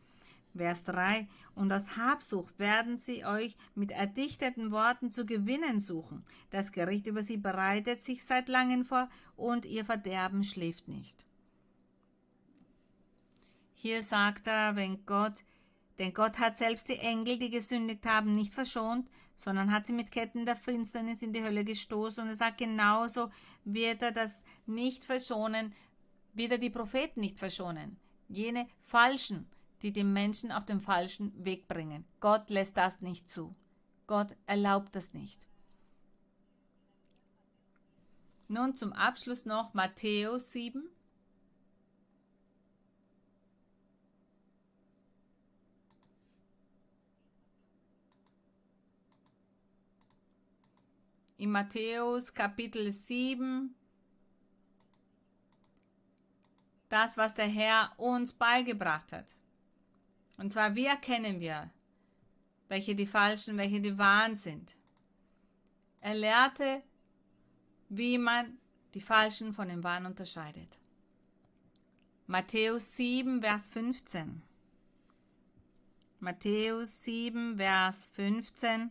[0.53, 1.29] Vers 3.
[1.55, 6.25] Und aus Habsucht werden sie euch mit erdichteten Worten zu gewinnen suchen.
[6.49, 11.25] Das Gericht über sie bereitet sich seit langem vor und ihr Verderben schläft nicht.
[13.85, 15.43] Hier sagt er, wenn Gott
[15.99, 19.07] denn Gott hat selbst die Engel, die gesündigt haben, nicht verschont,
[19.37, 22.23] sondern hat sie mit Ketten der Finsternis in die Hölle gestoßen.
[22.23, 23.29] Und er sagt, genauso
[23.63, 25.71] wird er das nicht verschonen,
[26.33, 27.97] wird er die Propheten nicht verschonen.
[28.27, 29.47] Jene Falschen,
[29.83, 32.05] die den Menschen auf den falschen Weg bringen.
[32.21, 33.55] Gott lässt das nicht zu.
[34.07, 35.45] Gott erlaubt das nicht.
[38.47, 40.89] Nun zum Abschluss noch Matthäus 7,
[51.45, 53.75] in Matthäus Kapitel 7
[56.89, 59.35] das, was der Herr uns beigebracht hat.
[60.37, 61.69] Und zwar, wie erkennen wir,
[62.67, 64.75] welche die falschen, welche die wahren sind.
[66.01, 66.81] Er lehrte,
[67.89, 68.57] wie man
[68.95, 70.79] die falschen von den wahren unterscheidet.
[72.25, 74.41] Matthäus 7, Vers 15.
[76.19, 78.89] Matthäus 7, Vers 15.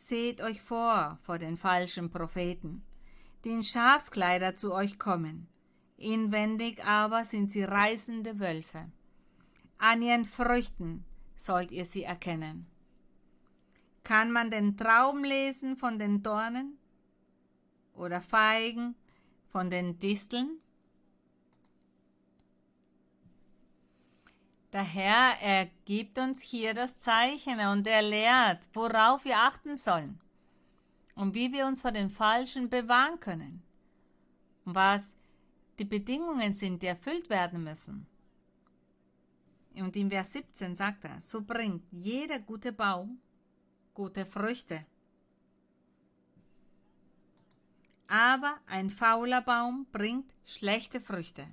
[0.00, 2.84] Seht euch vor vor den falschen Propheten,
[3.44, 5.48] die in Schafskleider zu euch kommen.
[5.96, 8.92] Inwendig aber sind sie reißende Wölfe.
[9.76, 11.04] An ihren Früchten
[11.34, 12.68] sollt ihr sie erkennen.
[14.04, 16.78] Kann man den Traum lesen von den Dornen
[17.92, 18.94] oder Feigen
[19.48, 20.60] von den Disteln?
[24.72, 30.20] Der Herr, er gibt uns hier das Zeichen und er lehrt, worauf wir achten sollen
[31.14, 33.62] und wie wir uns vor den Falschen bewahren können
[34.64, 35.16] und was
[35.78, 38.06] die Bedingungen sind, die erfüllt werden müssen.
[39.74, 43.20] Und in Vers 17 sagt er, so bringt jeder gute Baum
[43.98, 44.86] gute Früchte.
[48.06, 51.48] Aber ein fauler Baum bringt schlechte Früchte.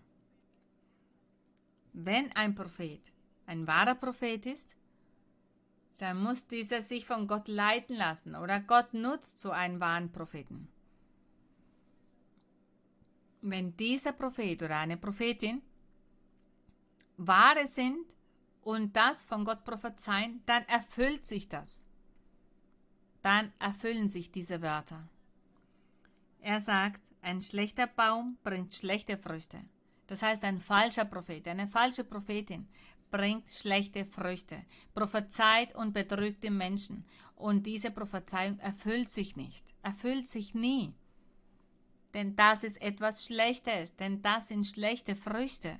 [1.97, 3.01] Wenn ein Prophet
[3.47, 4.75] ein wahrer Prophet ist,
[5.97, 10.67] dann muss dieser sich von Gott leiten lassen oder Gott nutzt so einen wahren Propheten.
[13.49, 15.61] wenn dieser Prophet oder eine Prophetin
[17.17, 18.05] wahre sind
[18.61, 21.85] und das von Gott prophezeien, dann erfüllt sich das.
[23.21, 25.07] Dann erfüllen sich diese Wörter.
[26.39, 29.63] Er sagt, ein schlechter Baum bringt schlechte Früchte.
[30.07, 32.67] Das heißt, ein falscher Prophet, eine falsche Prophetin
[33.11, 37.05] bringt schlechte Früchte, prophezeit und betrügt den Menschen.
[37.35, 40.93] Und diese Prophezeiung erfüllt sich nicht, erfüllt sich nie.
[42.13, 45.79] Denn das ist etwas Schlechtes, denn das sind schlechte Früchte.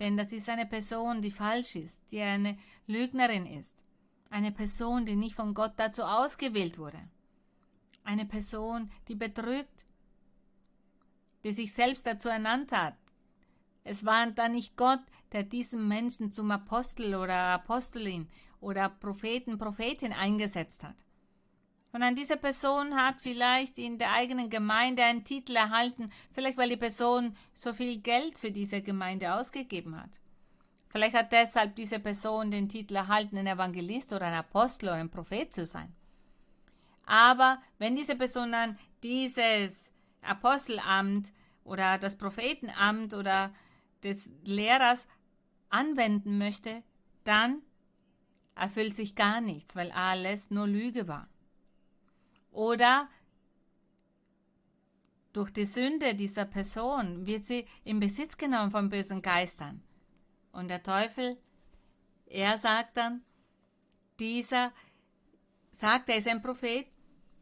[0.00, 3.76] Denn das ist eine Person, die falsch ist, die eine Lügnerin ist.
[4.30, 6.98] Eine Person, die nicht von Gott dazu ausgewählt wurde.
[8.02, 9.86] Eine Person, die betrügt,
[11.44, 12.96] die sich selbst dazu ernannt hat.
[13.84, 15.00] Es war dann nicht Gott,
[15.32, 18.28] der diesen Menschen zum Apostel oder Apostelin
[18.60, 20.96] oder Propheten, Prophetin eingesetzt hat.
[21.92, 26.78] Und diese Person hat vielleicht in der eigenen Gemeinde einen Titel erhalten, vielleicht weil die
[26.78, 30.10] Person so viel Geld für diese Gemeinde ausgegeben hat.
[30.88, 35.10] Vielleicht hat deshalb diese Person den Titel erhalten, ein Evangelist oder ein Apostel oder ein
[35.10, 35.94] Prophet zu sein.
[37.04, 39.90] Aber wenn diese Person dann dieses
[40.22, 41.32] Apostelamt
[41.64, 43.52] oder das Prophetenamt oder
[44.02, 45.06] des Lehrers
[45.68, 46.82] anwenden möchte,
[47.24, 47.62] dann
[48.54, 51.28] erfüllt sich gar nichts, weil alles nur Lüge war.
[52.50, 53.08] Oder
[55.32, 59.82] durch die Sünde dieser Person wird sie in Besitz genommen von bösen Geistern.
[60.52, 61.38] Und der Teufel,
[62.26, 63.22] er sagt dann,
[64.20, 64.72] dieser
[65.70, 66.86] sagt, er ist ein Prophet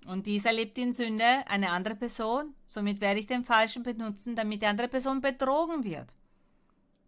[0.06, 4.62] und dieser lebt in Sünde, eine andere Person, somit werde ich den Falschen benutzen, damit
[4.62, 6.14] die andere Person betrogen wird.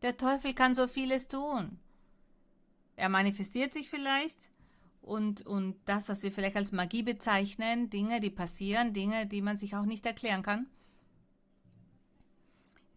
[0.02, 1.78] Der Teufel kann so vieles tun.
[2.96, 4.50] Er manifestiert sich vielleicht
[5.00, 9.56] und, und das, was wir vielleicht als Magie bezeichnen, Dinge, die passieren, Dinge, die man
[9.56, 10.66] sich auch nicht erklären kann.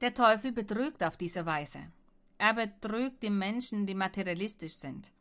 [0.02, 1.80] Der Teufel betrügt auf diese Weise.
[2.38, 5.12] Er betrügt die Menschen, die materialistisch sind.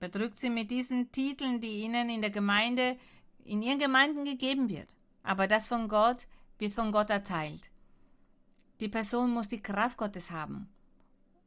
[0.00, 2.98] Betrügt sie mit diesen Titeln, die ihnen in der Gemeinde,
[3.44, 4.94] in ihren Gemeinden gegeben wird.
[5.22, 6.26] Aber das von Gott
[6.58, 7.70] wird von Gott erteilt.
[8.80, 10.68] Die Person muss die Kraft Gottes haben,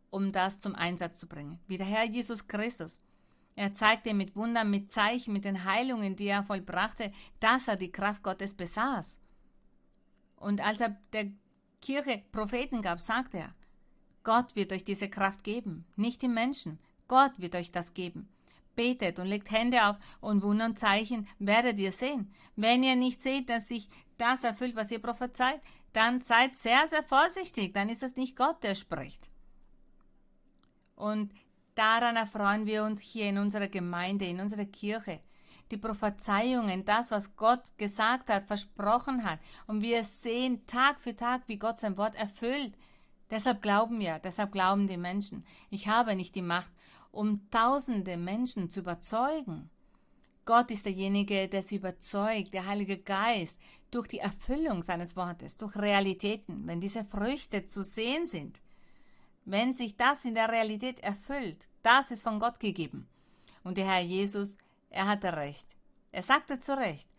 [0.10, 1.60] um das zum Einsatz zu bringen.
[1.68, 3.00] Wie der Herr Jesus Christus.
[3.56, 7.92] Er zeigte mit Wundern, mit Zeichen, mit den Heilungen, die er vollbrachte, dass er die
[7.92, 9.20] Kraft Gottes besaß.
[10.38, 11.28] Und als er der
[11.82, 13.56] Kirche Propheten gab, sagte er,
[14.24, 16.80] Gott wird euch diese Kraft geben, nicht die Menschen.
[17.08, 18.30] Gott wird euch das geben.
[18.76, 22.34] Betet und legt Hände auf und Wunder und Zeichen werdet ihr sehen.
[22.56, 25.62] Wenn ihr nicht seht, dass sich das erfüllt, was ihr prophezeit,
[25.94, 29.30] dann seid sehr, sehr vorsichtig, dann ist es nicht Gott, der spricht.
[30.96, 31.34] Und
[31.76, 35.20] daran erfreuen wir uns hier in unserer Gemeinde, in unserer Kirche.
[35.72, 39.40] Die Prophezeiungen, das, was Gott gesagt hat, versprochen hat.
[39.68, 42.74] Und wir sehen Tag für Tag, wie Gott sein Wort erfüllt.
[43.30, 45.46] Deshalb glauben wir, deshalb glauben die Menschen.
[45.70, 46.72] Ich habe nicht die Macht,
[47.12, 49.70] um tausende Menschen zu überzeugen.
[50.46, 53.60] Gott ist derjenige, der sie überzeugt, der Heilige Geist,
[53.92, 58.62] durch die Erfüllung seines Wortes, durch Realitäten, wenn diese Früchte zu sehen sind,
[59.46, 63.08] wenn sich das in der Realität erfüllt, das ist von Gott gegeben.
[63.64, 64.58] Und der Herr Jesus,
[64.90, 65.68] er hatte recht.
[66.12, 67.10] Er sagte zu Recht,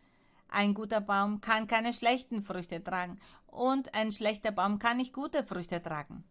[0.49, 5.45] ein guter Baum kann keine schlechten Früchte tragen und ein schlechter Baum kann nicht gute
[5.45, 6.25] Früchte tragen.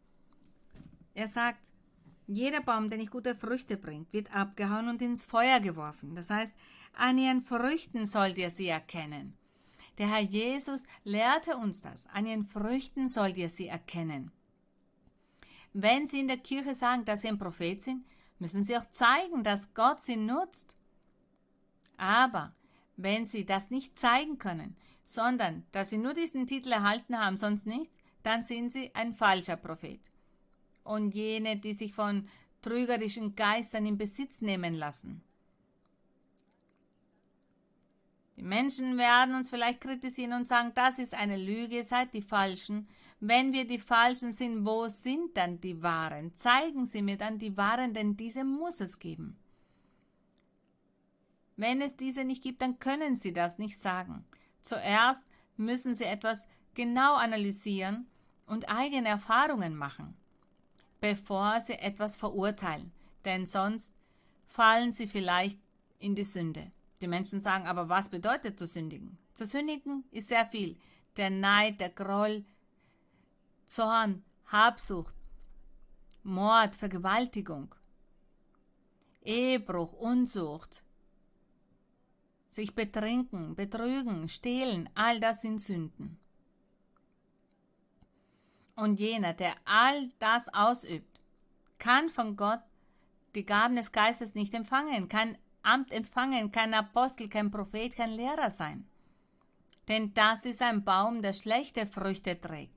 [1.14, 1.60] Er sagt,
[2.28, 6.16] jeder Baum, der nicht gute Früchte bringt, wird abgehauen und ins Feuer geworfen.
[6.16, 6.56] Das heißt,
[6.94, 9.39] an ihren Früchten sollt ihr sie erkennen.
[10.00, 12.08] Der Herr Jesus lehrte uns das.
[12.08, 14.32] An ihren Früchten sollt ihr sie erkennen.
[15.74, 18.06] Wenn sie in der Kirche sagen, dass sie ein Prophet sind,
[18.40, 20.76] müssen sie auch zeigen, dass Gott sie nutzt.
[21.98, 22.56] Aber
[22.96, 27.68] wenn sie das nicht zeigen können, sondern dass sie nur diesen Titel erhalten haben, sonst
[27.68, 27.94] nichts,
[28.24, 30.00] dann sind sie ein falscher Prophet.
[30.84, 32.28] Und jene, die sich von
[32.62, 35.24] trügerischen Geistern in Besitz nehmen lassen,
[38.40, 42.88] Die Menschen werden uns vielleicht kritisieren und sagen, das ist eine Lüge, seid die Falschen.
[43.20, 46.34] Wenn wir die Falschen sind, wo sind dann die Wahren?
[46.36, 49.38] Zeigen Sie mir dann die Wahren, denn diese muss es geben.
[51.58, 54.24] Wenn es diese nicht gibt, dann können Sie das nicht sagen.
[54.62, 58.08] Zuerst müssen Sie etwas genau analysieren
[58.46, 60.16] und eigene Erfahrungen machen,
[61.02, 62.94] bevor Sie etwas verurteilen,
[63.26, 63.94] denn sonst
[64.46, 65.60] fallen Sie vielleicht
[65.98, 66.72] in die Sünde.
[67.02, 69.18] Die Menschen sagen aber, was bedeutet zu sündigen?
[69.34, 70.78] Zu sündigen ist sehr viel.
[71.16, 72.46] Der Neid, der Groll,
[73.68, 75.16] Zorn, Habsucht,
[76.24, 77.74] Mord, Vergewaltigung,
[79.22, 80.84] Ehebruch, Unzucht,
[82.48, 86.20] sich betrinken, betrügen, stehlen, all das sind Sünden.
[88.76, 91.20] Und jener, der all das ausübt,
[91.78, 92.62] kann von Gott
[93.36, 95.38] die Gaben des Geistes nicht empfangen, kein
[95.70, 98.88] Amt empfangen, kein Apostel, kein Prophet, kein Lehrer sein.
[99.88, 102.74] Denn das ist ein Baum, der schlechte Früchte trägt.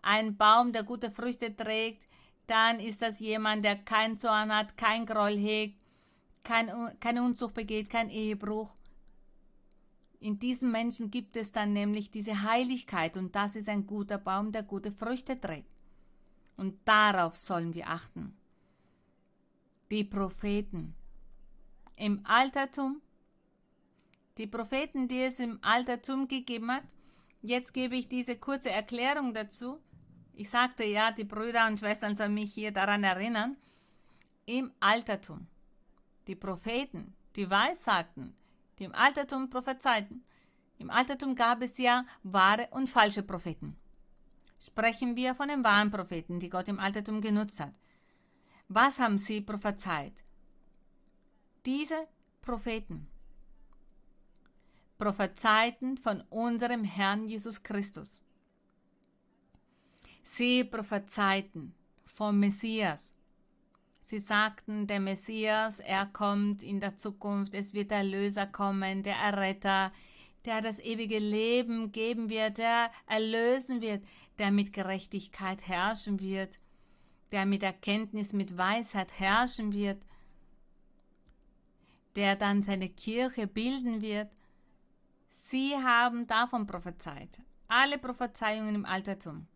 [0.00, 2.06] Ein Baum, der gute Früchte trägt,
[2.46, 5.76] dann ist das jemand, der kein Zorn hat, kein Groll hegt,
[6.44, 8.72] kein, keine Unzucht begeht, kein Ehebruch.
[10.20, 14.52] In diesem Menschen gibt es dann nämlich diese Heiligkeit und das ist ein guter Baum,
[14.52, 15.70] der gute Früchte trägt.
[16.56, 18.36] Und darauf sollen wir achten.
[19.90, 20.94] Die Propheten
[22.02, 23.00] im Altertum,
[24.36, 26.82] die Propheten, die es im Altertum gegeben hat,
[27.42, 29.80] jetzt gebe ich diese kurze Erklärung dazu.
[30.34, 33.56] Ich sagte ja, die Brüder und Schwestern sollen mich hier daran erinnern.
[34.46, 35.46] Im Altertum
[36.26, 38.34] die Propheten, die Weissagten,
[38.80, 40.24] die im Altertum prophezeiten.
[40.78, 43.76] Im Altertum gab es ja wahre und falsche Propheten.
[44.60, 47.74] Sprechen wir von den wahren Propheten, die Gott im Altertum genutzt hat.
[48.66, 50.14] Was haben sie prophezeit?
[51.64, 52.08] Diese
[52.40, 53.06] Propheten
[54.98, 58.20] prophezeiten von unserem Herrn Jesus Christus.
[60.22, 61.74] Sie prophezeiten
[62.04, 63.12] vom Messias,
[64.12, 69.16] Sie sagten, der Messias, er kommt in der Zukunft, es wird der Erlöser kommen, der
[69.16, 69.90] Erretter,
[70.44, 74.04] der das ewige Leben geben wird, der erlösen wird,
[74.38, 76.58] der mit Gerechtigkeit herrschen wird,
[77.30, 80.02] der mit Erkenntnis, mit Weisheit herrschen wird,
[82.16, 84.30] der dann seine Kirche bilden wird.
[85.28, 87.40] Sie haben davon prophezeit.
[87.68, 89.46] Alle Prophezeiungen im Altertum.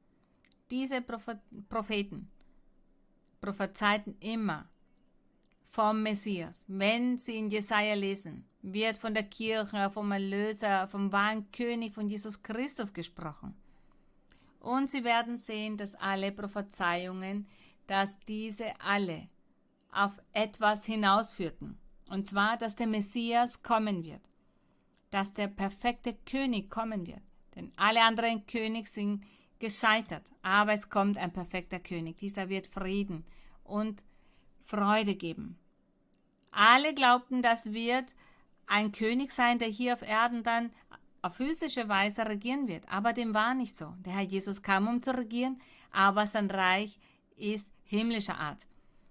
[0.71, 2.31] Diese Propheten
[3.41, 4.69] prophezeiten immer
[5.71, 6.65] vom Messias.
[6.69, 12.09] Wenn sie in Jesaja lesen, wird von der Kirche, vom Erlöser, vom wahren König, von
[12.09, 13.55] Jesus Christus gesprochen.
[14.59, 17.47] Und sie werden sehen, dass alle Prophezeiungen,
[17.87, 19.29] dass diese alle
[19.93, 21.79] auf etwas hinausführten.
[22.09, 24.23] Und zwar, dass der Messias kommen wird.
[25.11, 27.23] Dass der perfekte König kommen wird.
[27.55, 29.25] Denn alle anderen Könige sind
[29.59, 30.25] gescheitert.
[30.43, 32.19] Aber es kommt ein perfekter König.
[32.19, 33.25] Dieser wird Frieden
[33.65, 34.03] und
[34.65, 35.59] Freude geben.
[36.51, 38.07] Alle glaubten, das wird
[38.67, 40.71] ein König sein, der hier auf Erden dann
[41.23, 42.89] auf physische Weise regieren wird.
[42.89, 43.95] Aber dem war nicht so.
[44.05, 45.61] Der Herr Jesus kam, um zu regieren,
[45.91, 46.99] aber sein Reich
[47.37, 48.67] ist himmlischer Art.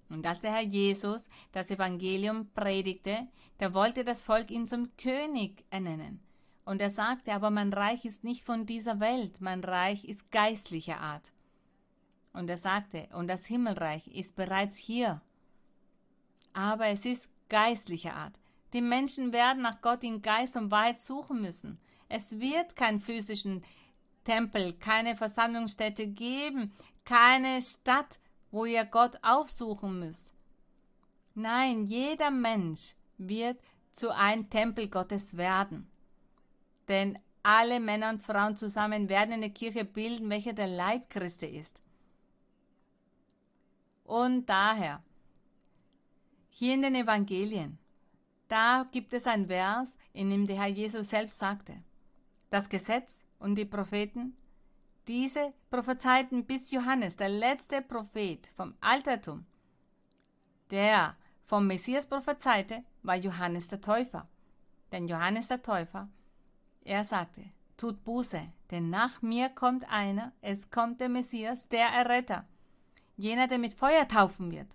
[0.10, 3.28] Und als der Herr Jesus das Evangelium predigte,
[3.58, 6.20] da wollte das Volk ihn zum König ernennen.
[6.66, 11.00] Und er sagte, aber mein Reich ist nicht von dieser Welt, mein Reich ist geistlicher
[11.00, 11.32] Art.
[12.34, 15.22] Und er sagte, und das Himmelreich ist bereits hier.
[16.54, 18.34] Aber es ist geistlicher Art.
[18.74, 21.80] Die Menschen werden nach Gott in Geist und Wahrheit suchen müssen.
[22.10, 23.64] Es wird keinen physischen
[24.26, 26.74] Tempel, keine Versammlungsstätte geben,
[27.06, 28.20] keine Stadt,
[28.52, 30.34] wo ihr Gott aufsuchen müsst.
[31.34, 33.60] Nein, jeder Mensch wird
[33.94, 35.90] zu einem Tempel Gottes werden.
[36.88, 41.80] Denn alle Männer und Frauen zusammen werden eine Kirche bilden, welcher der Leib Christi ist.
[44.04, 45.04] Und daher,
[46.50, 47.78] hier in den Evangelien,
[48.48, 51.84] da gibt es ein Vers, in dem der Herr Jesus selbst sagte,
[52.50, 54.38] das Gesetz und die Propheten,
[55.08, 59.46] diese prophezeiten bis Johannes, der letzte Prophet vom Altertum,
[60.72, 61.16] der
[61.46, 64.28] vom Messias prophezeite, war Johannes der Täufer.
[64.92, 66.10] Denn Johannes der Täufer
[66.86, 67.42] er sagte,
[67.78, 72.46] tut Buße, denn nach mir kommt einer, es kommt der Messias, der Erretter,
[73.18, 74.68] jener, der mit Feuer taufen wird.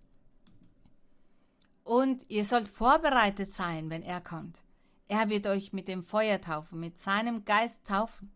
[1.85, 4.61] Und ihr sollt vorbereitet sein, wenn er kommt.
[5.07, 8.33] Er wird euch mit dem Feuer taufen, mit seinem Geist taufen.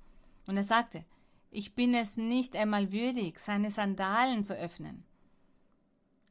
[0.46, 1.04] Und er sagte,
[1.54, 5.04] ich bin es nicht einmal würdig, seine Sandalen zu öffnen.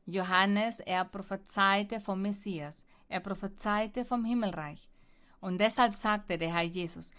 [0.06, 4.90] Johannes, er prophezeite vom Messias, er prophezeite vom Himmelreich.
[5.40, 7.12] Und deshalb sagte der Herr Jesus,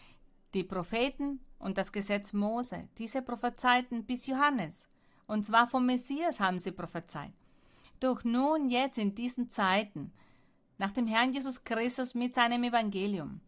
[0.52, 4.86] die Propheten und das Gesetz Mose, diese prophezeiten bis Johannes.
[5.26, 7.32] Und zwar vom Messias haben sie prophezeit.
[8.00, 10.12] Doch nun jetzt in diesen Zeiten,
[10.76, 13.40] nach dem Herrn Jesus Christus mit seinem Evangelium,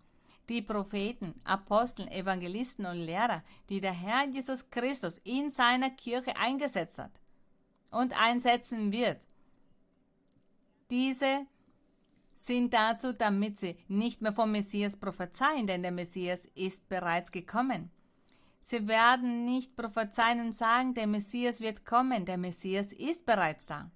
[0.48, 6.98] die Propheten, Apostel, Evangelisten und Lehrer, die der Herr Jesus Christus in seiner Kirche eingesetzt
[6.98, 7.12] hat
[7.90, 9.20] und einsetzen wird,
[10.90, 11.46] diese
[12.36, 17.90] sind dazu, damit sie nicht mehr vom Messias prophezeien, denn der Messias ist bereits gekommen.
[18.60, 23.90] Sie werden nicht prophezeien und sagen, der Messias wird kommen, der Messias ist bereits da.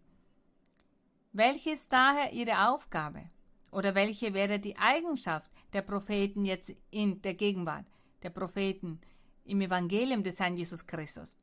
[1.33, 3.31] Welche ist daher ihre Aufgabe?
[3.71, 7.87] Oder welche wäre die Eigenschaft der Propheten jetzt in der Gegenwart,
[8.23, 9.01] der Propheten
[9.45, 11.35] im Evangelium des Herrn Jesus Christus?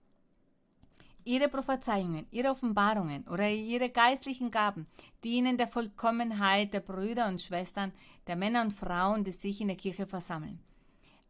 [1.27, 4.87] ihre Prophezeiungen, ihre Offenbarungen oder ihre geistlichen Gaben
[5.25, 7.91] dienen der Vollkommenheit der Brüder und Schwestern,
[8.27, 10.59] der Männer und Frauen, die sich in der Kirche versammeln.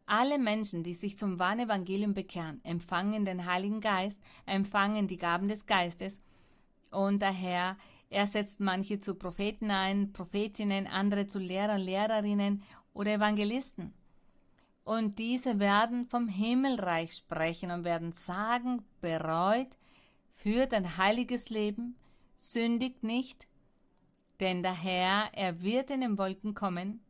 [0.06, 5.48] Alle Menschen, die sich zum wahren Evangelium bekehren, empfangen den Heiligen Geist, empfangen die Gaben
[5.48, 6.20] des Geistes
[6.90, 7.76] und der Herr,
[8.08, 12.62] er setzt manche zu Propheten ein, Prophetinnen, andere zu Lehrer, Lehrerinnen
[12.98, 13.94] oder Evangelisten.
[14.82, 19.68] Und diese werden vom Himmelreich sprechen und werden sagen, bereut,
[20.32, 21.96] führt ein heiliges Leben,
[22.34, 23.46] sündigt nicht,
[24.40, 27.00] denn der Herr, er wird in den Wolken kommen,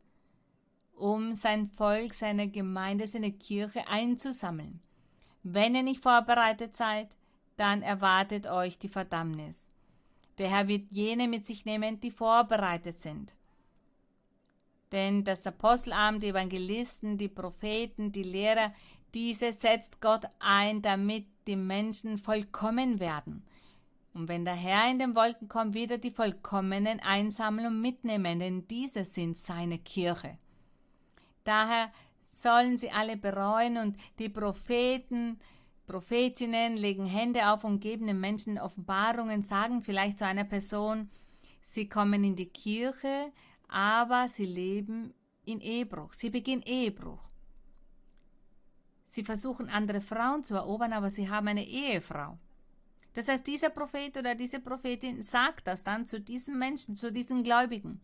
[0.93, 4.81] um sein Volk, seine Gemeinde, seine Kirche einzusammeln.
[5.41, 7.15] Wenn ihr nicht vorbereitet seid,
[7.57, 9.69] dann erwartet euch die Verdammnis.
[10.37, 13.35] Der Herr wird jene mit sich nehmen, die vorbereitet sind.
[14.91, 18.73] Denn das Apostelamt, die Evangelisten, die Propheten, die Lehrer,
[19.13, 23.43] diese setzt Gott ein, damit die Menschen vollkommen werden.
[24.13, 28.39] Und wenn der Herr in den Wolken kommt, wird er die Vollkommenen einsammeln und mitnehmen,
[28.39, 30.37] denn diese sind seine Kirche.
[31.43, 31.91] Daher
[32.31, 35.39] sollen sie alle bereuen und die Propheten,
[35.87, 41.09] Prophetinnen legen Hände auf und geben den Menschen Offenbarungen, sagen vielleicht zu einer Person,
[41.61, 43.31] sie kommen in die Kirche,
[43.69, 45.13] aber sie leben
[45.45, 46.13] in Ehebruch.
[46.13, 47.19] Sie beginnen Ehebruch.
[49.05, 52.37] Sie versuchen andere Frauen zu erobern, aber sie haben eine Ehefrau.
[53.13, 57.43] Das heißt, dieser Prophet oder diese Prophetin sagt das dann zu diesem Menschen, zu diesen
[57.43, 58.01] Gläubigen.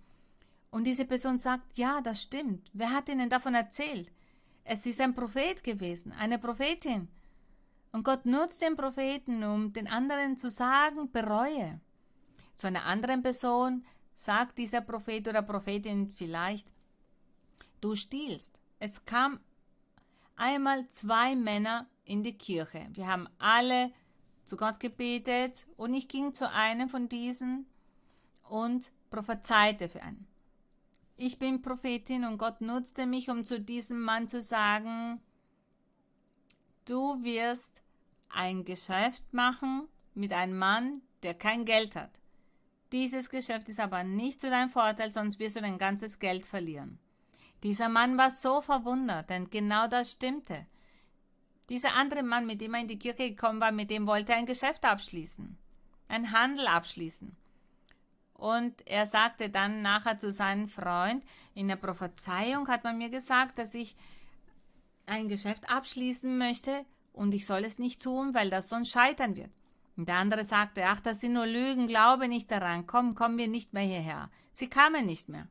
[0.72, 2.70] Und diese Person sagt, ja, das stimmt.
[2.74, 4.12] Wer hat ihnen davon erzählt?
[4.64, 7.08] Es ist ein Prophet gewesen, eine Prophetin.
[7.92, 11.80] Und Gott nutzt den Propheten, um den anderen zu sagen, bereue.
[12.58, 13.86] Zu einer anderen Person
[14.16, 16.68] sagt dieser Prophet oder Prophetin vielleicht,
[17.82, 18.58] du stiehlst.
[18.80, 19.40] Es kam
[20.36, 22.88] einmal zwei Männer in die Kirche.
[22.94, 23.92] Wir haben alle
[24.46, 27.66] zu Gott gebetet und ich ging zu einem von diesen
[28.48, 30.28] und prophezeite für einen.
[31.18, 35.22] Ich bin Prophetin und Gott nutzte mich, um zu diesem Mann zu sagen,
[36.84, 37.82] du wirst
[38.30, 42.12] ein Geschäft machen mit einem Mann, der kein Geld hat.
[42.96, 46.98] Dieses Geschäft ist aber nicht zu deinem Vorteil, sonst wirst du dein ganzes Geld verlieren.
[47.62, 50.66] Dieser Mann war so verwundert, denn genau das stimmte.
[51.68, 54.38] Dieser andere Mann, mit dem er in die Kirche gekommen war, mit dem wollte er
[54.38, 55.58] ein Geschäft abschließen,
[56.08, 57.36] ein Handel abschließen.
[58.34, 61.22] Und er sagte dann nachher zu seinem Freund,
[61.54, 63.98] in der Prophezeiung hat man mir gesagt, dass ich
[65.06, 69.52] ein Geschäft abschließen möchte und ich soll es nicht tun, weil das sonst scheitern wird.
[69.98, 73.48] Und der andere sagte, ach, das sind nur Lügen, glaube nicht daran, komm, kommen wir
[73.48, 74.30] nicht mehr hierher.
[74.52, 75.48] Sie kamen nicht mehr,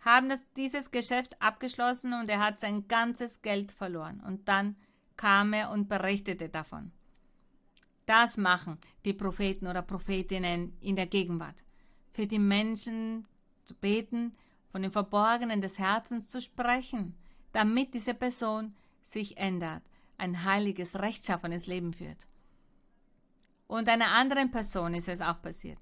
[0.00, 4.20] haben das, dieses Geschäft abgeschlossen und er hat sein ganzes Geld verloren.
[4.26, 4.76] Und dann
[5.16, 6.92] kam er und berichtete davon.
[8.06, 11.62] Das machen die Propheten oder Prophetinnen in der Gegenwart.
[12.08, 13.26] Für die Menschen
[13.64, 14.34] zu beten,
[14.72, 17.14] von den Verborgenen des Herzens zu sprechen,
[17.52, 19.82] damit diese Person sich ändert,
[20.16, 22.27] ein heiliges, rechtschaffenes Leben führt.
[23.68, 25.78] Und einer anderen Person ist es auch passiert.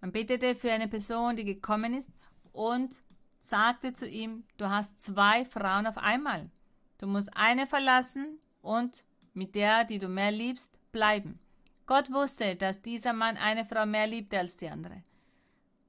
[0.00, 2.10] Man betete für eine Person, die gekommen ist
[2.52, 2.96] und
[3.42, 6.50] sagte zu ihm, du hast zwei Frauen auf einmal.
[6.98, 9.04] Du musst eine verlassen und
[9.34, 11.38] mit der, die du mehr liebst, bleiben.
[11.86, 15.02] Gott wusste, dass dieser Mann eine Frau mehr liebte als die andere.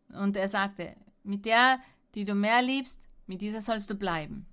[0.09, 1.79] Und er sagte, mit der,
[2.15, 4.45] die du mehr liebst, mit dieser sollst du bleiben.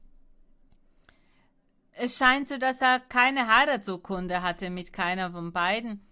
[1.99, 6.07] Es scheint so, dass er keine Heiratsurkunde hatte mit keiner von beiden,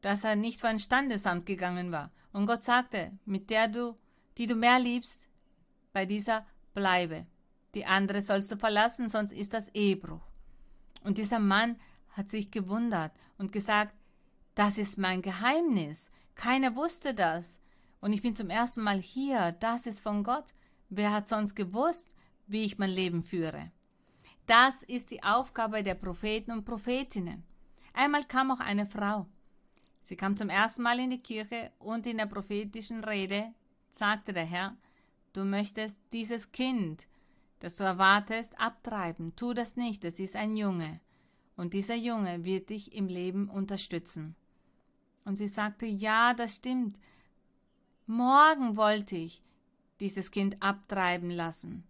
[0.00, 2.10] dass er nicht vor ein Standesamt gegangen war.
[2.32, 3.96] Und Gott sagte, mit der du,
[4.36, 5.28] die du mehr liebst,
[5.92, 6.44] bei dieser
[6.74, 7.26] bleibe.
[7.74, 10.26] Die andere sollst du verlassen, sonst ist das Ehebruch.
[11.04, 11.78] Und dieser Mann
[12.10, 13.94] hat sich gewundert und gesagt,
[14.56, 16.10] das ist mein Geheimnis.
[16.34, 17.60] Keiner wusste das.
[18.00, 19.52] Und ich bin zum ersten Mal hier.
[19.60, 20.54] Das ist von Gott.
[20.88, 22.08] Wer hat sonst gewusst,
[22.48, 23.70] wie ich mein Leben führe?
[24.46, 27.44] Das ist die Aufgabe der Propheten und Prophetinnen.
[27.94, 29.26] Einmal kam auch eine Frau.
[30.02, 33.54] Sie kam zum ersten Mal in die Kirche und in der prophetischen Rede
[33.90, 34.76] sagte der Herr,
[35.32, 37.06] du möchtest dieses Kind,
[37.60, 39.34] das du erwartest, abtreiben.
[39.36, 41.00] Tu das nicht, es ist ein Junge.
[41.56, 44.34] Und dieser Junge wird dich im Leben unterstützen.
[45.24, 46.98] Und sie sagte, ja, das stimmt.
[48.06, 49.42] Morgen wollte ich
[50.00, 51.84] dieses Kind abtreiben lassen.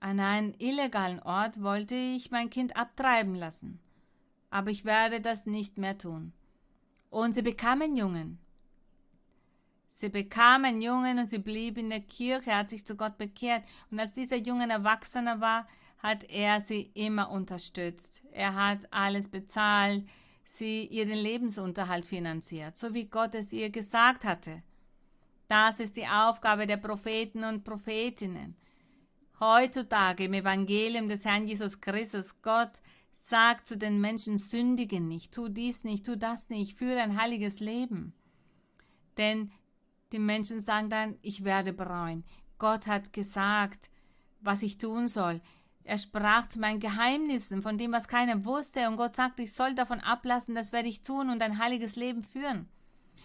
[0.00, 3.80] An einen illegalen Ort wollte ich mein Kind abtreiben lassen,
[4.50, 6.32] aber ich werde das nicht mehr tun.
[7.10, 8.38] Und sie bekam einen Jungen.
[9.88, 13.64] Sie bekam einen Jungen und sie blieb in der Kirche, hat sich zu Gott bekehrt.
[13.90, 15.66] Und als dieser Junge erwachsener war,
[15.98, 18.22] hat er sie immer unterstützt.
[18.32, 20.06] Er hat alles bezahlt,
[20.44, 24.62] sie ihr den Lebensunterhalt finanziert, so wie Gott es ihr gesagt hatte.
[25.48, 28.56] Das ist die Aufgabe der Propheten und Prophetinnen.
[29.38, 32.72] Heutzutage im Evangelium des Herrn Jesus Christus, Gott
[33.16, 37.60] sagt zu den Menschen, sündige nicht, tu dies nicht, tu das nicht, führe ein heiliges
[37.60, 38.14] Leben.
[39.18, 39.50] Denn
[40.12, 42.24] die Menschen sagen dann, ich werde bereuen.
[42.58, 43.90] Gott hat gesagt,
[44.40, 45.42] was ich tun soll.
[45.84, 49.74] Er sprach zu meinen Geheimnissen, von dem, was keiner wusste, und Gott sagte, ich soll
[49.74, 52.68] davon ablassen, das werde ich tun und ein heiliges Leben führen.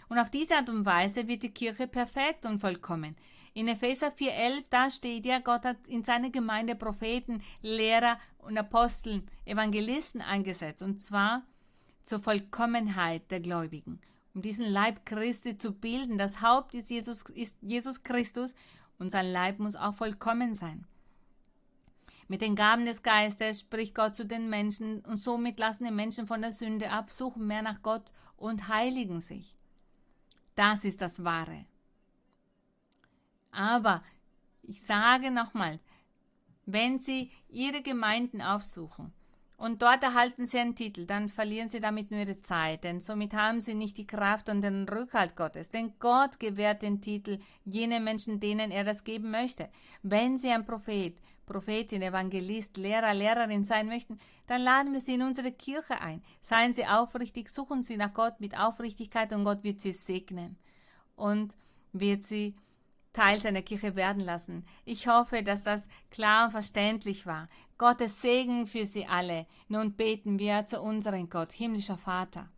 [0.09, 3.15] Und auf diese Art und Weise wird die Kirche perfekt und vollkommen.
[3.53, 9.27] In Epheser 4,11, da steht ja, Gott hat in seine Gemeinde Propheten, Lehrer und Aposteln,
[9.45, 11.43] Evangelisten eingesetzt, und zwar
[12.03, 13.99] zur Vollkommenheit der Gläubigen,
[14.33, 16.17] um diesen Leib Christi zu bilden.
[16.17, 18.55] Das Haupt ist Jesus, ist Jesus Christus
[18.97, 20.85] und sein Leib muss auch vollkommen sein.
[22.29, 26.25] Mit den Gaben des Geistes spricht Gott zu den Menschen und somit lassen die Menschen
[26.25, 29.57] von der Sünde ab, suchen mehr nach Gott und heiligen sich.
[30.55, 31.65] Das ist das Wahre.
[33.51, 34.03] Aber
[34.63, 35.79] ich sage nochmal,
[36.65, 39.13] wenn Sie Ihre Gemeinden aufsuchen
[39.57, 43.33] und dort erhalten Sie einen Titel, dann verlieren Sie damit nur Ihre Zeit, denn somit
[43.33, 45.69] haben Sie nicht die Kraft und den Rückhalt Gottes.
[45.69, 49.69] Denn Gott gewährt den Titel jenen Menschen, denen er das geben möchte.
[50.01, 54.17] Wenn Sie ein Prophet, Prophetin, Evangelist, Lehrer, Lehrerin sein möchten,
[54.47, 56.23] dann laden wir Sie in unsere Kirche ein.
[56.39, 60.57] Seien Sie aufrichtig, suchen Sie nach Gott mit Aufrichtigkeit und Gott wird Sie segnen
[61.15, 61.57] und
[61.91, 62.55] wird Sie
[63.13, 64.65] Teil seiner Kirche werden lassen.
[64.85, 67.49] Ich hoffe, dass das klar und verständlich war.
[67.77, 69.47] Gottes Segen für Sie alle.
[69.67, 72.49] Nun beten wir zu unserem Gott, himmlischer Vater.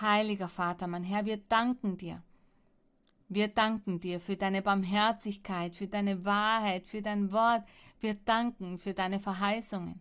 [0.00, 2.22] Heiliger Vater, mein Herr, wir danken dir.
[3.28, 7.62] Wir danken dir für deine Barmherzigkeit, für deine Wahrheit, für dein Wort.
[8.00, 10.00] Wir danken für deine Verheißungen.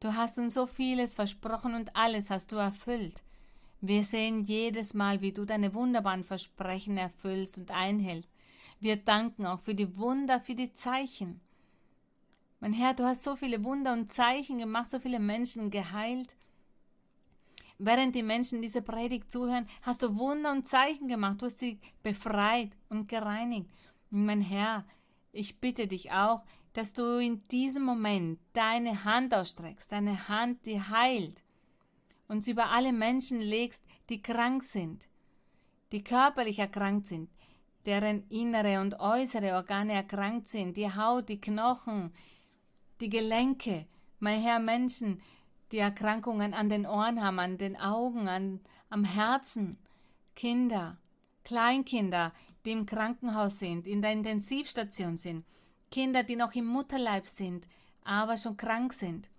[0.00, 3.22] Du hast uns so vieles versprochen und alles hast du erfüllt.
[3.80, 8.30] Wir sehen jedes Mal, wie du deine wunderbaren Versprechen erfüllst und einhältst.
[8.80, 11.40] Wir danken auch für die Wunder, für die Zeichen.
[12.60, 16.36] Mein Herr, du hast so viele Wunder und Zeichen gemacht, so viele Menschen geheilt.
[17.78, 21.78] Während die Menschen diese Predigt zuhören, hast du Wunder und Zeichen gemacht, du hast sie
[22.02, 23.70] befreit und gereinigt.
[24.10, 24.84] Und mein Herr,
[25.32, 26.42] ich bitte dich auch,
[26.72, 31.42] dass du in diesem Moment deine Hand ausstreckst, deine Hand, die heilt,
[32.26, 35.08] und sie über alle Menschen legst, die krank sind,
[35.92, 37.30] die körperlich erkrankt sind,
[37.88, 42.12] deren innere und äußere Organe erkrankt sind, die Haut, die Knochen,
[43.00, 43.86] die Gelenke,
[44.18, 45.22] mein Herr, Menschen,
[45.72, 48.60] die Erkrankungen an den Ohren haben, an den Augen, an,
[48.90, 49.78] am Herzen,
[50.36, 50.98] Kinder,
[51.44, 52.34] Kleinkinder,
[52.66, 55.46] die im Krankenhaus sind, in der Intensivstation sind,
[55.90, 57.66] Kinder, die noch im Mutterleib sind,
[58.04, 59.30] aber schon krank sind.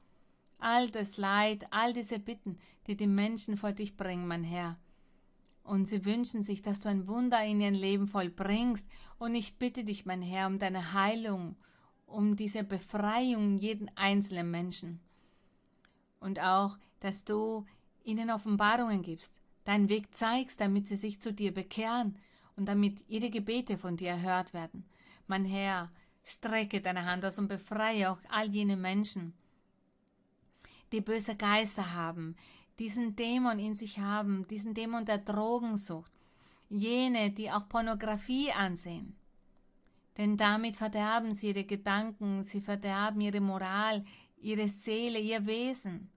[0.57, 2.57] All das Leid, all diese Bitten,
[2.87, 4.79] die die Menschen vor dich bringen, mein Herr.
[5.69, 8.89] Und sie wünschen sich, dass du ein Wunder in ihr Leben vollbringst.
[9.19, 11.57] Und ich bitte dich, mein Herr, um deine Heilung,
[12.07, 14.99] um diese Befreiung jeden einzelnen Menschen.
[16.19, 17.67] Und auch, dass du
[18.03, 22.17] ihnen Offenbarungen gibst, deinen Weg zeigst, damit sie sich zu dir bekehren
[22.55, 24.85] und damit ihre Gebete von dir erhört werden.
[25.27, 25.91] Mein Herr,
[26.23, 29.35] strecke deine Hand aus und befreie auch all jene Menschen,
[30.91, 32.35] die böse Geister haben,
[32.79, 36.11] diesen Dämon in sich haben, diesen Dämon der Drogensucht,
[36.69, 39.15] jene, die auch Pornografie ansehen.
[40.17, 44.03] Denn damit verderben sie ihre Gedanken, sie verderben ihre Moral,
[44.41, 46.09] ihre Seele, ihr Wesen.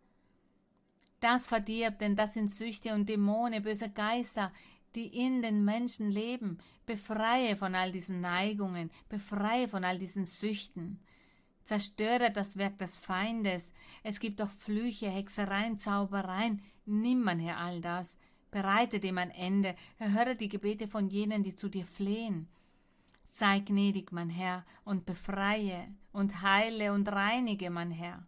[1.21, 4.53] Das verdirbt, denn das sind Süchte und Dämonen, böse Geister,
[4.95, 6.59] die in den Menschen leben.
[6.85, 10.99] Befreie von all diesen Neigungen, befreie von all diesen Süchten.
[11.65, 13.73] Zerstöre das Werk des Feindes.
[14.03, 16.63] Es gibt auch Flüche, Hexereien, Zaubereien.
[16.87, 18.19] Nimm, mein Herr, all das.
[18.51, 19.75] Bereite dem ein Ende.
[19.99, 22.49] Erhöre die Gebete von jenen, die zu dir flehen.
[23.25, 28.27] Sei gnädig, mein Herr, und befreie und heile und reinige, mein Herr.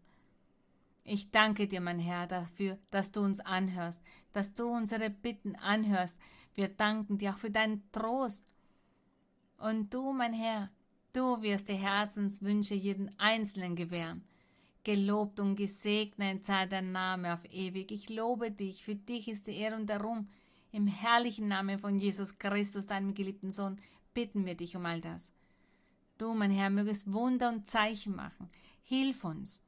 [1.05, 4.02] Ich danke dir, mein Herr, dafür, dass du uns anhörst,
[4.32, 6.19] dass du unsere Bitten anhörst.
[6.55, 8.47] Wir danken dir auch für deinen Trost.
[9.59, 10.70] Und du, mein Herr,
[11.15, 14.24] Du wirst die Herzenswünsche jeden Einzelnen gewähren.
[14.82, 17.93] Gelobt und gesegnet sei dein Name auf ewig.
[17.93, 20.28] Ich lobe dich, für dich ist die Ehre und darum,
[20.73, 23.78] im herrlichen Namen von Jesus Christus, deinem geliebten Sohn,
[24.12, 25.32] bitten wir dich um all das.
[26.19, 28.51] Du, mein Herr, mögest Wunder und Zeichen machen.
[28.82, 29.62] Hilf uns,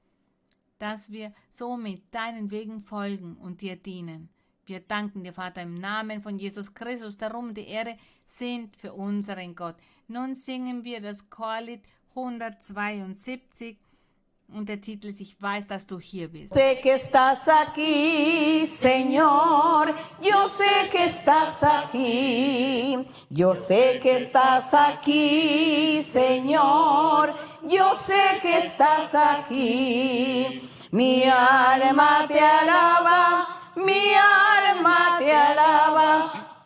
[0.80, 4.30] dass wir somit deinen Wegen folgen und dir dienen.
[4.66, 9.54] Wir danken dir, Vater, im Namen von Jesus Christus, darum die Ehre sind für unseren
[9.54, 9.76] Gott.
[10.08, 13.78] Nun singen wir das Chorlied 172.
[14.48, 16.52] Und der Titel ist Ich weiß, dass du hier bist.
[16.52, 19.92] Sé que estás aquí, Señor.
[20.20, 23.04] Yo sé que estás aquí.
[23.28, 27.34] Yo sé que estás aquí, Señor.
[27.62, 30.62] Yo sé que estás aquí.
[30.92, 33.65] Mi alma te alaba.
[33.76, 36.08] Mi alma te alaba.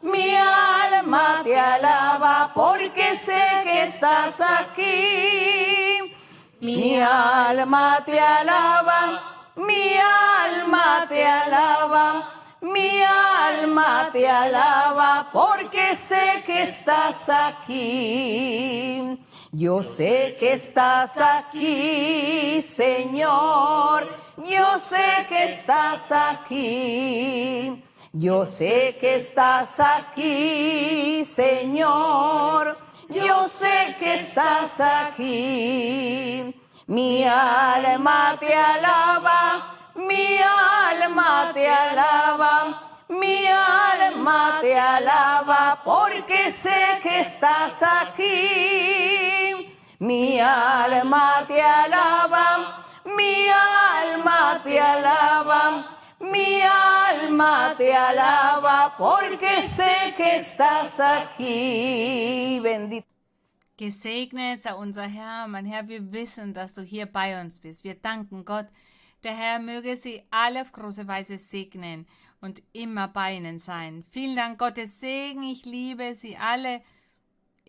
[0.03, 6.15] Mi alma te alaba porque sé que estás aquí.
[6.61, 16.65] Mi alma te alaba, mi alma te alaba, mi alma te alaba, porque sé que
[16.65, 19.19] estás aquí.
[19.53, 24.09] Yo sé que estás aquí, Señor.
[24.37, 27.83] Yo sé que estás aquí.
[28.13, 32.79] Yo sé que estás aquí, Señor.
[33.09, 36.55] Yo sé que estás aquí.
[36.87, 42.91] Mi alma te alaba, mi alma te alaba.
[43.09, 49.40] Mi alma te alaba porque sé que estás aquí.
[50.01, 55.99] Mi alma te alaba, mi alma te alaba.
[56.21, 62.61] Mi alma te alaba porque sé que estás aquí.
[62.63, 63.09] Bendito.
[63.77, 67.85] Gesegnet sei unser Herr, mein Herr, wir wissen, dass du hier bei uns bist.
[67.85, 68.69] Wir danken Gott.
[69.23, 72.07] Der Herr möge sie alle auf große Weise segnen
[72.41, 74.03] und immer bei ihnen sein.
[74.11, 75.43] Vielen Dank, Gottes Segen.
[75.43, 76.81] Ich liebe sie alle.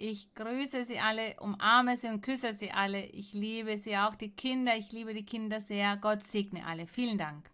[0.03, 3.05] Ich grüße sie alle, umarme sie und küsse sie alle.
[3.05, 4.75] Ich liebe sie auch, die Kinder.
[4.75, 5.95] Ich liebe die Kinder sehr.
[5.95, 6.87] Gott segne alle.
[6.87, 7.50] Vielen Dank.